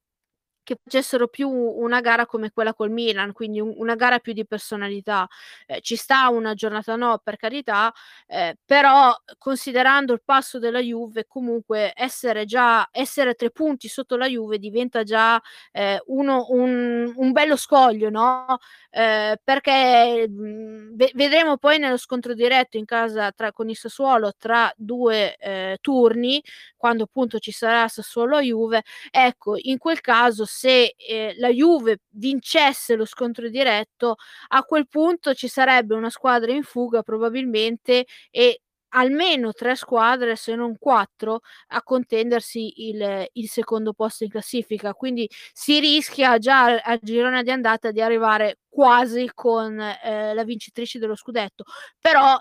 che 0.66 0.76
facessero 0.82 1.28
più 1.28 1.48
una 1.48 2.00
gara 2.00 2.26
come 2.26 2.50
quella 2.50 2.74
col 2.74 2.90
Milan, 2.90 3.32
quindi 3.32 3.60
un, 3.60 3.72
una 3.76 3.94
gara 3.94 4.18
più 4.18 4.32
di 4.32 4.44
personalità. 4.44 5.28
Eh, 5.64 5.80
ci 5.80 5.94
sta 5.94 6.28
una 6.28 6.54
giornata 6.54 6.96
no, 6.96 7.20
per 7.22 7.36
carità, 7.36 7.92
eh, 8.26 8.56
però 8.64 9.14
considerando 9.38 10.12
il 10.12 10.22
passo 10.24 10.58
della 10.58 10.80
Juve, 10.80 11.26
comunque 11.28 11.92
essere 11.94 12.44
già 12.46 12.88
essere 12.90 13.34
tre 13.34 13.50
punti 13.50 13.86
sotto 13.86 14.16
la 14.16 14.26
Juve 14.26 14.58
diventa 14.58 15.04
già 15.04 15.40
eh, 15.70 16.02
uno, 16.06 16.46
un, 16.48 17.12
un, 17.14 17.32
bello 17.32 17.56
scoglio, 17.56 18.10
no? 18.10 18.58
Eh, 18.90 19.38
perché 19.42 20.26
mh, 20.28 20.32
mhmm, 20.32 20.96
vedremo 21.14 21.58
poi 21.58 21.78
nello 21.78 21.96
scontro 21.96 22.34
diretto 22.34 22.76
in 22.76 22.84
casa 22.86 23.30
tra, 23.30 23.52
con 23.52 23.68
il 23.68 23.76
Sassuolo 23.76 24.32
tra 24.36 24.72
due 24.76 25.36
eh, 25.36 25.78
turni, 25.80 26.42
quando 26.76 27.04
appunto 27.04 27.38
ci 27.38 27.52
sarà 27.52 27.86
Sassuolo-Juve, 27.86 28.82
ecco, 29.12 29.56
in 29.56 29.78
quel 29.78 30.00
caso 30.00 30.44
se 30.56 30.94
eh, 30.96 31.34
la 31.36 31.50
Juve 31.50 31.98
vincesse 32.12 32.96
lo 32.96 33.04
scontro 33.04 33.48
diretto, 33.50 34.16
a 34.48 34.62
quel 34.62 34.88
punto 34.88 35.34
ci 35.34 35.48
sarebbe 35.48 35.94
una 35.94 36.08
squadra 36.08 36.50
in 36.52 36.62
fuga 36.62 37.02
probabilmente 37.02 38.06
e 38.30 38.62
almeno 38.90 39.52
tre 39.52 39.76
squadre, 39.76 40.34
se 40.36 40.54
non 40.54 40.78
quattro, 40.78 41.40
a 41.68 41.82
contendersi 41.82 42.88
il, 42.88 43.28
il 43.32 43.48
secondo 43.50 43.92
posto 43.92 44.24
in 44.24 44.30
classifica. 44.30 44.94
Quindi 44.94 45.28
si 45.52 45.78
rischia 45.80 46.38
già 46.38 46.76
a 46.76 46.96
girone 47.02 47.42
di 47.42 47.50
andata 47.50 47.90
di 47.90 48.00
arrivare 48.00 48.60
quasi 48.68 49.30
con 49.34 49.78
eh, 49.78 50.32
la 50.32 50.44
vincitrice 50.44 50.98
dello 50.98 51.16
scudetto. 51.16 51.64
Però 52.00 52.40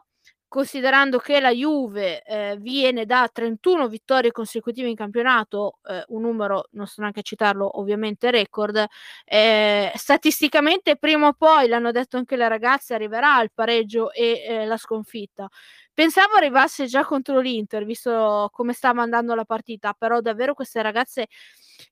considerando 0.56 1.18
che 1.18 1.42
la 1.42 1.50
Juve 1.52 2.22
eh, 2.24 2.56
viene 2.62 3.06
da 3.06 3.30
31 3.30 3.90
vittorie 3.90 4.32
consecutive 4.32 4.88
in 4.88 4.96
campionato, 4.96 5.80
eh, 5.86 6.02
un 6.08 6.22
numero, 6.22 6.70
non 6.72 6.88
sto 6.88 7.02
neanche 7.02 7.24
citarlo, 7.24 7.78
ovviamente 7.78 8.32
record, 8.32 8.86
eh, 9.26 9.92
statisticamente 9.96 10.96
prima 10.96 11.28
o 11.28 11.34
poi, 11.34 11.68
l'hanno 11.68 11.92
detto 11.92 12.16
anche 12.16 12.38
le 12.38 12.48
ragazze, 12.48 12.94
arriverà 12.94 13.42
il 13.42 13.52
pareggio 13.54 14.14
e 14.14 14.46
eh, 14.48 14.66
la 14.66 14.78
sconfitta. 14.78 15.50
Pensavo 15.94 16.36
arrivasse 16.36 16.86
già 16.86 17.04
contro 17.04 17.42
l'Inter, 17.42 17.84
visto 17.84 18.48
come 18.54 18.72
stava 18.72 19.02
andando 19.02 19.36
la 19.36 19.44
partita, 19.44 19.92
però 19.92 20.22
davvero 20.22 20.54
queste 20.54 20.82
ragazze 20.82 21.28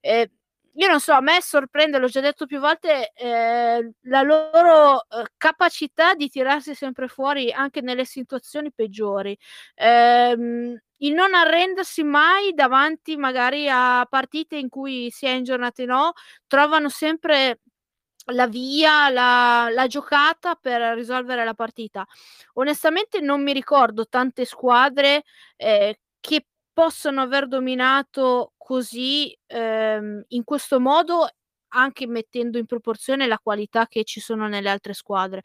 eh, 0.00 0.30
io 0.76 0.88
non 0.88 1.00
so, 1.00 1.12
a 1.12 1.20
me 1.20 1.40
sorprende, 1.40 1.98
l'ho 1.98 2.08
già 2.08 2.20
detto 2.20 2.46
più 2.46 2.58
volte, 2.58 3.12
eh, 3.14 3.92
la 4.02 4.22
loro 4.22 5.02
eh, 5.08 5.24
capacità 5.36 6.14
di 6.14 6.28
tirarsi 6.28 6.74
sempre 6.74 7.06
fuori 7.08 7.52
anche 7.52 7.80
nelle 7.80 8.04
situazioni 8.04 8.72
peggiori. 8.72 9.36
Eh, 9.74 10.78
il 10.98 11.12
non 11.12 11.34
arrendersi 11.34 12.02
mai 12.02 12.54
davanti 12.54 13.16
magari 13.16 13.68
a 13.68 14.06
partite 14.08 14.56
in 14.56 14.68
cui 14.68 15.10
si 15.10 15.26
è 15.26 15.30
in 15.30 15.44
giornate 15.44 15.84
no, 15.84 16.12
trovano 16.46 16.88
sempre 16.88 17.60
la 18.32 18.46
via, 18.46 19.10
la, 19.10 19.68
la, 19.70 19.86
giocata 19.86 20.54
per 20.54 20.80
risolvere 20.96 21.44
la 21.44 21.54
partita. 21.54 22.06
Onestamente 22.54 23.20
non 23.20 23.42
mi 23.42 23.52
ricordo 23.52 24.06
tante 24.08 24.44
squadre 24.44 25.24
eh, 25.56 26.00
che 26.20 26.46
possono 26.74 27.22
aver 27.22 27.48
dominato 27.48 28.52
così 28.58 29.34
ehm, 29.46 30.24
in 30.28 30.44
questo 30.44 30.80
modo 30.80 31.28
anche 31.74 32.06
mettendo 32.06 32.58
in 32.58 32.66
proporzione 32.66 33.26
la 33.26 33.38
qualità 33.38 33.86
che 33.86 34.04
ci 34.04 34.20
sono 34.20 34.48
nelle 34.48 34.70
altre 34.70 34.94
squadre. 34.94 35.42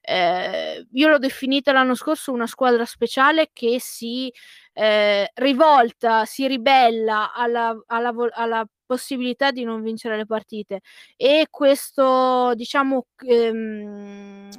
Eh, 0.00 0.86
io 0.92 1.08
l'ho 1.08 1.18
definita 1.18 1.72
l'anno 1.72 1.94
scorso 1.94 2.32
una 2.32 2.46
squadra 2.46 2.84
speciale 2.84 3.50
che 3.52 3.78
si 3.80 4.32
eh, 4.72 5.30
rivolta, 5.34 6.24
si 6.24 6.46
ribella 6.46 7.32
alla, 7.34 7.76
alla, 7.86 8.12
alla, 8.32 8.66
possibilità 8.84 9.50
di 9.52 9.64
non 9.64 9.82
vincere 9.82 10.18
le 10.18 10.26
partite 10.26 10.80
e 11.16 11.46
questo, 11.48 12.52
diciamo, 12.54 13.06
ehm, 13.26 14.50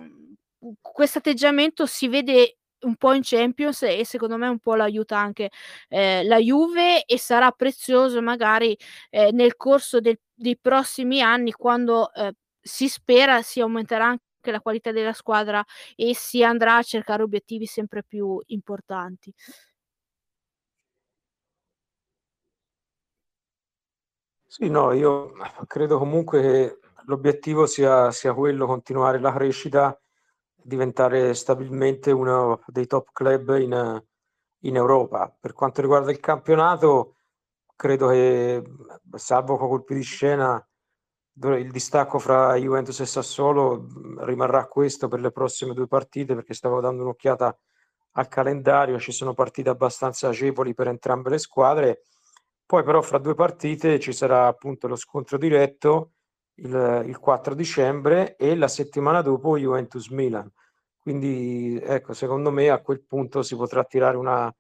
questo 0.82 1.20
atteggiamento 1.20 1.86
si 1.86 2.08
vede 2.08 2.58
un 2.84 2.96
po' 2.96 3.14
in 3.14 3.22
Champions 3.24 3.84
e 3.84 4.06
secondo 4.06 4.38
me 4.38 4.48
un 4.48 4.60
po' 4.60 4.76
l'aiuta 4.76 5.18
anche 5.18 5.50
eh, 5.90 6.24
la 6.24 6.38
Juve 6.38 7.04
e 7.06 7.18
sarà 7.18 7.52
prezioso 7.52 8.22
magari 8.22 8.78
eh, 9.10 9.32
nel 9.32 9.56
corso 9.56 10.00
del, 10.00 10.20
dei 10.34 10.58
prossimi 10.60 11.22
anni 11.22 11.52
quando 11.52 12.14
eh, 12.14 12.34
si 12.62 12.88
spera 12.88 13.42
si 13.42 13.60
aumenterà 13.62 14.06
anche 14.08 14.52
la 14.52 14.62
qualità 14.62 14.92
della 14.92 15.14
squadra 15.14 15.64
e 15.96 16.14
si 16.16 16.44
andrà 16.44 16.78
a 16.78 16.84
cercare 16.84 17.24
obiettivi 17.24 17.66
sempre 17.66 18.04
più 18.04 18.40
importanti. 18.48 19.34
Sì, 24.48 24.70
no, 24.70 24.92
io 24.94 25.32
credo 25.66 25.98
comunque 25.98 26.42
che 26.42 26.80
l'obiettivo 27.06 27.66
sia, 27.66 28.12
sia 28.12 28.34
quello, 28.36 28.68
continuare 28.68 29.20
la 29.20 29.34
crescita 29.34 30.00
diventare 30.64 31.34
stabilmente 31.34 32.12
uno 32.12 32.62
dei 32.68 32.88
top 32.88 33.10
club 33.12 33.58
in, 33.60 34.04
in 34.60 34.76
Europa. 34.76 35.36
Per 35.40 35.54
quanto 35.54 35.82
riguarda 35.82 36.12
il 36.12 36.20
campionato, 36.20 37.16
credo 37.76 38.08
che, 38.08 38.64
salvo 39.16 39.58
colpi 39.58 39.94
di 39.94 40.02
scena, 40.02 40.66
il 41.36 41.72
distacco 41.72 42.20
fra 42.20 42.56
Juventus 42.56 43.00
e 43.00 43.06
Sassuolo 43.06 43.88
rimarrà 44.20 44.68
questo 44.68 45.08
per 45.08 45.20
le 45.20 45.32
prossime 45.32 45.74
due 45.74 45.88
partite 45.88 46.36
perché 46.36 46.54
stavo 46.54 46.80
dando 46.80 47.02
un'occhiata 47.04 47.58
al 48.16 48.28
calendario, 48.28 49.00
ci 49.00 49.12
sono 49.12 49.34
partite 49.34 49.70
abbastanza 49.70 50.28
agevoli 50.28 50.74
per 50.76 50.88
entrambe 50.88 51.32
le 51.32 51.40
squadre. 51.40 52.04
Poi 52.66 52.84
però 52.84 53.02
fra 53.02 53.18
due 53.18 53.34
partite 53.34 54.00
ci 54.00 54.14
sarà 54.14 54.48
appunto 54.48 54.88
lo 54.88 54.96
scontro 54.96 55.38
diretto 55.38 56.12
il, 56.56 57.04
il 57.08 57.20
4 57.20 57.54
dicembre 57.56 58.36
e 58.36 58.56
la 58.56 58.68
settimana 58.68 59.22
dopo 59.22 59.58
Juventus-Milan. 59.58 60.52
Quindi 61.00 61.80
ecco, 61.82 62.14
secondo 62.14 62.52
me 62.52 62.70
a 62.70 62.82
quel 62.82 63.04
punto 63.04 63.42
si 63.44 63.56
potrà 63.56 63.84
tirare 63.84 64.18
una, 64.18 64.54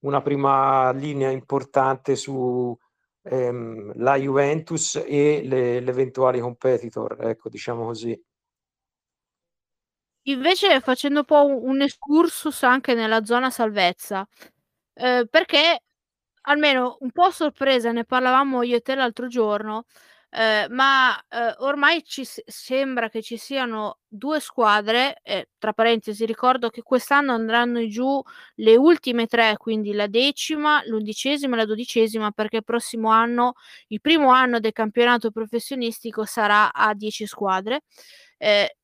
una 0.00 0.22
prima 0.22 0.90
linea 0.92 1.30
importante 1.30 2.16
su 2.16 2.76
ehm, 3.22 3.92
la 3.96 4.16
Juventus 4.16 5.02
e 5.06 5.42
le, 5.44 5.80
le 5.80 5.90
eventuali 5.90 6.40
competitor, 6.40 7.16
ecco, 7.20 7.48
diciamo 7.48 7.86
così. 7.86 8.20
Invece 10.28 10.80
facendo 10.80 11.20
un 11.20 11.24
po' 11.24 11.46
un 11.46 11.80
excursus 11.82 12.64
anche 12.64 12.94
nella 12.94 13.24
zona 13.24 13.48
salvezza, 13.50 14.26
eh, 14.94 15.26
perché 15.30 15.80
almeno 16.48 16.96
un 17.00 17.10
po' 17.12 17.30
sorpresa, 17.30 17.92
ne 17.92 18.04
parlavamo 18.04 18.62
io 18.62 18.76
e 18.76 18.80
te 18.80 18.94
l'altro 18.94 19.28
giorno, 19.28 19.84
eh, 20.30 20.66
ma 20.70 21.18
eh, 21.28 21.54
ormai 21.58 22.02
ci 22.04 22.24
s- 22.24 22.42
sembra 22.46 23.08
che 23.08 23.22
ci 23.22 23.36
siano 23.36 23.98
due 24.06 24.40
squadre, 24.40 25.18
eh, 25.22 25.48
tra 25.58 25.72
parentesi 25.72 26.26
ricordo 26.26 26.68
che 26.70 26.82
quest'anno 26.82 27.32
andranno 27.32 27.86
giù 27.88 28.20
le 28.56 28.76
ultime 28.76 29.26
tre, 29.26 29.56
quindi 29.56 29.92
la 29.92 30.06
decima, 30.08 30.82
l'undicesima 30.86 31.54
e 31.54 31.58
la 31.58 31.64
dodicesima, 31.66 32.30
perché 32.32 32.58
il 32.58 32.64
prossimo 32.64 33.10
anno, 33.10 33.54
il 33.88 34.00
primo 34.00 34.30
anno 34.30 34.60
del 34.60 34.72
campionato 34.72 35.30
professionistico 35.30 36.24
sarà 36.24 36.72
a 36.72 36.94
10 36.94 37.26
squadre. 37.26 37.82
Eh, 38.38 38.76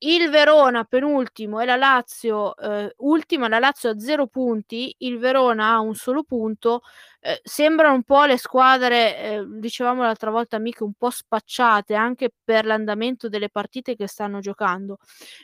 il 0.00 0.30
Verona 0.30 0.84
penultimo 0.84 1.58
e 1.60 1.64
la 1.64 1.74
Lazio 1.76 2.56
eh, 2.56 2.92
ultima, 2.98 3.48
la 3.48 3.58
Lazio 3.58 3.90
ha 3.90 3.98
zero 3.98 4.28
punti, 4.28 4.94
il 4.98 5.18
Verona 5.18 5.72
ha 5.72 5.80
un 5.80 5.94
solo 5.96 6.22
punto. 6.22 6.82
Eh, 7.20 7.40
sembrano 7.42 7.94
un 7.94 8.04
po' 8.04 8.24
le 8.26 8.36
squadre, 8.38 9.16
eh, 9.18 9.44
dicevamo 9.58 10.02
l'altra 10.02 10.30
volta, 10.30 10.54
amiche, 10.56 10.84
un 10.84 10.92
po' 10.94 11.10
spacciate 11.10 11.94
anche 11.94 12.30
per 12.44 12.64
l'andamento 12.64 13.28
delle 13.28 13.48
partite 13.50 13.96
che 13.96 14.06
stanno 14.06 14.38
giocando. 14.38 14.98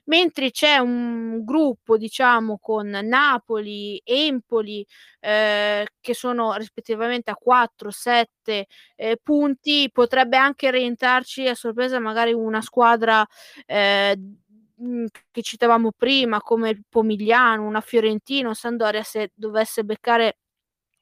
Mentre 0.04 0.50
c'è 0.52 0.76
un 0.78 1.42
gruppo, 1.44 1.96
diciamo, 1.96 2.58
con 2.60 2.88
Napoli, 2.88 4.00
Empoli, 4.04 4.86
eh, 5.20 5.86
che 6.00 6.14
sono 6.14 6.54
rispettivamente 6.54 7.30
a 7.30 7.34
4, 7.36 7.90
7 7.90 8.66
eh, 8.94 9.18
punti, 9.22 9.90
potrebbe 9.92 10.36
anche 10.36 10.70
rientrarci 10.70 11.48
a 11.48 11.54
sorpresa 11.56 11.98
magari 11.98 12.32
una 12.32 12.60
squadra 12.60 13.26
eh, 13.66 14.16
Mhmm, 14.76 15.06
che 15.30 15.42
citavamo 15.42 15.92
prima 15.96 16.40
come 16.40 16.70
il 16.70 16.82
Pomigliano, 16.88 17.64
una 17.64 17.80
Fiorentina 17.80 18.48
o 18.48 18.54
Sampdoria 18.54 19.04
se 19.04 19.30
dovesse 19.34 19.84
beccare 19.84 20.38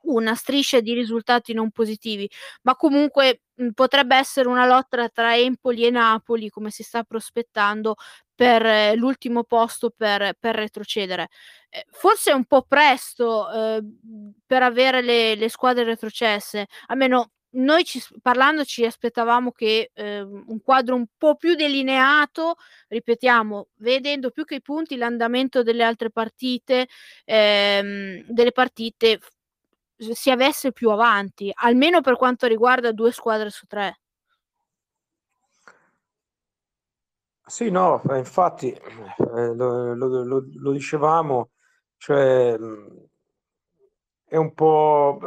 una 0.04 0.34
striscia 0.34 0.80
di 0.80 0.94
risultati 0.94 1.52
non 1.54 1.70
positivi, 1.70 2.28
ma 2.62 2.76
comunque, 2.76 3.42
mhmm, 3.54 3.70
potrebbe 3.72 4.16
essere 4.16 4.48
una 4.48 4.66
lotta 4.66 5.08
tra 5.08 5.36
Empoli 5.36 5.84
e 5.86 5.90
Napoli, 5.90 6.48
come 6.50 6.70
si 6.70 6.82
sta 6.82 7.02
prospettando, 7.04 7.96
per 8.34 8.96
l'ultimo 8.96 9.44
posto 9.44 9.90
per 9.96 10.34
per 10.38 10.54
retrocedere. 10.56 11.28
Ehm, 11.70 11.82
forse 11.90 12.30
è 12.32 12.34
un 12.34 12.44
po' 12.46 12.62
presto, 12.62 13.46
uhm, 13.52 14.32
per 14.46 14.62
avere 14.62 15.02
le 15.02 15.34
le 15.36 15.48
squadre 15.48 15.84
retrocesse, 15.84 16.66
almeno 16.86 17.30
noi 17.54 17.84
ci 17.84 18.02
parlando 18.22 18.64
ci 18.64 18.84
aspettavamo 18.86 19.52
che 19.52 19.90
ehm, 19.94 20.44
un 20.48 20.60
quadro 20.62 20.94
un 20.96 21.04
po' 21.18 21.36
più 21.36 21.54
delineato, 21.54 22.54
ripetiamo, 22.88 23.68
vedendo 23.80 24.30
più 24.30 24.44
che 24.46 24.54
i 24.56 24.62
punti 24.62 24.96
l'andamento 24.96 25.62
delle 25.62 25.84
altre 25.84 26.10
partite, 26.10 26.88
ehm, 27.26 28.24
delle 28.28 28.52
partite 28.52 29.18
si 29.96 30.30
avesse 30.30 30.72
più 30.72 30.90
avanti, 30.90 31.50
almeno 31.54 32.00
per 32.00 32.16
quanto 32.16 32.46
riguarda 32.46 32.92
due 32.92 33.12
squadre 33.12 33.50
su 33.50 33.66
tre. 33.66 33.98
Sì, 37.44 37.70
no, 37.70 38.00
infatti 38.14 38.72
eh, 38.72 39.54
lo, 39.54 39.94
lo, 39.94 40.24
lo, 40.24 40.44
lo, 40.54 40.72
dicevamo, 40.72 41.50
cioè 41.98 42.56
è 44.24 44.36
un 44.36 44.54
po' 44.54 45.18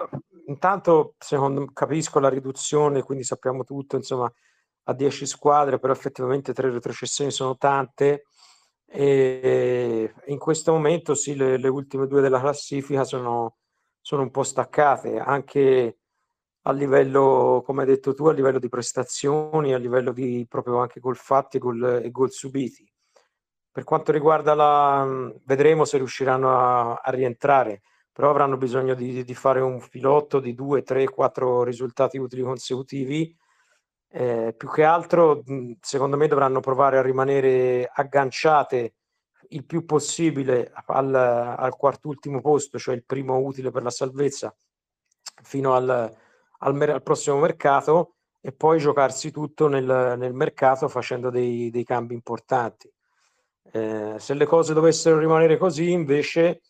intanto 0.47 1.15
secondo, 1.19 1.67
capisco 1.71 2.19
la 2.19 2.29
riduzione, 2.29 3.03
quindi 3.03 3.23
sappiamo 3.23 3.63
tutto, 3.63 3.95
insomma, 3.97 4.31
a 4.83 4.93
10 4.93 5.25
squadre, 5.25 5.77
però 5.77 5.93
effettivamente 5.93 6.53
tre 6.53 6.71
retrocessioni 6.71 7.31
sono 7.31 7.57
tante 7.57 8.25
e 8.87 10.13
in 10.27 10.37
questo 10.37 10.71
momento 10.71 11.15
sì, 11.15 11.35
le, 11.35 11.57
le 11.57 11.67
ultime 11.67 12.07
due 12.07 12.21
della 12.21 12.39
classifica 12.39 13.03
sono, 13.03 13.57
sono 14.05 14.21
un 14.21 14.29
po' 14.29 14.43
staccate, 14.43 15.17
anche 15.17 15.97
a 16.61 16.71
livello, 16.71 17.63
come 17.65 17.81
hai 17.81 17.87
detto 17.87 18.13
tu, 18.13 18.27
a 18.27 18.33
livello 18.33 18.59
di 18.59 18.69
prestazioni, 18.69 19.73
a 19.73 19.79
livello 19.79 20.11
di 20.11 20.45
proprio 20.47 20.77
anche 20.77 20.99
gol 20.99 21.15
fatti 21.15 21.57
gol, 21.57 22.01
e 22.03 22.11
gol 22.11 22.29
subiti. 22.29 22.87
Per 23.71 23.83
quanto 23.83 24.11
riguarda 24.11 24.53
la... 24.53 25.33
vedremo 25.45 25.85
se 25.85 25.97
riusciranno 25.97 26.55
a, 26.55 26.93
a 27.03 27.09
rientrare 27.09 27.81
però 28.11 28.29
avranno 28.29 28.57
bisogno 28.57 28.93
di, 28.93 29.23
di, 29.23 29.33
fare 29.33 29.59
un 29.59 29.81
filotto 29.81 30.39
di 30.39 30.53
due, 30.53 30.83
tre, 30.83 31.05
quattro 31.09 31.63
risultati 31.63 32.17
utili 32.17 32.43
consecutivi. 32.43 33.35
Eh, 34.07 34.53
più 34.55 34.69
che 34.69 34.83
altro, 34.83 35.43
secondo 35.81 36.15
me, 36.15 36.27
dovranno 36.27 36.61
provare 36.61 36.97
a 36.97 37.01
rimanere 37.01 37.89
agganciate 37.91 38.93
il 39.49 39.65
più 39.65 39.85
possibile 39.85 40.71
al, 40.87 41.13
al 41.13 41.75
quart'ultimo 41.75 42.41
posto, 42.41 42.77
cioè 42.77 42.95
il 42.95 43.03
primo 43.05 43.37
utile 43.37 43.71
per 43.71 43.83
la 43.83 43.89
salvezza, 43.89 44.55
fino 45.43 45.73
al, 45.73 45.89
al, 45.89 46.81
al 46.81 47.03
prossimo 47.03 47.39
mercato 47.39 48.15
e 48.41 48.51
poi 48.51 48.79
giocarsi 48.79 49.31
tutto 49.31 49.67
nel, 49.67 50.15
nel 50.17 50.33
mercato 50.33 50.87
facendo 50.87 51.29
dei, 51.29 51.69
dei 51.69 51.83
cambi 51.83 52.13
importanti. 52.13 52.91
Eh, 53.71 54.15
se 54.17 54.33
le 54.35 54.45
cose 54.45 54.73
dovessero 54.73 55.17
rimanere 55.17 55.57
così, 55.57 55.91
invece, 55.91 56.61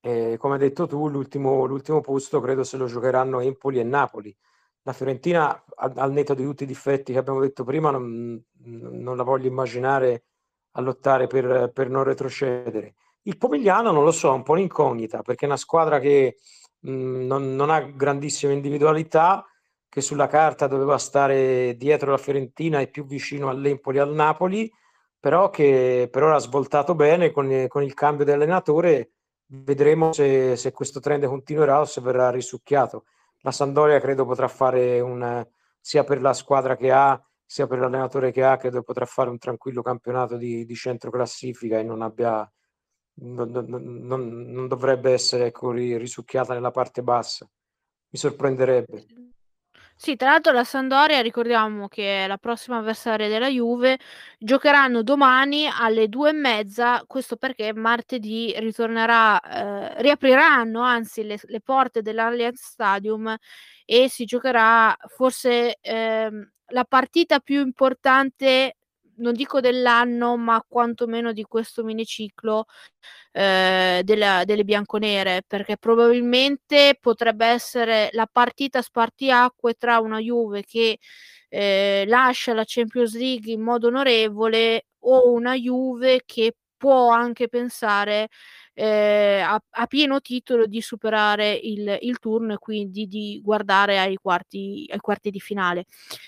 eh, 0.00 0.36
come 0.38 0.54
hai 0.54 0.60
detto 0.60 0.86
tu, 0.86 1.08
l'ultimo, 1.08 1.64
l'ultimo, 1.64 2.00
posto 2.00 2.40
credo 2.40 2.64
se 2.64 2.76
lo 2.76 2.86
giocheranno 2.86 3.40
Empoli 3.40 3.80
e 3.80 3.84
Napoli. 3.84 4.36
La 4.82 4.92
Fiorentina, 4.92 5.64
al, 5.76 5.92
al 5.96 6.12
netto 6.12 6.34
di 6.34 6.44
tutti 6.44 6.64
i 6.64 6.66
difetti 6.66 7.12
che 7.12 7.18
abbiamo 7.18 7.40
detto 7.40 7.64
prima, 7.64 7.90
non, 7.90 8.40
non 8.64 9.16
la 9.16 9.22
voglio 9.22 9.46
immaginare 9.46 10.24
a 10.72 10.80
lottare 10.80 11.26
per, 11.26 11.70
per, 11.72 11.88
non 11.88 12.04
retrocedere. 12.04 12.94
Il 13.22 13.38
Pomigliano 13.38 13.92
non 13.92 14.04
lo 14.04 14.10
so, 14.12 14.30
è 14.30 14.34
un 14.34 14.42
po' 14.42 14.52
un'incognita 14.52 15.22
perché 15.22 15.44
è 15.44 15.48
una 15.48 15.56
squadra 15.56 15.98
che 15.98 16.36
mh, 16.80 16.90
non, 16.90 17.54
non, 17.54 17.70
ha 17.70 17.80
grandissime 17.80 18.52
individualità, 18.52 19.44
che 19.88 20.00
sulla 20.00 20.26
carta 20.26 20.66
doveva 20.66 20.98
stare 20.98 21.76
dietro 21.76 22.10
la 22.10 22.16
Fiorentina 22.16 22.80
e 22.80 22.88
più 22.88 23.04
vicino 23.04 23.48
all'Empoli 23.48 23.98
e 23.98 24.00
al 24.00 24.14
Napoli, 24.14 24.72
però 25.20 25.50
che 25.50 26.08
per 26.10 26.22
ora 26.22 26.36
ha 26.36 26.40
svoltato 26.40 26.94
bene 26.94 27.30
con, 27.30 27.66
con 27.68 27.82
il 27.82 27.94
cambio 27.94 28.24
di 28.24 28.32
allenatore 28.32 29.12
Vedremo 29.54 30.14
se, 30.14 30.56
se, 30.56 30.72
questo 30.72 30.98
trend 30.98 31.26
continuerà 31.26 31.80
o 31.80 31.84
se 31.84 32.00
verrà 32.00 32.30
risucchiato. 32.30 33.04
La 33.40 33.50
Sandoria 33.50 34.00
credo 34.00 34.24
potrà 34.24 34.48
fare 34.48 34.98
un, 35.00 35.46
sia 35.78 36.04
per 36.04 36.22
la 36.22 36.32
squadra 36.32 36.74
che 36.74 36.90
ha, 36.90 37.22
sia 37.52 37.66
per 37.66 37.80
l'allenatore 37.80 38.32
che 38.32 38.42
ha, 38.42 38.56
credo 38.56 38.82
potrà 38.82 39.04
fare 39.04 39.28
un 39.28 39.36
tranquillo 39.36 39.82
campionato 39.82 40.38
di, 40.38 40.64
di 40.64 40.74
centro 40.74 41.10
classifica 41.10 41.78
e 41.78 41.82
non 41.82 42.00
abbia 42.00 42.50
non, 43.16 43.50
non, 43.50 44.26
non 44.50 44.68
dovrebbe 44.68 45.12
essere 45.12 45.48
ecco, 45.48 45.70
risucchiata 45.70 46.54
nella 46.54 46.70
parte 46.70 47.02
bassa. 47.02 47.46
Mi 48.08 48.18
sorprenderebbe. 48.18 49.04
Sì, 49.94 50.16
tra 50.16 50.30
l'altro 50.30 50.52
la 50.52 50.64
Sampdoria, 50.64 51.20
ricordiamo 51.20 51.88
che 51.88 52.24
è 52.24 52.26
la 52.26 52.38
prossima 52.38 52.78
avversaria 52.78 53.28
della 53.28 53.48
Juve, 53.48 53.98
giocheranno 54.38 55.02
domani 55.02 55.66
alle 55.68 56.08
due 56.08 56.30
e 56.30 56.32
mezza, 56.32 57.04
questo 57.06 57.36
perché 57.36 57.74
martedì 57.74 58.54
ritornerà, 58.60 59.38
eh, 59.40 60.00
riapriranno 60.00 60.80
anzi 60.80 61.22
le, 61.22 61.38
le 61.42 61.60
porte 61.60 62.00
dell'Allianz 62.00 62.62
Stadium 62.62 63.36
e 63.84 64.08
si 64.08 64.24
giocherà 64.24 64.96
forse 65.08 65.78
ehm, 65.80 66.50
la 66.68 66.84
partita 66.84 67.40
più 67.40 67.60
importante 67.60 68.76
non 69.16 69.34
dico 69.34 69.60
dell'anno, 69.60 70.36
ma 70.36 70.64
quantomeno 70.66 71.32
di 71.32 71.44
questo 71.44 71.84
miniciclo 71.84 72.64
eh, 73.32 74.02
della, 74.04 74.42
delle 74.44 74.64
bianconere, 74.64 75.42
perché 75.46 75.76
probabilmente 75.76 76.96
potrebbe 77.00 77.46
essere 77.46 78.08
la 78.12 78.28
partita 78.30 78.82
spartiacque 78.82 79.74
tra 79.74 79.98
una 80.00 80.18
Juve 80.18 80.64
che 80.64 80.98
eh, 81.48 82.04
lascia 82.06 82.54
la 82.54 82.64
Champions 82.66 83.14
League 83.16 83.52
in 83.52 83.60
modo 83.60 83.88
onorevole 83.88 84.86
o 85.00 85.32
una 85.32 85.54
Juve 85.54 86.22
che 86.24 86.56
può 86.76 87.10
anche 87.10 87.48
pensare 87.48 88.28
eh, 88.74 89.40
a, 89.44 89.62
a, 89.70 89.86
pieno 89.86 90.20
titolo 90.20 90.66
di 90.66 90.80
superare 90.80 91.52
il, 91.52 91.98
il, 92.00 92.18
turno 92.18 92.54
e 92.54 92.58
quindi 92.58 93.06
di 93.06 93.40
guardare 93.42 93.98
ai 93.98 94.16
quarti, 94.16 94.88
ai 94.90 94.98
quarti 94.98 95.30
di 95.30 95.40
finale. 95.40 95.86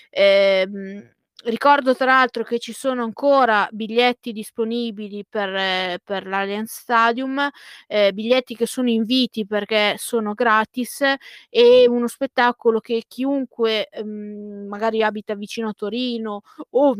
Eh, 0.09 1.13
Ricordo 1.45 1.93
tra 1.95 2.05
l'altro 2.07 2.43
che 2.43 2.57
ci 2.57 2.73
sono 2.73 3.03
ancora 3.03 3.67
biglietti 3.71 4.31
disponibili 4.31 5.25
per, 5.29 5.53
eh, 5.53 5.99
per 6.03 6.25
l'Allianz 6.25 6.71
Stadium, 6.79 7.47
eh, 7.85 8.13
biglietti 8.13 8.55
che 8.55 8.65
sono 8.65 8.89
inviti 8.89 9.45
perché 9.45 9.93
sono 9.99 10.33
gratis 10.33 11.03
e 11.49 11.85
uno 11.87 12.07
spettacolo 12.07 12.79
che 12.79 13.03
chiunque 13.07 13.89
ehm, 13.89 14.65
magari 14.67 15.03
abita 15.03 15.35
vicino 15.35 15.69
a 15.69 15.73
Torino 15.73 16.41
o 16.71 16.95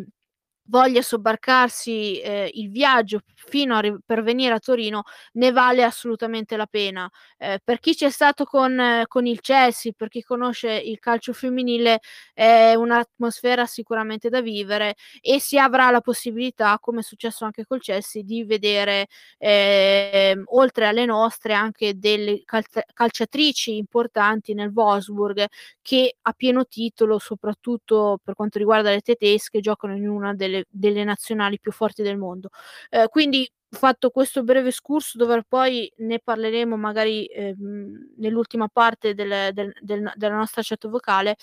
voglia 0.67 1.01
sobbarcarsi 1.01 2.19
eh, 2.19 2.49
il 2.53 2.69
viaggio 2.69 3.21
fino 3.35 3.75
a 3.75 3.79
ri- 3.79 3.97
per 4.05 4.23
venire 4.23 4.53
a 4.53 4.59
Torino 4.59 5.03
ne 5.33 5.51
vale 5.51 5.83
assolutamente 5.83 6.57
la 6.57 6.65
pena. 6.65 7.09
Eh, 7.37 7.59
per 7.63 7.79
chi 7.79 7.95
c'è 7.95 8.09
stato 8.09 8.45
con, 8.45 9.03
con, 9.07 9.25
il 9.25 9.41
Chelsea, 9.41 9.91
per 9.95 10.07
chi 10.09 10.21
conosce 10.23 10.71
il 10.71 10.99
calcio 10.99 11.33
femminile, 11.33 11.99
è 12.33 12.73
un'atmosfera 12.75 13.65
sicuramente 13.65 14.29
da 14.29 14.41
vivere 14.41 14.95
e 15.21 15.39
si 15.39 15.57
avrà 15.57 15.91
la 15.91 16.01
possibilità, 16.01 16.77
come 16.79 16.99
è 16.99 17.03
successo 17.03 17.45
anche 17.45 17.65
col 17.65 17.81
Chelsea, 17.81 18.23
di 18.23 18.43
vedere 18.43 19.07
ehm, 19.37 20.43
oltre 20.47 20.87
alle 20.87 21.05
nostre 21.05 21.53
anche 21.53 21.97
delle 21.97 22.41
cal- 22.43 22.63
calciatrici 22.93 23.77
importanti 23.77 24.53
nel 24.53 24.71
Wolfsburg 24.73 25.45
che 25.81 26.15
a 26.21 26.33
pieno 26.33 26.65
titolo, 26.65 27.19
soprattutto 27.19 28.19
per 28.23 28.33
quanto 28.35 28.57
riguarda 28.57 28.89
le 28.89 29.01
tedesche, 29.01 29.59
giocano 29.59 29.95
in 29.95 30.07
una 30.07 30.33
delle 30.33 30.54
delle, 30.55 30.65
delle 30.69 31.03
nazionali 31.03 31.59
più 31.59 31.71
forti 31.71 32.01
del 32.03 32.17
mondo. 32.17 32.49
Eh, 32.89 33.07
quindi 33.09 33.49
fatto 33.75 34.09
questo 34.09 34.43
breve 34.43 34.71
scurso 34.71 35.17
dove 35.17 35.43
poi 35.47 35.91
ne 35.97 36.19
parleremo 36.19 36.75
magari 36.77 37.25
ehm, 37.25 38.13
nell'ultima 38.17 38.67
parte 38.71 39.13
del, 39.13 39.53
del, 39.53 39.73
del, 39.81 40.11
della 40.15 40.35
nostra 40.35 40.61
chat 40.63 40.87
vocale 40.87 41.35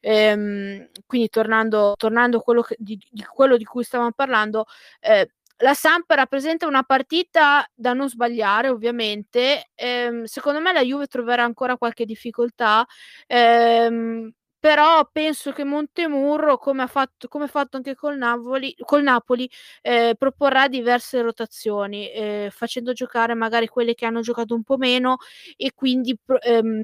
ehm, 0.00 0.88
quindi 1.06 1.28
tornando, 1.28 1.94
tornando 1.96 2.40
quello 2.40 2.62
che, 2.62 2.76
di, 2.78 2.96
di, 3.10 3.24
quello 3.24 3.56
di 3.56 3.64
cui 3.64 3.82
stavamo 3.84 4.12
parlando 4.12 4.66
eh, 5.00 5.30
la 5.60 5.74
Samp 5.74 6.08
rappresenta 6.10 6.66
una 6.66 6.84
partita 6.84 7.68
da 7.74 7.92
non 7.92 8.08
sbagliare, 8.08 8.68
ovviamente. 8.68 9.70
Ehm, 9.74 10.22
secondo 10.24 10.60
me 10.60 10.72
la 10.72 10.82
Juve 10.82 11.06
troverà 11.08 11.42
ancora 11.42 11.76
qualche 11.76 12.04
difficoltà, 12.04 12.86
ehm, 13.26 14.30
però 14.58 15.08
penso 15.12 15.52
che 15.52 15.64
Montemurro, 15.64 16.58
come 16.58 16.82
ha 16.82 16.86
fatto, 16.86 17.28
come 17.28 17.46
fatto 17.48 17.76
anche 17.76 17.94
col 17.94 18.16
Napoli, 18.18 18.74
col 18.84 19.02
Napoli 19.02 19.48
eh, 19.82 20.14
proporrà 20.18 20.68
diverse 20.68 21.20
rotazioni, 21.22 22.10
eh, 22.10 22.48
facendo 22.52 22.92
giocare 22.92 23.34
magari 23.34 23.68
quelli 23.68 23.94
che 23.94 24.06
hanno 24.06 24.20
giocato 24.20 24.54
un 24.54 24.62
po' 24.64 24.76
meno 24.76 25.16
e 25.56 25.72
quindi 25.74 26.16
ehm, 26.42 26.82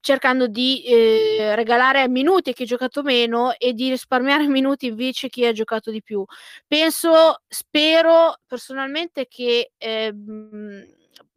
cercando 0.00 0.46
di 0.48 0.82
eh, 0.84 1.54
regalare 1.54 2.08
minuti 2.08 2.50
a 2.50 2.52
chi 2.52 2.62
ha 2.64 2.66
giocato 2.66 3.02
meno 3.02 3.52
e 3.58 3.72
di 3.72 3.90
risparmiare 3.90 4.46
minuti 4.48 4.86
invece 4.86 5.26
a 5.26 5.28
chi 5.30 5.46
ha 5.46 5.52
giocato 5.52 5.90
di 5.90 6.02
più. 6.02 6.24
Penso, 6.66 7.40
spero 7.48 8.38
personalmente 8.46 9.26
che 9.28 9.72
eh, 9.76 10.12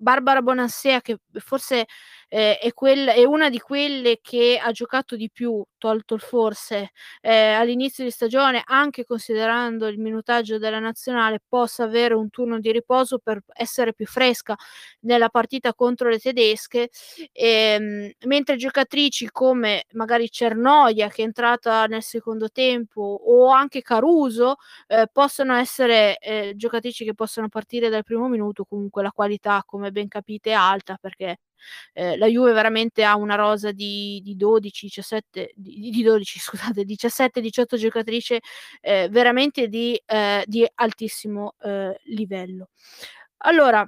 Barbara 0.02 0.42
Bonansea, 0.42 1.00
che 1.00 1.20
forse 1.34 1.86
eh, 2.28 2.58
è, 2.58 2.74
quel, 2.74 3.08
è, 3.08 3.24
una 3.24 3.50
di 3.50 3.60
quelle 3.60 4.20
che 4.20 4.60
ha 4.60 4.72
giocato 4.72 5.16
di 5.16 5.30
più, 5.30 5.64
tolto 5.78 6.16
il 6.16 6.22
forse, 6.22 6.92
eh, 7.22 7.52
all'inizio 7.52 8.04
di 8.04 8.10
stagione, 8.10 8.64
anche 8.66 9.04
considerando 9.06 9.88
il 9.88 10.00
minutaggio 10.00 10.58
della 10.58 10.80
nazionale, 10.80 11.40
possa 11.48 11.84
avere 11.84 12.16
un 12.16 12.32
turno 12.32 12.60
di 12.60 12.72
riposo 12.72 13.20
per 13.20 13.44
essere 13.54 13.94
più 13.94 14.08
fresca 14.08 14.56
nella 15.02 15.30
partita 15.30 15.76
contro 15.76 16.10
le 16.10 16.18
tedesche, 16.18 16.90
ehm, 17.32 18.12
mentre 18.26 18.56
giocatrici 18.56 19.30
come 19.30 19.86
magari 19.92 20.32
Cernoia, 20.32 21.10
che 21.10 21.22
è 21.22 21.26
entrata 21.26 21.86
nel 21.86 22.02
secondo 22.02 22.50
tempo, 22.50 23.02
o 23.02 23.50
anche 23.50 23.82
Caruso, 23.82 24.56
eh, 24.88 25.08
possono 25.12 25.54
essere 25.56 26.18
eh, 26.18 26.54
giocatrici 26.56 27.06
che 27.06 27.14
possono 27.14 27.50
partire 27.50 27.90
dal 27.90 28.04
primo 28.04 28.28
minuto, 28.28 28.66
comunque 28.66 29.04
la 29.04 29.12
qualità, 29.12 29.62
come 29.66 29.91
ben 29.92 30.08
capite, 30.08 30.54
alta 30.54 30.98
perché 31.00 31.40
eh, 31.94 32.18
la 32.18 32.28
Juve 32.28 32.54
veramente 32.54 33.04
ha 33.04 33.16
una 33.16 33.36
rosa 33.36 33.72
di, 33.72 34.22
di 34.24 34.36
12, 34.36 34.86
17, 34.88 35.52
di, 35.56 35.90
di 35.92 36.04
12, 36.04 36.40
scusate, 36.42 36.84
17, 36.84 37.42
18 37.42 37.78
giocatrici 37.78 38.40
eh, 38.82 39.08
veramente 39.10 39.68
di, 39.68 40.02
eh, 40.06 40.44
di 40.48 40.68
altissimo 40.76 41.56
eh, 41.62 42.00
livello. 42.06 42.70
Allora, 43.44 43.88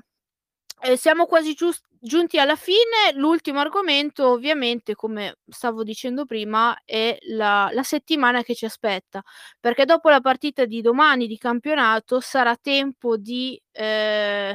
eh, 0.81 0.97
siamo 0.97 1.25
quasi 1.25 1.53
giust- 1.53 1.85
giunti 1.99 2.39
alla 2.39 2.55
fine. 2.55 3.13
L'ultimo 3.15 3.59
argomento, 3.59 4.29
ovviamente, 4.29 4.95
come 4.95 5.37
stavo 5.47 5.83
dicendo 5.83 6.25
prima, 6.25 6.77
è 6.85 7.17
la, 7.29 7.69
la, 7.71 7.83
settimana 7.83 8.43
che 8.43 8.55
ci 8.55 8.65
aspetta, 8.65 9.23
perché 9.59 9.85
dopo 9.85 10.09
la 10.09 10.19
partita 10.21 10.65
di 10.65 10.81
domani 10.81 11.27
di 11.27 11.37
campionato 11.37 12.19
sarà 12.19 12.55
tempo 12.57 13.17
di 13.17 13.59
eh, 13.71 14.53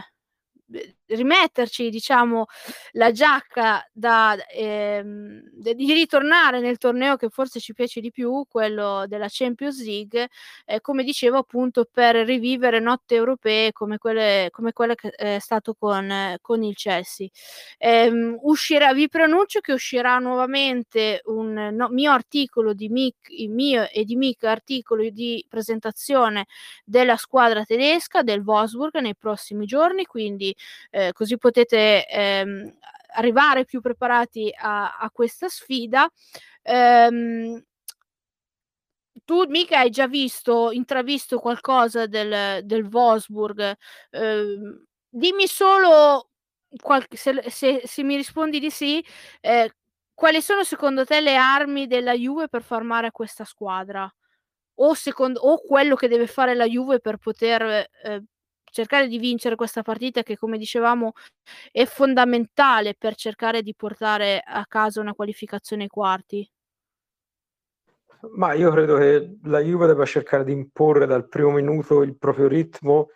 rimetterci, 1.09 1.91
diciamo, 1.91 2.47
la 2.93 3.11
giacca 3.13 3.87
da, 3.93 4.37
ehm, 4.51 5.43
di 5.53 5.93
ritornare 5.93 6.61
nel 6.61 6.79
torneo 6.79 7.17
che 7.17 7.29
forse 7.31 7.61
ci 7.61 7.73
piace 7.73 8.01
di 8.01 8.11
più, 8.11 8.45
quello 8.49 9.05
della 9.07 9.27
Champions 9.29 9.83
League, 9.85 10.29
eh, 10.67 10.81
come 10.81 11.05
dicevo 11.05 11.39
appunto 11.39 11.89
per 11.91 12.17
rivivere 12.17 12.81
notte 12.81 13.15
europee 13.15 13.73
come 13.73 13.99
quelle, 13.99 14.49
come 14.51 14.73
quelle 14.73 14.95
che 14.95 15.11
è 15.11 15.39
stato 15.39 15.75
con, 15.75 16.11
eh, 16.11 16.39
con 16.41 16.63
il 16.63 16.75
Chelsea. 16.75 17.29
Eh, 17.79 18.11
uscirà, 18.43 18.93
vi 18.93 19.09
pronuncio 19.09 19.61
che 19.61 19.73
uscirà 19.73 20.19
nuovamente 20.19 21.21
un 21.27 21.53
no, 21.73 21.89
mio 21.91 22.13
articolo 22.13 22.73
di 22.73 22.89
Mick, 22.89 23.31
mio 23.49 23.89
e 23.91 24.05
di 24.05 24.17
Mick 24.17 24.45
articolo 24.45 25.09
di 25.11 25.45
presentazione 25.49 26.47
della 26.85 27.17
squadra 27.17 27.65
tedesca 27.65 28.23
del 28.23 28.41
Wolfsburg 28.41 28.99
nei 28.99 29.17
prossimi 29.17 29.67
giorni, 29.67 30.05
quindi 30.05 30.55
eh, 30.91 30.98
così 31.13 31.37
potete 31.39 32.07
ehm, 32.07 32.79
arrivare 33.15 33.65
più 33.65 33.81
preparati 33.81 34.53
a, 34.57 34.97
a 34.99 35.11
questa 35.11 35.49
sfida. 35.49 36.11
Ehm, 36.63 37.63
tu 39.25 39.45
mica 39.49 39.81
hai 39.81 39.91
già 39.91 40.07
visto, 40.07 40.71
intravisto 40.71 41.39
qualcosa 41.39 42.07
del, 42.07 42.65
del 42.65 42.85
Wolfsburg? 42.85 43.77
Eh, 44.11 44.57
dimmi 45.09 45.47
solo, 45.47 46.31
qualche, 46.81 47.17
se, 47.17 47.43
se, 47.51 47.83
se, 47.85 48.03
mi 48.03 48.17
rispondi 48.17 48.59
di 48.59 48.71
sì, 48.71 49.05
eh, 49.41 49.71
quali 50.15 50.41
sono 50.41 50.65
secondo 50.65 51.05
te 51.05 51.21
le 51.21 51.37
armi 51.37 51.87
della 51.87 52.15
Juve 52.15 52.49
per 52.49 52.65
a 53.09 53.13
questa 53.13 53.45
squadra? 53.45 54.11
O, 54.81 54.95
secondo, 54.95 55.41
o 55.41 55.61
quello 55.61 55.97
che 55.97 56.09
deve 56.09 56.27
fare 56.27 56.55
la 56.55 56.67
Juve 56.67 57.01
per 57.01 57.19
poter 57.19 57.89
eh, 58.03 58.23
cercare 58.71 59.09
di 59.09 59.19
vincere 59.19 59.57
questa 59.57 59.83
partita 59.83 60.23
che 60.23 60.37
come 60.37 60.59
dicevamo 60.59 61.13
è 61.71 61.85
fondamentale 61.85 62.95
per 62.97 63.15
cercare 63.15 63.63
di 63.63 63.75
portare 63.75 64.43
a 64.45 64.65
casa 64.67 65.01
una 65.01 65.15
qualificazione 65.15 65.85
ai 65.85 65.89
quarti. 65.89 66.51
Ma 68.35 68.53
io 68.55 68.71
credo 68.71 68.97
che 68.97 69.39
la 69.45 69.61
Juve 69.61 69.87
debba 69.87 70.05
cercare 70.05 70.45
di 70.45 70.53
imporre 70.53 71.07
dal 71.07 71.29
primo 71.29 71.51
minuto 71.53 72.03
il 72.03 72.17
proprio 72.17 72.49
ritmo 72.49 73.11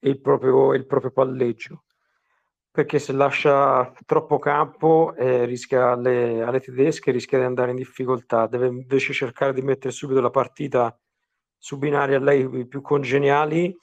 e 0.00 0.10
il 0.10 0.20
proprio, 0.20 0.74
il 0.74 0.86
proprio 0.86 1.12
palleggio, 1.12 1.84
perché 2.70 2.98
se 2.98 3.12
lascia 3.12 3.92
troppo 4.04 4.38
campo 4.38 5.14
eh, 5.14 5.44
rischia 5.44 5.92
alle, 5.92 6.42
alle 6.42 6.60
tedesche, 6.60 7.12
rischia 7.12 7.38
di 7.38 7.44
andare 7.44 7.70
in 7.70 7.76
difficoltà, 7.76 8.48
deve 8.48 8.66
invece 8.66 9.12
cercare 9.12 9.52
di 9.52 9.62
mettere 9.62 9.92
subito 9.92 10.20
la 10.20 10.30
partita 10.30 10.98
su 11.56 11.78
binari 11.78 12.14
a 12.14 12.20
lei 12.20 12.66
più 12.66 12.80
congeniali 12.80 13.76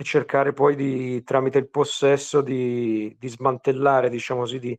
e 0.00 0.04
cercare 0.04 0.52
poi 0.52 0.76
di, 0.76 1.24
tramite 1.24 1.58
il 1.58 1.68
possesso 1.68 2.40
di, 2.40 3.16
di 3.18 3.28
smantellare, 3.28 4.08
diciamo 4.08 4.40
così, 4.42 4.60
di, 4.60 4.78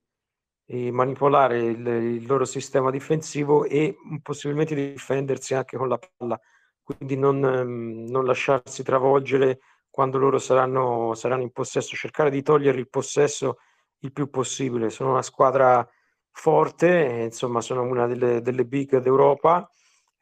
di 0.64 0.92
manipolare 0.92 1.60
il, 1.60 1.86
il, 1.86 2.26
loro 2.26 2.46
sistema 2.46 2.90
difensivo 2.90 3.66
e 3.66 3.98
possibilmente 4.22 4.76
di 4.76 4.94
difendersi 4.94 5.54
anche 5.56 5.76
con 5.76 5.90
la 5.90 6.00
palla, 6.00 6.40
quindi 6.82 7.18
non, 7.18 7.44
ehm, 7.44 8.06
non 8.10 8.24
lasciarsi 8.24 8.82
travolgere 8.82 9.60
quando 9.90 10.18
loro 10.20 10.40
saranno, 10.40 11.14
saranno 11.16 11.42
in 11.42 11.52
possesso, 11.52 11.98
cercare 11.98 12.30
di 12.30 12.42
togliere 12.42 12.80
il 12.80 12.90
possesso 12.90 13.58
il 14.00 14.14
più 14.14 14.30
possibile. 14.30 14.90
Sono 14.90 15.12
una 15.12 15.22
squadra 15.22 15.86
forte, 16.32 17.24
insomma 17.26 17.60
sono 17.60 17.82
una 17.82 18.08
delle, 18.08 18.42
delle 18.42 18.64
big 18.64 19.00
d'Europa, 19.00 19.70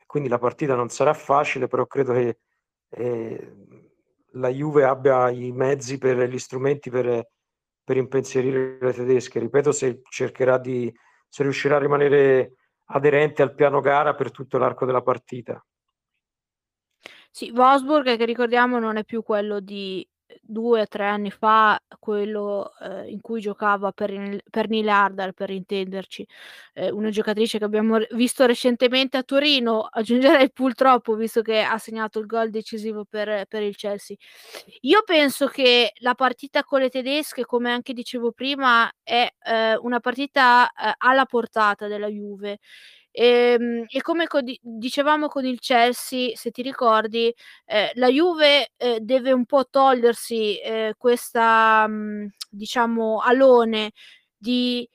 quindi 0.07 0.27
la 0.27 0.39
partita 0.39 0.73
non 0.73 0.89
sarà 0.89 1.13
facile, 1.13 1.67
però 1.67 1.85
credo 1.85 2.13
che 2.13 2.39
eh, 2.89 3.53
la 4.39 4.49
Juve 4.49 4.83
abbia 4.83 5.29
i 5.29 5.51
mezzi 5.51 5.97
per 5.97 6.17
gli 6.29 6.39
strumenti 6.39 6.89
per, 6.89 7.27
per 7.83 7.97
impensierire 7.97 8.77
le 8.79 8.93
tedesche. 8.93 9.39
Ripeto, 9.39 9.71
se 9.71 10.01
cercherà 10.09 10.57
di, 10.57 10.93
se 11.27 11.43
riuscirà 11.43 11.75
a 11.75 11.79
rimanere 11.79 12.53
aderente 12.85 13.41
al 13.41 13.53
piano 13.53 13.81
gara 13.81 14.15
per 14.15 14.31
tutto 14.31 14.57
l'arco 14.57 14.85
della 14.85 15.01
partita. 15.01 15.63
Sì, 17.29 17.51
Wolfsburg 17.53 18.17
che 18.17 18.25
ricordiamo 18.25 18.79
non 18.79 18.97
è 18.97 19.03
più 19.03 19.21
quello 19.21 19.59
di 19.59 20.07
due 20.41 20.81
o 20.81 20.87
tre 20.87 21.05
anni 21.05 21.31
fa, 21.31 21.79
quello 21.99 22.73
eh, 22.81 23.09
in 23.09 23.21
cui 23.21 23.41
giocava 23.41 23.91
per, 23.91 24.41
per 24.49 24.69
Neil 24.69 24.89
Ardal, 24.89 25.33
per 25.33 25.49
intenderci, 25.49 26.27
eh, 26.73 26.89
una 26.91 27.09
giocatrice 27.09 27.57
che 27.57 27.63
abbiamo 27.63 27.99
visto 28.11 28.45
recentemente 28.45 29.17
a 29.17 29.23
Torino, 29.23 29.87
aggiungerei 29.89 30.51
purtroppo, 30.51 31.15
visto 31.15 31.41
che 31.41 31.61
ha 31.61 31.77
segnato 31.77 32.19
il 32.19 32.25
gol 32.25 32.49
decisivo 32.49 33.05
per, 33.05 33.45
per 33.47 33.61
il 33.63 33.75
Chelsea. 33.75 34.15
Io 34.81 35.03
penso 35.05 35.47
che 35.47 35.93
la 35.99 36.15
partita 36.15 36.63
con 36.63 36.81
le 36.81 36.89
tedesche, 36.89 37.45
come 37.45 37.71
anche 37.71 37.93
dicevo 37.93 38.31
prima, 38.31 38.91
è 39.03 39.27
eh, 39.45 39.75
una 39.77 39.99
partita 39.99 40.69
eh, 40.69 40.93
alla 40.97 41.25
portata 41.25 41.87
della 41.87 42.07
Juve 42.07 42.59
Ehm, 43.19 43.85
e 43.89 44.01
come 44.03 44.27
co- 44.27 44.41
dicevamo 44.61 45.27
con 45.27 45.43
il 45.45 45.59
Chelsea, 45.59 46.35
se 46.35 46.51
ti 46.51 46.61
ricordi, 46.61 47.33
eh, 47.65 47.91
la 47.95 48.09
Juve 48.09 48.73
eh, 48.77 48.99
deve 49.01 49.31
un 49.31 49.45
po' 49.45 49.65
togliersi 49.67 50.59
eh, 50.59 50.93
questa, 50.97 51.87
mh, 51.87 51.91
mhmm, 51.93 52.27
diciamo, 52.51 53.19
alone 53.21 53.91
di 54.37 54.87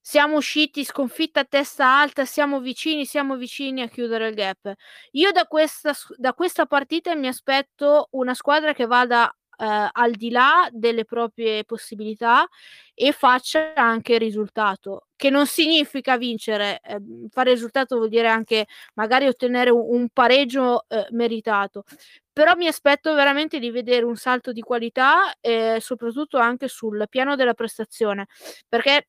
siamo 0.00 0.36
usciti 0.36 0.84
sconfitta 0.84 1.40
a 1.40 1.44
testa 1.44 1.98
alta, 2.00 2.24
siamo 2.24 2.60
vicini, 2.60 3.04
siamo 3.04 3.36
vicini 3.36 3.82
a 3.82 3.88
chiudere 3.88 4.28
il 4.28 4.34
gap. 4.34 4.72
Io 5.12 5.32
da 5.32 5.46
questa, 5.46 5.92
da 6.16 6.32
questa 6.34 6.66
partita 6.66 7.14
mi 7.16 7.26
aspetto 7.26 8.08
una 8.12 8.34
squadra 8.34 8.72
che 8.72 8.86
vada 8.86 9.34
eh, 9.58 9.88
al 9.92 10.12
di 10.12 10.30
là 10.30 10.68
delle 10.72 11.04
proprie 11.04 11.64
possibilità 11.64 12.46
e 12.94 13.12
faccia 13.12 13.74
anche 13.74 14.18
risultato, 14.18 15.08
che 15.16 15.30
non 15.30 15.46
significa 15.46 16.16
vincere, 16.16 16.80
eh, 16.82 16.98
fare 17.30 17.52
risultato 17.52 17.96
vuol 17.96 18.08
dire 18.08 18.28
anche 18.28 18.66
magari 18.94 19.26
ottenere 19.26 19.70
un, 19.70 19.84
un 19.86 20.08
pareggio 20.10 20.84
eh, 20.88 21.06
meritato, 21.10 21.84
però 22.32 22.54
mi 22.54 22.66
aspetto 22.66 23.14
veramente 23.14 23.58
di 23.58 23.70
vedere 23.70 24.04
un 24.04 24.16
salto 24.16 24.52
di 24.52 24.60
qualità 24.60 25.34
e 25.40 25.78
soprattutto 25.80 26.38
anche 26.38 26.68
sul 26.68 27.06
piano 27.08 27.34
della 27.36 27.54
prestazione, 27.54 28.26
perché 28.68 29.08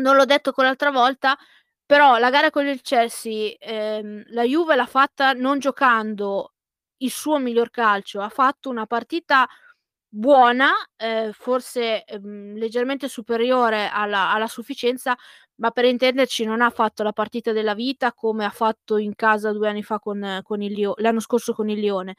non 0.00 0.16
l'ho 0.16 0.24
detto 0.24 0.52
con 0.52 0.64
l'altra 0.64 0.90
volta, 0.90 1.36
però 1.84 2.18
la 2.18 2.30
gara 2.30 2.50
con 2.50 2.66
il 2.66 2.80
Chelsea, 2.82 3.54
ehm, 3.58 4.24
la 4.28 4.44
Juve 4.44 4.76
l'ha 4.76 4.86
fatta 4.86 5.32
non 5.32 5.58
giocando 5.58 6.52
il 6.98 7.10
suo 7.10 7.38
miglior 7.38 7.70
calcio, 7.70 8.20
ha 8.20 8.28
fatto 8.28 8.68
una 8.70 8.86
partita 8.86 9.48
buona, 10.12 10.70
ehm, 10.96 11.32
forse, 11.32 12.04
ehm, 12.04 12.56
leggermente 12.56 13.08
superiore 13.08 13.88
alla 13.88 14.32
alla 14.32 14.48
sufficienza, 14.48 15.16
ma 15.60 15.70
per 15.70 15.84
intenderci 15.86 16.44
non 16.44 16.60
ha 16.62 16.70
fatto 16.70 17.02
la 17.02 17.12
partita 17.12 17.52
della 17.52 17.74
vita 17.74 18.12
come 18.14 18.44
ha 18.44 18.50
fatto 18.50 18.98
in 18.98 19.14
casa 19.14 19.52
2 19.52 19.68
anni 19.68 19.82
fa 19.82 19.98
con 20.00 20.40
con 20.42 20.62
il 20.62 20.72
Lio 20.72 20.94
l'anno 20.98 21.20
scorso 21.20 21.52
con 21.54 21.68
il 21.70 21.78
Lione. 21.80 22.14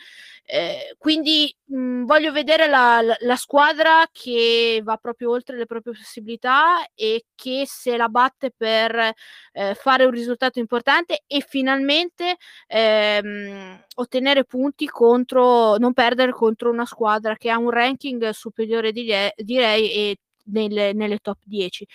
Ehm, 0.45 0.93
quindi, 0.97 1.55
mhmm, 1.65 2.05
voglio 2.05 2.31
vedere 2.31 2.67
la 2.67 3.01
la 3.01 3.15
la 3.21 3.35
squadra 3.35 4.05
che 4.11 4.81
va 4.83 4.97
proprio 4.97 5.31
oltre 5.31 5.57
le 5.57 5.65
proprie 5.65 5.93
possibilità 5.93 6.85
e 6.95 7.25
che 7.35 7.63
se 7.67 7.97
la 7.97 8.07
batte 8.09 8.51
per, 8.55 9.13
ehm, 9.53 9.73
fare 9.75 10.05
un 10.05 10.11
risultato 10.11 10.59
importante 10.59 11.23
e 11.27 11.43
finalmente, 11.47 12.35
ehm, 12.67 13.83
ottenere 13.95 14.45
punti 14.45 14.87
contro 14.87 15.77
non 15.77 15.93
perdere 15.93 16.31
contro 16.31 16.69
una 16.71 16.85
squadra 16.85 17.35
che 17.37 17.49
ha 17.49 17.57
un 17.57 17.69
ranking 17.71 18.29
superiore 18.29 18.91
dirie 18.91 19.33
direi 19.37 19.91
e 19.91 20.17
nelle 20.51 20.93
nelle 20.93 21.19
top 21.19 21.39
10. 21.43 21.87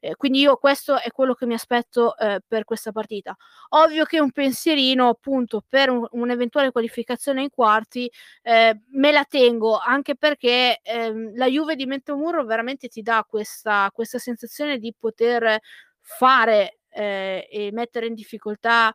Ehm, 0.00 0.14
quindi 0.16 0.40
io 0.40 0.56
questo 0.56 0.98
è 1.00 1.10
quello 1.10 1.34
che 1.34 1.46
mi 1.46 1.54
aspetto, 1.54 2.16
ehm, 2.18 2.38
per 2.46 2.64
questa 2.64 2.92
partita. 2.92 3.36
Ovvio 3.70 4.04
che 4.04 4.20
un 4.20 4.30
pensierino, 4.32 5.08
appunto, 5.08 5.64
per 5.68 5.90
un 5.90 6.06
un'eventuale 6.12 6.70
qualificazione 6.72 7.42
ai 7.42 7.50
quarti, 7.50 8.10
ehm, 8.42 8.82
me 8.92 9.12
la 9.12 9.24
tengo, 9.24 9.78
anche 9.78 10.16
perché, 10.16 10.80
ehm, 10.82 11.36
la 11.36 11.46
Juve 11.48 11.76
di 11.76 11.86
Mento-Murro 11.86 12.44
veramente 12.44 12.88
ti 12.88 13.02
dà 13.02 13.24
questa 13.28 13.90
questa 13.92 14.18
sensazione 14.18 14.78
di 14.78 14.94
poter 14.98 15.58
fare, 16.00 16.78
ehm, 16.90 17.42
e 17.50 17.70
mettere 17.72 18.06
in 18.06 18.14
difficoltà 18.14 18.92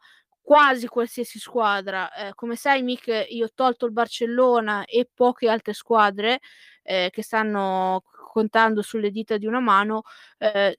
quasi 0.48 0.88
qualsiasi 0.88 1.40
squadra. 1.40 2.10
Ehm, 2.16 2.32
come 2.34 2.56
sai 2.56 2.82
Mick, 2.82 3.26
io 3.30 3.46
ho 3.48 3.50
tolto 3.54 3.86
il 3.86 3.92
Barcellona 3.92 4.86
e 4.86 5.10
poche 5.14 5.50
altre 5.50 5.74
squadre, 5.74 6.40
ehm, 6.84 7.10
che 7.10 7.22
stanno 7.22 8.04
contando 8.32 8.82
sulle 8.82 9.12
dita 9.12 9.36
di 9.38 9.46
una 9.46 9.60
mano, 9.60 10.04
ehm, 10.38 10.72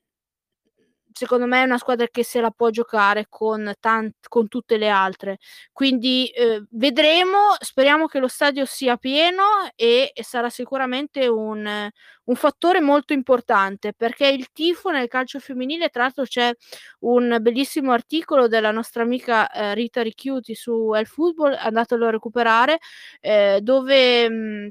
secondo 1.19 1.45
me 1.45 1.61
è 1.61 1.65
una 1.65 1.77
squadra 1.77 2.07
che 2.09 2.23
se 2.23 2.39
la 2.41 2.51
può 2.51 2.69
giocare 2.69 3.25
con 3.29 3.73
tan 3.79 4.09
con 4.27 4.47
tutte 4.47 4.77
le 4.77 4.89
altre. 4.89 5.37
Quindi, 5.73 6.31
uhm, 6.35 6.65
vedremo, 6.71 7.55
speriamo 7.59 8.07
che 8.07 8.19
lo 8.19 8.27
stadio 8.27 8.65
sia 8.65 8.97
pieno 8.97 9.43
e 9.75 10.11
e 10.13 10.23
sarà 10.23 10.49
sicuramente 10.49 11.27
un 11.27 11.89
un 12.29 12.35
fattore 12.35 12.79
molto 12.79 13.13
importante, 13.13 13.93
perché 13.93 14.27
il 14.27 14.51
tifo 14.53 14.91
nel 14.91 15.07
calcio 15.07 15.39
femminile 15.39 15.89
tra 15.89 16.03
l'altro 16.03 16.23
c'è 16.25 16.51
un 16.99 17.37
bellissimo 17.41 17.91
articolo 17.91 18.47
della 18.47 18.71
nostra 18.71 19.01
amica, 19.03 19.49
ehm, 19.51 19.73
Rita 19.73 20.01
Ricchiuti 20.03 20.53
su 20.55 20.93
El 20.95 21.07
Fútbol, 21.07 21.55
andatelo 21.59 22.05
a 22.07 22.11
recuperare, 22.11 22.77
ehm, 23.21 23.57
dove, 23.59 24.29
mhmm, 24.29 24.67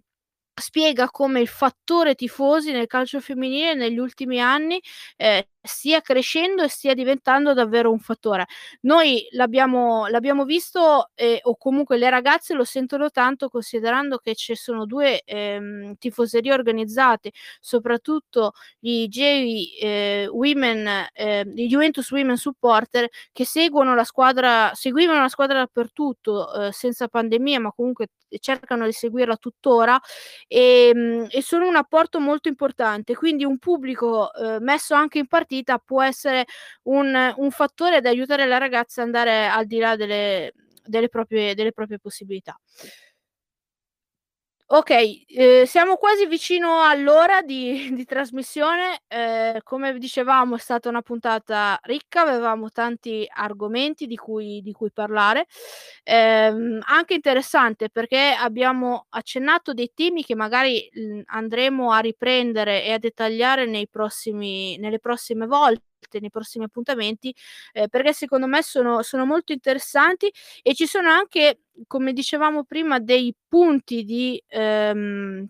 spiega 0.61 1.09
come 1.11 1.41
il 1.41 1.49
fattore 1.49 2.15
tifosi 2.17 2.73
nel 2.73 2.87
calcio 2.89 3.21
femminile 3.21 3.75
negli 3.75 3.99
ultimi 3.99 4.41
anni, 4.41 4.81
ehm, 5.17 5.41
stia 5.69 6.01
crescendo 6.01 6.63
e 6.65 6.69
stia 6.69 6.95
diventando 6.95 7.55
davvero 7.55 7.93
un 7.93 8.01
fattore. 8.01 8.47
Noi 8.83 9.27
l'abbiamo 9.33 10.07
l'abbiamo 10.09 10.45
visto, 10.45 11.11
ehm, 11.15 11.39
o 11.43 11.57
comunque 11.57 11.99
le 11.99 12.11
ragazze 12.11 12.55
lo 12.55 12.65
sentono 12.65 13.11
tanto 13.11 13.49
considerando 13.49 14.19
che 14.19 14.35
ci 14.35 14.55
sono 14.57 14.87
2, 14.87 15.23
ehm, 15.25 15.95
tifoserie 15.99 16.53
organizzate, 16.53 17.33
soprattutto 17.61 18.53
i 18.81 19.09
J 19.09 19.79
ehm, 19.81 20.29
Women 20.31 21.07
ehm, 21.13 21.53
i 21.57 21.67
Juventus 21.69 22.11
Women 22.11 22.37
Supporter 22.37 23.09
che 23.33 23.45
seguono 23.45 23.95
la 23.95 24.05
squadra 24.05 24.73
seguivano 24.75 25.21
la 25.21 25.29
squadra 25.29 25.59
dappertutto, 25.59 26.51
uhm, 26.55 26.71
senza 26.71 27.09
pandemia, 27.09 27.61
ma 27.61 27.73
comunque 27.75 28.09
cercano 28.41 28.85
di 28.87 28.93
seguirla 28.93 29.37
tuttora, 29.37 29.99
ehm, 30.49 31.27
e 31.31 31.43
sono 31.43 31.67
un 31.69 31.77
apporto 31.77 32.21
molto 32.21 32.49
importante. 32.49 33.15
Quindi 33.17 33.45
un 33.45 33.59
pubblico, 33.59 34.31
uhm, 34.35 34.59
messo 34.61 34.95
anche 34.95 35.19
in 35.19 35.27
partita 35.27 35.57
può 35.85 36.03
essere 36.03 36.45
un 36.85 37.33
un 37.37 37.51
fattore 37.51 38.01
da 38.01 38.09
aiutare 38.11 38.47
la 38.47 38.59
ragazza 38.59 39.01
a 39.03 39.05
andare 39.05 39.47
al 39.47 39.67
di 39.67 39.79
là 39.79 39.97
delle 39.97 40.53
delle 40.85 41.09
proprie 41.09 41.55
delle 41.55 41.73
proprie 41.73 41.99
possibilità. 41.99 42.59
Okay, 44.71 45.25
ehm, 45.29 45.65
siamo 45.65 45.97
quasi 45.97 46.27
vicino 46.27 46.83
all'ora 46.83 47.41
di 47.41 47.89
di 47.95 48.05
trasmissione. 48.05 49.01
Ehm, 49.09 49.61
come 49.63 49.97
dicevamo 49.97 50.57
è 50.57 50.59
stata 50.59 50.91
una 50.91 51.01
puntata 51.01 51.79
ricca, 51.85 52.21
avevamo 52.21 52.69
tanti 52.71 53.27
argomenti 53.33 54.07
di 54.07 54.17
cui 54.17 54.61
di 54.61 54.73
cui 54.73 54.91
parlare. 54.93 55.47
Ehm, 56.05 56.81
anche 56.87 57.15
interessante 57.15 57.89
perché 57.89 58.37
abbiamo 58.39 59.07
accennato 59.09 59.73
dei 59.73 59.91
temi 59.95 60.23
che 60.23 60.35
magari, 60.35 60.87
mhmm, 60.93 61.23
andremo 61.29 61.91
a 61.91 62.01
riprendere 62.01 62.85
e 62.85 62.93
a 62.93 62.99
dettagliare 62.99 63.65
prossimi 63.91 64.77
nelle 64.77 64.99
prossime 64.99 65.47
volte, 65.47 65.81
nei 66.21 66.31
prossimi 66.31 66.65
appuntamenti, 66.65 67.35
ehm, 67.73 67.89
perché 67.89 68.13
secondo 68.13 68.47
me 68.47 68.63
sono 68.63 69.03
sono 69.03 69.25
molto 69.27 69.53
interessanti 69.53 70.31
e 70.63 70.75
ci 70.75 70.87
sono 70.87 71.11
anche, 71.11 71.61
come 71.87 72.13
dicevamo 72.13 72.65
prima, 72.65 72.99
dei 73.01 73.35
punti 73.49 74.05
di 74.05 74.43
ehm, 74.49 75.47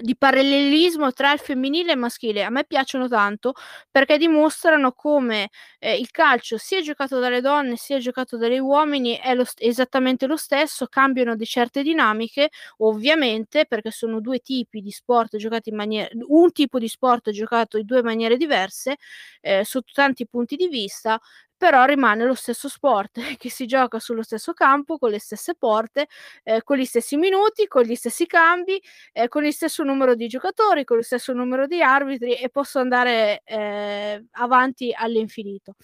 di 0.00 0.16
parallelismo 0.16 1.12
tra 1.12 1.32
il 1.32 1.38
femminile 1.38 1.90
e 1.90 1.92
il 1.94 1.98
maschile. 1.98 2.42
A 2.44 2.50
me 2.50 2.64
piacciono 2.64 3.08
tanto 3.08 3.52
perché 3.90 4.16
dimostrano 4.18 4.92
come, 4.92 5.50
ehm, 5.78 5.98
il 6.00 6.10
calcio 6.10 6.56
sia 6.58 6.80
giocato 6.80 7.18
dalle 7.18 7.40
donne, 7.42 7.76
sia 7.76 7.98
giocato 7.98 8.36
dagli 8.38 8.58
uomini 8.58 9.18
è 9.18 9.34
lo 9.34 9.44
st 9.44 9.58
esattamente 9.62 10.26
lo 10.26 10.36
stesso, 10.36 10.86
cambiano 10.86 11.36
di 11.36 11.44
certe 11.44 11.82
dinamiche, 11.82 12.48
ovviamente, 12.78 13.66
perché 13.66 13.90
sono 13.90 14.20
2 14.20 14.38
tipi 14.38 14.80
di 14.80 14.90
sport 14.90 15.36
giocati 15.36 15.68
in 15.70 15.76
manie 15.76 16.10
un 16.28 16.50
tipo 16.52 16.78
di 16.78 16.88
sport 16.88 17.30
giocato 17.30 17.76
in 17.78 17.84
2 17.84 18.02
maniere 18.02 18.36
diverse, 18.38 18.96
ehm, 19.42 19.62
sotto 19.62 19.92
tanti 19.94 20.26
punti 20.26 20.56
di 20.56 20.68
vista, 20.68 21.20
però 21.62 21.84
rimane 21.84 22.24
lo 22.24 22.34
stesso 22.34 22.68
sport 22.68 23.12
che 23.38 23.48
si 23.48 23.66
gioca 23.66 24.00
sullo 24.00 24.22
stesso 24.24 24.52
campo, 24.52 24.98
con 24.98 25.10
le 25.10 25.20
stesse 25.20 25.54
porte, 25.54 26.08
ehm, 26.42 26.60
con 26.64 26.76
gli 26.76 26.84
stessi 26.84 27.16
minuti, 27.16 27.68
con 27.68 27.82
gli 27.84 27.94
stessi 27.94 28.26
cambi, 28.26 28.82
ehm, 29.12 29.28
con 29.28 29.44
il 29.44 29.52
stesso 29.52 29.84
numero 29.84 30.16
di 30.16 30.26
giocatori, 30.26 30.82
con 30.84 30.96
lo 30.96 31.02
stesso 31.04 31.32
numero 31.32 31.66
di 31.68 31.80
arbitri 31.80 32.34
e 32.34 32.48
posso 32.50 32.80
andare, 32.80 33.42
ehm, 33.44 34.26
avanti 34.32 34.92
all'infinito. 34.92 35.74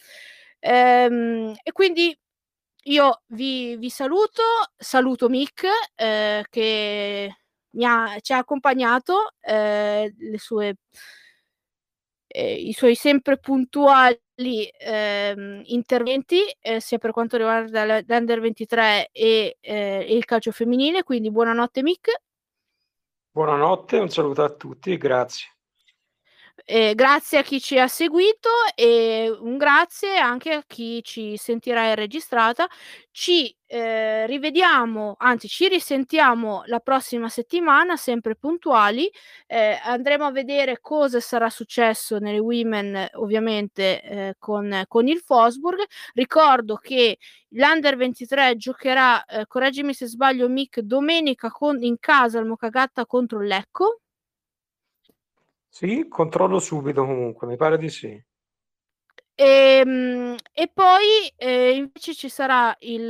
Ehm, 0.58 1.54
e 1.62 1.70
quindi 1.72 2.16
io 2.84 3.22
vi 3.28 3.76
vi 3.76 3.90
saluto, 3.90 4.42
saluto 4.76 5.28
Mick, 5.28 5.64
ehm, 5.96 6.42
che 6.50 7.36
ha 7.82 8.16
ci 8.20 8.32
ha 8.32 8.38
accompagnato, 8.38 9.34
le 9.42 10.38
sue 10.38 10.76
ehm, 12.28 12.68
i 12.68 12.72
suoi 12.72 12.94
sempre 12.94 13.38
puntuali, 13.38 14.18
ehm, 14.78 15.62
interventi, 15.64 16.40
ehm, 16.60 16.78
sia 16.78 16.98
per 16.98 17.10
quanto 17.10 17.36
riguarda 17.36 18.02
l'Under 18.06 18.40
23 18.40 19.08
e, 19.12 19.56
ehm, 19.60 20.00
e 20.02 20.14
il 20.14 20.24
calcio 20.24 20.52
femminile. 20.52 21.02
Quindi 21.02 21.30
buonanotte 21.30 21.82
Mick. 21.82 22.10
Buonanotte, 23.30 23.98
un 23.98 24.10
saluto 24.10 24.42
a 24.44 24.50
tutti 24.50 24.96
grazie. 24.96 25.57
E 26.64 26.94
grazie 26.94 27.38
a 27.38 27.42
chi 27.42 27.60
ci 27.60 27.78
ha 27.78 27.88
seguito 27.88 28.48
e 28.74 29.30
un 29.40 29.56
grazie 29.56 30.16
anche 30.18 30.52
a 30.52 30.62
chi 30.66 31.02
ci 31.02 31.36
sentirà 31.36 31.88
in 31.88 31.94
registrata. 31.94 32.66
Ci, 33.10 33.54
ehm, 33.66 34.26
rivediamo, 34.26 35.14
anzi 35.18 35.48
ci 35.48 35.68
risentiamo 35.68 36.62
la 36.66 36.80
prossima 36.80 37.28
settimana, 37.28 37.96
sempre 37.96 38.34
puntuali. 38.36 39.10
Ehm, 39.46 39.76
andremo 39.84 40.24
a 40.26 40.30
vedere 40.32 40.78
cosa 40.80 41.20
sarà 41.20 41.48
successo 41.50 42.18
nelle 42.18 42.38
Women, 42.38 43.08
ovviamente, 43.14 44.00
ehm, 44.02 44.32
con 44.38 44.82
con 44.88 45.06
il 45.08 45.22
Wolfsburg. 45.26 45.82
Ricordo 46.14 46.76
che 46.76 47.18
l'Under 47.50 47.96
23 47.96 48.56
giocherà, 48.56 49.24
ehm, 49.24 49.44
correggimi 49.46 49.94
se 49.94 50.06
sbaglio 50.06 50.48
Mick, 50.48 50.80
domenica 50.80 51.50
con 51.50 51.82
in 51.82 51.96
casa 51.98 52.38
al 52.38 52.46
Mokagata 52.46 53.06
contro 53.06 53.40
Lecco. 53.40 54.00
Sì, 55.72 56.06
controllo 56.08 56.58
subito 56.60 57.04
comunque, 57.04 57.46
mi 57.46 57.56
pare 57.56 57.76
di 57.78 57.88
sì. 57.90 58.20
Ehm, 59.40 60.34
e 60.52 60.68
poi, 60.72 61.32
ehm, 61.36 61.76
invece 61.76 62.14
ci 62.14 62.28
sarà 62.28 62.74
il 62.80 63.08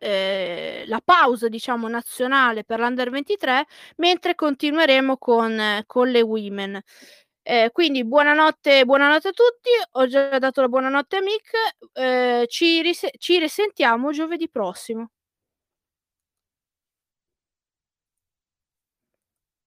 ehm, 0.00 0.86
la 0.88 1.00
pausa 1.04 1.48
diciamo 1.48 1.88
nazionale 1.88 2.64
per 2.64 2.78
l'Under 2.80 3.10
23, 3.10 3.66
mentre 3.96 4.34
continueremo 4.34 5.16
con 5.18 5.82
con 5.86 6.08
le 6.10 6.20
Women. 6.22 6.80
Ehm, 7.42 7.70
quindi 7.72 8.04
buonanotte 8.04 8.84
buonanotte 8.86 9.28
a 9.28 9.32
tutti, 9.32 9.70
ho 9.92 10.06
già 10.06 10.38
dato 10.38 10.60
la 10.62 10.68
buonanotte 10.68 11.16
a 11.16 11.20
Mick, 11.22 11.50
ehm, 11.92 12.46
ci 12.46 12.80
rise 12.82 13.10
ci 13.18 13.38
risentiamo 13.38 14.10
giovedì 14.12 14.48
prossimo. 14.50 15.08